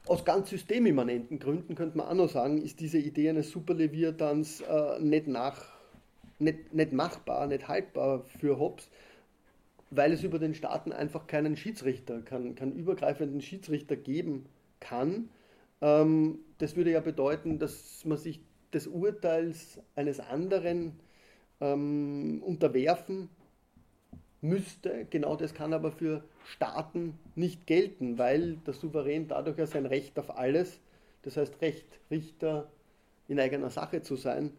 Aus 0.06 0.26
ganz 0.26 0.50
systemimmanenten 0.50 1.40
Gründen 1.40 1.76
könnte 1.76 1.98
man 1.98 2.08
auch 2.08 2.14
noch 2.14 2.30
sagen, 2.30 2.62
ist 2.62 2.80
diese 2.80 2.98
Idee 2.98 3.30
eines 3.30 3.52
Superleviathans 3.52 4.62
äh, 4.62 5.00
nicht, 5.00 5.28
nach, 5.28 5.72
nicht, 6.38 6.74
nicht 6.74 6.94
machbar, 6.94 7.48
nicht 7.48 7.68
haltbar 7.68 8.24
für 8.40 8.60
Hobbes, 8.60 8.90
weil 9.92 10.14
es 10.14 10.24
über 10.24 10.38
den 10.38 10.54
Staaten 10.54 10.92
einfach 10.92 11.26
keinen 11.26 11.58
Schiedsrichter, 11.58 12.22
keinen, 12.22 12.56
keinen 12.56 12.74
übergreifenden 12.74 13.42
Schiedsrichter 13.42 13.96
geben 13.96 14.46
kann. 14.80 15.30
Ähm, 15.82 16.40
das 16.58 16.76
würde 16.76 16.92
ja 16.92 17.00
bedeuten, 17.00 17.60
dass 17.60 18.04
man 18.06 18.18
sich 18.18 18.42
des 18.74 18.88
Urteils 18.88 19.80
eines 19.96 20.20
anderen 20.20 21.00
ähm, 21.62 22.42
unterwerfen 22.46 23.30
müsste. 24.42 25.06
Genau 25.10 25.36
das 25.36 25.54
kann 25.54 25.74
aber 25.74 25.92
für 25.92 26.24
Staaten 26.46 27.18
nicht 27.36 27.68
gelten, 27.68 28.18
weil 28.18 28.58
der 28.58 28.74
Souverän 28.74 29.28
dadurch 29.28 29.58
ja 29.58 29.66
sein 29.66 29.86
Recht 29.86 30.18
auf 30.20 30.38
alles, 30.38 30.80
das 31.24 31.38
heißt 31.38 31.62
Recht, 31.62 32.00
Richter 32.10 32.72
in 33.28 33.40
eigener 33.40 33.70
Sache 33.70 34.02
zu 34.02 34.16
sein, 34.16 34.52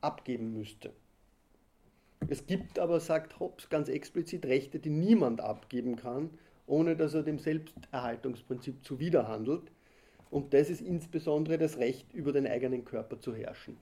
abgeben 0.00 0.52
müsste. 0.52 0.92
Es 2.28 2.46
gibt 2.46 2.78
aber, 2.78 2.98
sagt 2.98 3.38
Hobbes 3.38 3.68
ganz 3.68 3.88
explizit, 3.88 4.46
Rechte, 4.46 4.78
die 4.78 4.90
niemand 4.90 5.40
abgeben 5.40 5.96
kann, 5.96 6.30
ohne 6.66 6.96
dass 6.96 7.14
er 7.14 7.22
dem 7.22 7.38
Selbsterhaltungsprinzip 7.38 8.84
zuwiderhandelt. 8.84 9.70
Und 10.30 10.54
das 10.54 10.70
ist 10.70 10.80
insbesondere 10.80 11.58
das 11.58 11.78
Recht, 11.78 12.12
über 12.12 12.32
den 12.32 12.46
eigenen 12.46 12.84
Körper 12.84 13.20
zu 13.20 13.34
herrschen. 13.34 13.76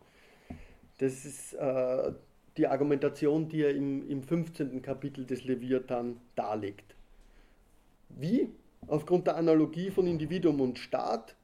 Das 0.99 1.25
ist 1.25 1.55
äh, 1.55 2.13
die 2.57 2.67
Argumentation, 2.67 3.49
die 3.49 3.63
er 3.63 3.75
im, 3.75 4.09
im 4.09 4.23
15. 4.23 4.83
Kapitel 4.83 5.25
des 5.25 5.45
Leviathan 5.45 6.21
darlegt. 6.37 6.95
Wie? 8.11 8.51
Aufgrund 8.87 9.27
der 9.27 9.37
Analogie 9.37 9.91
von 9.91 10.07
Individuum 10.07 10.61
und 10.61 10.79
Staat 10.79 11.35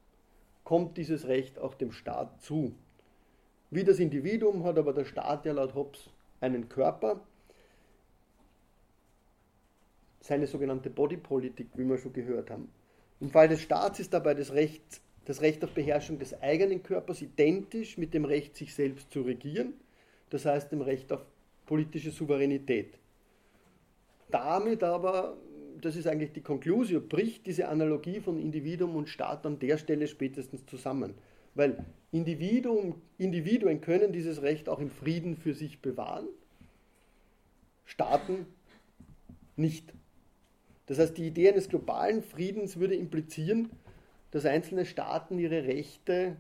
kommt 0.63 0.99
dieses 0.99 1.27
Recht 1.27 1.59
auch 1.59 1.75
dem 1.75 1.91
Staat 1.91 2.43
zu. 2.43 2.75
Wie 3.71 3.85
das 3.85 3.99
Individuum 3.99 4.65
hat 4.65 4.79
aber 4.79 4.93
der 4.93 5.05
Staat 5.05 5.47
ja 5.47 5.53
laut 5.53 5.75
Hobbes 5.75 6.11
einen 6.41 6.69
Körper, 6.69 7.21
seine 10.21 10.47
sogenannte 10.47 10.91
Bodypolitik, 10.91 11.69
wie 11.75 11.85
wir 11.85 11.99
schon 11.99 12.13
gehört 12.13 12.51
haben. 12.51 12.69
Im 13.21 13.31
Fall 13.31 13.49
des 13.49 13.61
Staats 13.61 14.01
ist 14.01 14.13
dabei 14.13 14.35
das 14.35 14.53
Recht, 14.53 14.83
das 15.27 15.43
Recht 15.43 15.63
auf 15.65 15.71
Beherrschung 15.73 16.19
des 16.19 16.41
eigenen 16.41 16.83
Körpers 16.83 17.23
identisch 17.23 17.99
mit 17.99 18.15
dem 18.15 18.25
Recht, 18.25 18.57
sich 18.57 18.75
selbst 18.75 19.11
zu 19.11 19.23
regieren 19.23 19.75
das 20.31 20.47
heißt 20.47 20.73
dem 20.73 20.81
Recht 20.81 21.13
auf 21.13 21.21
politische 21.67 22.11
Souveränität. 22.11 22.95
Damit 24.31 24.83
aber, 24.83 25.37
das 25.81 25.97
ist 25.97 26.07
eigentlich 26.07 26.33
die 26.33 26.41
Konklusion, 26.41 27.09
bricht 27.09 27.47
diese 27.47 27.69
Analogie 27.69 28.21
von 28.21 28.39
Individuum 28.39 28.95
und 28.97 29.09
Staat 29.09 29.45
an 29.45 29.59
der 29.59 29.77
Stelle 29.77 30.07
spätestens 30.07 30.65
zusammen. 30.67 31.15
Weil 31.55 31.85
Individuum, 32.13 33.03
Individuen 33.19 33.81
können 33.81 34.13
dieses 34.13 34.43
Recht 34.43 34.69
auch 34.69 34.79
im 34.79 34.91
Frieden 34.91 35.37
für 35.37 35.53
sich 35.53 35.81
bewahren, 35.81 36.29
Staaten 37.85 38.47
nicht. 39.57 39.93
Das 40.91 40.99
heißt, 40.99 41.17
die 41.17 41.29
Idee 41.29 41.53
eines 41.53 41.69
globalen 41.69 42.21
Friedens 42.21 42.77
würde 42.77 42.97
implizieren, 42.97 43.71
dass 44.33 44.45
einzelne 44.45 44.85
Staaten 44.85 45.39
ihre 45.39 45.65
Rechte 45.65 46.37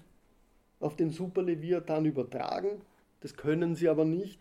auf 0.80 0.96
den 0.96 1.10
Superleviathan 1.10 2.04
übertragen 2.04 2.82
das 3.20 3.36
können 3.36 3.74
sie 3.74 3.88
aber 3.88 4.04
nicht, 4.04 4.40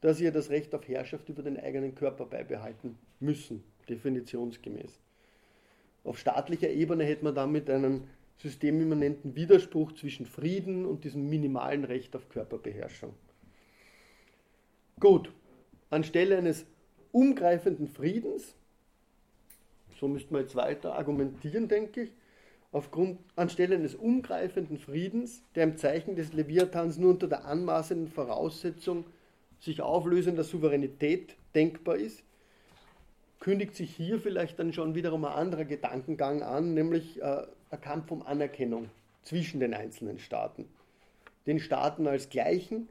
da 0.00 0.14
sie 0.14 0.24
ja 0.24 0.30
das 0.30 0.50
Recht 0.50 0.74
auf 0.74 0.86
Herrschaft 0.88 1.28
über 1.28 1.42
den 1.42 1.58
eigenen 1.58 1.94
Körper 1.94 2.26
beibehalten 2.26 2.98
müssen, 3.20 3.62
definitionsgemäß. 3.88 5.00
Auf 6.04 6.18
staatlicher 6.18 6.70
Ebene 6.70 7.04
hätte 7.04 7.24
man 7.24 7.34
damit 7.34 7.70
einen 7.70 8.08
systemimmanenten 8.38 9.36
Widerspruch 9.36 9.92
zwischen 9.92 10.26
Frieden 10.26 10.86
und 10.86 11.04
diesem 11.04 11.28
minimalen 11.28 11.84
Recht 11.84 12.16
auf 12.16 12.28
Körperbeherrschung. 12.30 13.14
Gut, 14.98 15.32
anstelle 15.90 16.38
eines 16.38 16.66
umgreifenden 17.12 17.86
Friedens, 17.86 18.56
so 20.00 20.08
müsste 20.08 20.32
man 20.32 20.42
jetzt 20.42 20.56
weiter 20.56 20.94
argumentieren, 20.94 21.68
denke 21.68 22.04
ich, 22.04 22.12
aufgrund, 22.72 23.18
anstelle 23.36 23.76
eines 23.76 23.94
umgreifenden 23.94 24.78
Friedens, 24.78 25.42
der 25.54 25.64
im 25.64 25.76
Zeichen 25.76 26.16
des 26.16 26.32
Leviathans 26.32 26.96
nur 26.96 27.10
unter 27.10 27.28
der 27.28 27.44
anmaßenden 27.44 28.08
Voraussetzung 28.08 29.04
sich 29.60 29.82
auflösender 29.82 30.42
Souveränität 30.42 31.36
denkbar 31.54 31.96
ist, 31.96 32.24
kündigt 33.40 33.74
sich 33.74 33.94
hier 33.94 34.18
vielleicht 34.18 34.58
dann 34.58 34.72
schon 34.72 34.94
wiederum 34.94 35.24
ein 35.26 35.32
anderer 35.32 35.66
Gedankengang 35.66 36.42
an, 36.42 36.72
nämlich 36.72 37.20
äh, 37.20 37.42
ein 37.70 37.80
Kampf 37.80 38.10
um 38.10 38.22
Anerkennung 38.22 38.88
zwischen 39.22 39.60
den 39.60 39.74
einzelnen 39.74 40.18
Staaten. 40.18 40.66
Den 41.46 41.60
Staaten 41.60 42.06
als 42.06 42.30
Gleichen, 42.30 42.88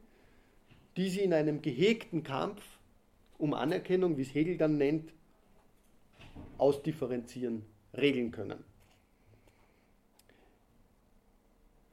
die 0.96 1.08
sie 1.08 1.20
in 1.20 1.32
einem 1.32 1.60
gehegten 1.60 2.22
Kampf 2.22 2.62
um 3.38 3.54
Anerkennung, 3.54 4.16
wie 4.16 4.22
es 4.22 4.34
Hegel 4.34 4.58
dann 4.58 4.76
nennt, 4.76 5.12
ausdifferenzieren, 6.60 7.64
regeln 7.96 8.30
können. 8.30 8.62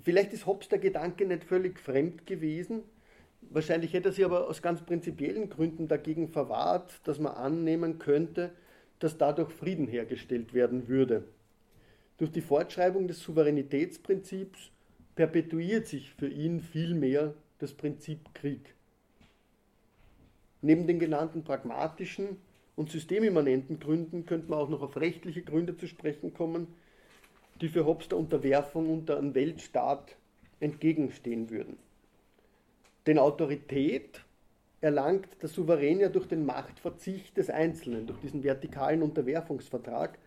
Vielleicht 0.01 0.31
ist 0.31 0.45
Hobbes 0.45 0.69
der 0.69 0.79
Gedanke 0.79 1.25
nicht 1.25 1.43
völlig 1.43 1.79
fremd 1.79 2.25
gewesen. 2.25 2.83
Wahrscheinlich 3.41 3.93
hätte 3.93 4.09
er 4.09 4.13
sich 4.13 4.23
aber 4.23 4.47
aus 4.47 4.61
ganz 4.61 4.81
prinzipiellen 4.81 5.49
Gründen 5.49 5.87
dagegen 5.87 6.29
verwahrt, 6.29 7.01
dass 7.03 7.19
man 7.19 7.33
annehmen 7.33 7.99
könnte, 7.99 8.51
dass 8.99 9.17
dadurch 9.17 9.51
Frieden 9.51 9.87
hergestellt 9.87 10.53
werden 10.53 10.87
würde. 10.87 11.25
Durch 12.17 12.31
die 12.31 12.41
Fortschreibung 12.41 13.07
des 13.07 13.19
Souveränitätsprinzips 13.21 14.71
perpetuiert 15.15 15.87
sich 15.87 16.11
für 16.13 16.29
ihn 16.29 16.61
vielmehr 16.61 17.33
das 17.59 17.73
Prinzip 17.73 18.33
Krieg. 18.33 18.73
Neben 20.61 20.87
den 20.87 20.99
genannten 20.99 21.43
pragmatischen 21.43 22.37
und 22.77 22.91
systemimmanenten 22.91 23.79
Gründen 23.79 24.25
könnte 24.25 24.49
man 24.49 24.59
auch 24.59 24.69
noch 24.69 24.83
auf 24.83 24.95
rechtliche 24.95 25.41
Gründe 25.41 25.75
zu 25.75 25.87
sprechen 25.87 26.33
kommen, 26.33 26.67
die 27.59 27.69
für 27.69 27.85
Hobbes 27.85 28.07
der 28.07 28.19
Unterwerfung 28.19 28.89
unter 28.89 29.17
einen 29.17 29.35
Weltstaat 29.35 30.15
entgegenstehen 30.59 31.49
würden. 31.49 31.77
Denn 33.07 33.17
Autorität 33.17 34.21
erlangt 34.79 35.27
der 35.41 35.49
Souverän 35.49 35.99
ja 35.99 36.09
durch 36.09 36.27
den 36.27 36.45
Machtverzicht 36.45 37.35
des 37.35 37.49
Einzelnen, 37.49 38.05
durch 38.05 38.19
diesen 38.19 38.43
vertikalen 38.43 39.01
Unterwerfungsvertrag. 39.01 40.19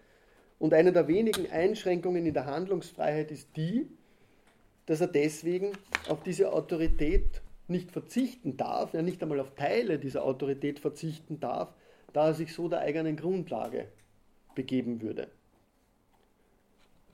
Und 0.58 0.74
eine 0.74 0.92
der 0.92 1.06
wenigen 1.06 1.48
Einschränkungen 1.50 2.26
in 2.26 2.34
der 2.34 2.46
Handlungsfreiheit 2.46 3.30
ist 3.30 3.48
die, 3.56 3.86
dass 4.86 5.00
er 5.00 5.06
deswegen 5.06 5.70
auf 6.08 6.24
diese 6.24 6.52
Autorität 6.52 7.42
nicht 7.68 7.92
verzichten 7.92 8.56
darf, 8.56 8.92
ja 8.92 9.02
nicht 9.02 9.22
einmal 9.22 9.38
auf 9.38 9.54
Teile 9.54 10.00
dieser 10.00 10.24
Autorität 10.24 10.80
verzichten 10.80 11.38
darf, 11.38 11.72
da 12.12 12.28
er 12.28 12.34
sich 12.34 12.54
so 12.54 12.68
der 12.68 12.80
eigenen 12.80 13.16
Grundlage 13.16 13.88
begeben 14.54 15.00
würde. 15.00 15.28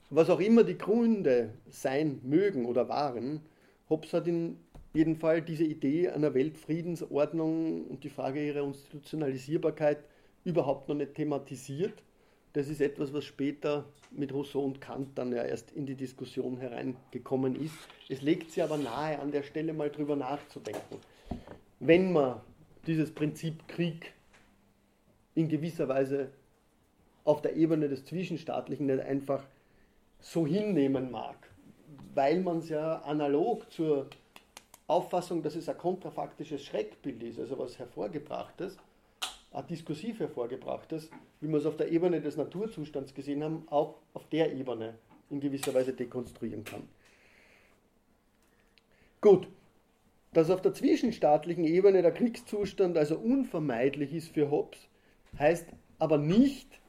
Was 0.09 0.29
auch 0.29 0.39
immer 0.39 0.63
die 0.63 0.77
Gründe 0.77 1.53
sein 1.69 2.19
mögen 2.23 2.65
oder 2.65 2.87
waren, 2.87 3.41
Hobbes 3.89 4.13
hat 4.13 4.27
in 4.27 4.57
jedem 4.93 5.17
Fall 5.17 5.41
diese 5.41 5.63
Idee 5.63 6.09
einer 6.09 6.33
Weltfriedensordnung 6.33 7.85
und 7.85 8.03
die 8.03 8.09
Frage 8.09 8.45
ihrer 8.45 8.63
Institutionalisierbarkeit 8.63 9.99
überhaupt 10.43 10.87
noch 10.87 10.95
nicht 10.95 11.15
thematisiert. 11.15 12.03
Das 12.53 12.69
ist 12.69 12.81
etwas, 12.81 13.13
was 13.13 13.25
später 13.25 13.85
mit 14.11 14.33
Rousseau 14.33 14.63
und 14.63 14.81
Kant 14.81 15.17
dann 15.17 15.33
ja 15.33 15.43
erst 15.43 15.71
in 15.71 15.85
die 15.85 15.95
Diskussion 15.95 16.57
hereingekommen 16.57 17.55
ist. 17.55 17.75
Es 18.09 18.21
legt 18.21 18.51
sich 18.51 18.63
aber 18.63 18.77
nahe, 18.77 19.19
an 19.19 19.31
der 19.31 19.43
Stelle 19.43 19.73
mal 19.73 19.89
drüber 19.89 20.15
nachzudenken. 20.15 20.97
Wenn 21.79 22.13
man 22.13 22.41
dieses 22.87 23.11
Prinzip 23.11 23.67
Krieg 23.67 24.13
in 25.37 25.47
gewisser 25.47 25.87
Weise 25.87 26.31
auf 27.23 27.43
der 27.43 27.55
Ebene 27.55 27.87
des 27.87 28.05
Zwischenstaatlichen 28.05 28.87
nicht 28.87 29.01
einfach 29.01 29.45
so 30.19 30.47
hinnehmen 30.47 31.11
mag, 31.11 31.37
weil 32.15 32.39
man 32.41 32.57
es 32.57 32.69
ja 32.69 33.03
analog 33.03 33.71
zur 33.71 34.07
Auffassung, 34.87 35.43
dass 35.43 35.55
es 35.55 35.69
ein 35.69 35.77
kontrafaktisches 35.77 36.63
Schreckbild 36.65 37.21
ist, 37.21 37.39
also 37.39 37.59
was 37.59 37.77
Hervorgebrachtes, 37.77 38.77
ein 39.51 39.67
diskursiv 39.67 40.19
Hervorgebrachtes, 40.19 41.11
wie 41.39 41.47
wir 41.47 41.57
es 41.57 41.67
auf 41.67 41.77
der 41.77 41.91
Ebene 41.91 42.19
des 42.19 42.35
Naturzustands 42.35 43.13
gesehen 43.13 43.43
haben, 43.43 43.67
auch 43.69 43.99
auf 44.15 44.27
der 44.29 44.51
Ebene 44.51 44.95
in 45.29 45.39
gewisser 45.39 45.71
Weise 45.75 45.93
dekonstruieren 45.93 46.63
kann. 46.63 46.89
Gut, 49.21 49.47
dass 50.33 50.49
auf 50.49 50.63
der 50.63 50.73
zwischenstaatlichen 50.73 51.63
Ebene 51.63 52.01
der 52.01 52.11
Kriegszustand 52.11 52.97
also 52.97 53.17
unvermeidlich 53.19 54.13
ist 54.13 54.29
für 54.29 54.49
Hobbes, 54.49 54.86
heißt 55.39 55.67
aber 55.99 56.17
nicht, 56.17 56.79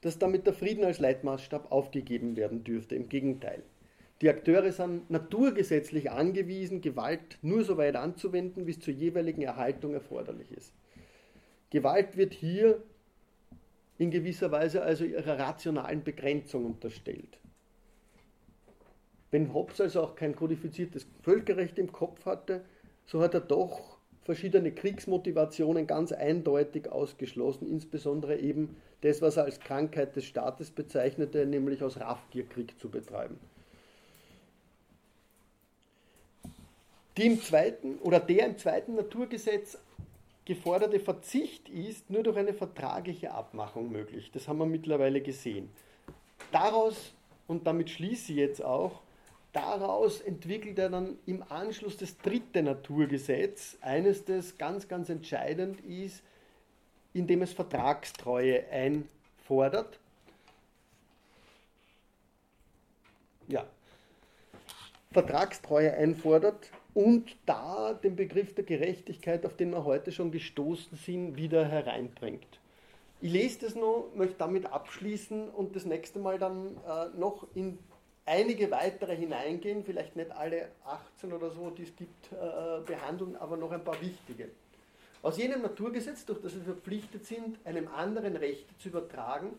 dass 0.00 0.18
damit 0.18 0.46
der 0.46 0.54
Frieden 0.54 0.84
als 0.84 0.98
Leitmaßstab 0.98 1.70
aufgegeben 1.70 2.36
werden 2.36 2.64
dürfte. 2.64 2.94
Im 2.94 3.08
Gegenteil. 3.08 3.62
Die 4.20 4.28
Akteure 4.28 4.70
sind 4.70 5.10
naturgesetzlich 5.10 6.10
angewiesen, 6.10 6.80
Gewalt 6.80 7.38
nur 7.42 7.64
so 7.64 7.76
weit 7.76 7.96
anzuwenden, 7.96 8.66
wie 8.66 8.70
es 8.70 8.80
zur 8.80 8.94
jeweiligen 8.94 9.42
Erhaltung 9.42 9.94
erforderlich 9.94 10.52
ist. 10.52 10.72
Gewalt 11.70 12.16
wird 12.16 12.32
hier 12.32 12.82
in 13.98 14.10
gewisser 14.10 14.52
Weise 14.52 14.82
also 14.82 15.04
ihrer 15.04 15.38
rationalen 15.38 16.04
Begrenzung 16.04 16.66
unterstellt. 16.66 17.38
Wenn 19.30 19.54
Hobbes 19.54 19.80
also 19.80 20.02
auch 20.02 20.14
kein 20.14 20.36
kodifiziertes 20.36 21.06
Völkerrecht 21.22 21.78
im 21.78 21.90
Kopf 21.90 22.26
hatte, 22.26 22.64
so 23.06 23.22
hat 23.22 23.34
er 23.34 23.40
doch 23.40 23.91
verschiedene 24.24 24.72
Kriegsmotivationen 24.72 25.86
ganz 25.86 26.12
eindeutig 26.12 26.90
ausgeschlossen, 26.90 27.68
insbesondere 27.68 28.38
eben 28.38 28.76
das, 29.00 29.20
was 29.20 29.36
er 29.36 29.44
als 29.44 29.58
Krankheit 29.60 30.14
des 30.14 30.24
Staates 30.24 30.70
bezeichnete, 30.70 31.44
nämlich 31.46 31.82
aus 31.82 31.98
Raffgier 31.98 32.46
Krieg 32.46 32.78
zu 32.78 32.88
betreiben. 32.88 33.38
Die 37.16 37.26
im 37.26 37.42
zweiten 37.42 37.98
oder 37.98 38.20
der 38.20 38.46
im 38.46 38.56
zweiten 38.56 38.94
Naturgesetz 38.94 39.76
geforderte 40.44 40.98
Verzicht 40.98 41.68
ist 41.68 42.08
nur 42.10 42.22
durch 42.22 42.36
eine 42.36 42.54
vertragliche 42.54 43.32
Abmachung 43.32 43.92
möglich. 43.92 44.30
Das 44.32 44.48
haben 44.48 44.58
wir 44.58 44.66
mittlerweile 44.66 45.20
gesehen. 45.20 45.68
Daraus, 46.52 47.12
und 47.48 47.66
damit 47.66 47.90
schließe 47.90 48.32
ich 48.32 48.38
jetzt 48.38 48.64
auch, 48.64 49.02
daraus 49.52 50.20
entwickelt 50.20 50.78
er 50.78 50.90
dann 50.90 51.18
im 51.26 51.42
Anschluss 51.48 51.96
das 51.96 52.16
dritte 52.18 52.62
Naturgesetz, 52.62 53.76
eines, 53.80 54.24
das 54.24 54.56
ganz, 54.58 54.88
ganz 54.88 55.08
entscheidend 55.08 55.80
ist, 55.80 56.22
indem 57.12 57.42
es 57.42 57.52
Vertragstreue 57.52 58.68
einfordert. 58.70 59.98
Ja, 63.48 63.66
Vertragstreue 65.12 65.92
einfordert 65.92 66.70
und 66.94 67.36
da 67.44 67.92
den 67.92 68.16
Begriff 68.16 68.54
der 68.54 68.64
Gerechtigkeit, 68.64 69.44
auf 69.44 69.56
den 69.56 69.70
wir 69.70 69.84
heute 69.84 70.12
schon 70.12 70.30
gestoßen 70.30 70.96
sind, 70.96 71.36
wieder 71.36 71.66
hereinbringt. 71.66 72.60
Ich 73.20 73.30
lese 73.30 73.60
das 73.60 73.74
noch, 73.74 74.10
möchte 74.14 74.36
damit 74.38 74.66
abschließen 74.66 75.48
und 75.50 75.76
das 75.76 75.84
nächste 75.84 76.18
Mal 76.18 76.38
dann 76.38 76.76
äh, 76.88 77.16
noch 77.16 77.46
in 77.54 77.78
einige 78.24 78.70
weitere 78.70 79.16
hineingehen, 79.16 79.84
vielleicht 79.84 80.16
nicht 80.16 80.30
alle 80.30 80.68
18 80.84 81.32
oder 81.32 81.50
so, 81.50 81.70
die 81.70 81.82
es 81.82 81.96
gibt, 81.96 82.32
äh, 82.32 82.80
behandeln, 82.86 83.36
aber 83.36 83.56
noch 83.56 83.72
ein 83.72 83.84
paar 83.84 84.00
wichtige. 84.00 84.48
Aus 85.22 85.38
jenem 85.38 85.62
Naturgesetz, 85.62 86.24
durch 86.24 86.40
das 86.40 86.54
wir 86.54 86.62
verpflichtet 86.62 87.24
sind, 87.24 87.58
einem 87.64 87.88
anderen 87.88 88.36
Rechte 88.36 88.76
zu 88.78 88.88
übertragen, 88.88 89.52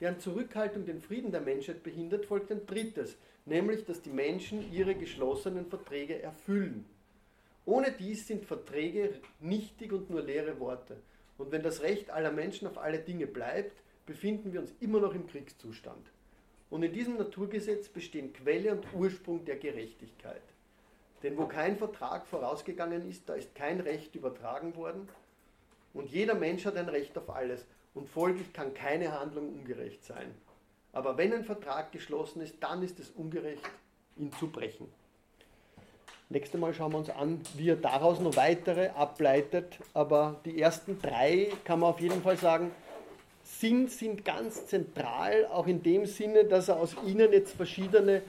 deren 0.00 0.20
Zurückhaltung 0.20 0.86
den 0.86 1.00
Frieden 1.00 1.32
der 1.32 1.40
Menschheit 1.40 1.82
behindert, 1.82 2.26
folgt 2.26 2.52
ein 2.52 2.66
drittes, 2.66 3.16
nämlich 3.44 3.84
dass 3.84 4.00
die 4.02 4.10
Menschen 4.10 4.72
ihre 4.72 4.94
geschlossenen 4.94 5.66
Verträge 5.66 6.22
erfüllen. 6.22 6.84
Ohne 7.64 7.92
dies 7.92 8.26
sind 8.26 8.44
Verträge 8.44 9.20
nichtig 9.40 9.92
und 9.92 10.08
nur 10.08 10.22
leere 10.22 10.58
Worte. 10.60 10.96
Und 11.36 11.50
wenn 11.52 11.62
das 11.62 11.82
Recht 11.82 12.10
aller 12.10 12.32
Menschen 12.32 12.68
auf 12.68 12.78
alle 12.78 12.98
Dinge 12.98 13.26
bleibt, 13.26 13.82
befinden 14.06 14.52
wir 14.52 14.60
uns 14.60 14.72
immer 14.80 15.00
noch 15.00 15.14
im 15.14 15.26
Kriegszustand. 15.26 16.10
Und 16.70 16.82
in 16.82 16.92
diesem 16.92 17.16
Naturgesetz 17.16 17.88
bestehen 17.88 18.32
Quelle 18.32 18.72
und 18.72 18.86
Ursprung 18.94 19.44
der 19.44 19.56
Gerechtigkeit. 19.56 20.42
Denn 21.22 21.36
wo 21.36 21.46
kein 21.46 21.76
Vertrag 21.76 22.26
vorausgegangen 22.26 23.08
ist, 23.08 23.28
da 23.28 23.34
ist 23.34 23.54
kein 23.54 23.80
Recht 23.80 24.14
übertragen 24.14 24.76
worden. 24.76 25.08
Und 25.94 26.10
jeder 26.10 26.34
Mensch 26.34 26.64
hat 26.64 26.76
ein 26.76 26.88
Recht 26.88 27.16
auf 27.18 27.30
alles. 27.30 27.64
Und 27.94 28.08
folglich 28.08 28.52
kann 28.52 28.74
keine 28.74 29.18
Handlung 29.18 29.48
ungerecht 29.48 30.04
sein. 30.04 30.34
Aber 30.92 31.16
wenn 31.16 31.32
ein 31.32 31.44
Vertrag 31.44 31.90
geschlossen 31.90 32.42
ist, 32.42 32.56
dann 32.60 32.82
ist 32.82 33.00
es 33.00 33.10
ungerecht, 33.10 33.68
ihn 34.16 34.32
zu 34.32 34.48
brechen. 34.48 34.88
Nächstes 36.30 36.60
Mal 36.60 36.74
schauen 36.74 36.92
wir 36.92 36.98
uns 36.98 37.10
an, 37.10 37.40
wie 37.56 37.70
er 37.70 37.76
daraus 37.76 38.20
noch 38.20 38.36
weitere 38.36 38.88
ableitet. 38.90 39.78
Aber 39.94 40.40
die 40.44 40.60
ersten 40.60 41.00
drei 41.00 41.50
kann 41.64 41.80
man 41.80 41.90
auf 41.90 42.00
jeden 42.00 42.22
Fall 42.22 42.36
sagen, 42.36 42.70
sind, 43.60 43.90
sind 43.90 44.24
ganz 44.24 44.66
zentral, 44.66 45.46
auch 45.46 45.66
in 45.66 45.82
dem 45.82 46.06
Sinne, 46.06 46.44
dass 46.44 46.68
er 46.68 46.78
aus 46.78 46.94
ihnen 47.06 47.32
jetzt 47.32 47.56
verschiedene, 47.56 48.22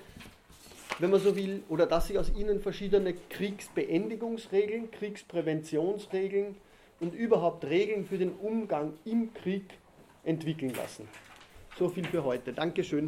wenn 0.97 1.11
man 1.11 1.19
so 1.19 1.35
will, 1.35 1.63
oder 1.69 1.85
dass 1.85 2.07
sich 2.07 2.17
aus 2.17 2.31
ihnen 2.35 2.61
verschiedene 2.61 3.13
Kriegsbeendigungsregeln, 3.13 4.89
Kriegspräventionsregeln 4.91 6.55
und 6.99 7.13
überhaupt 7.13 7.65
Regeln 7.65 8.05
für 8.05 8.17
den 8.17 8.31
Umgang 8.31 8.93
im 9.05 9.33
Krieg 9.33 9.65
entwickeln 10.23 10.73
lassen. 10.73 11.07
So 11.77 11.89
viel 11.89 12.05
für 12.05 12.23
heute. 12.23 12.51
Dankeschön. 12.53 13.07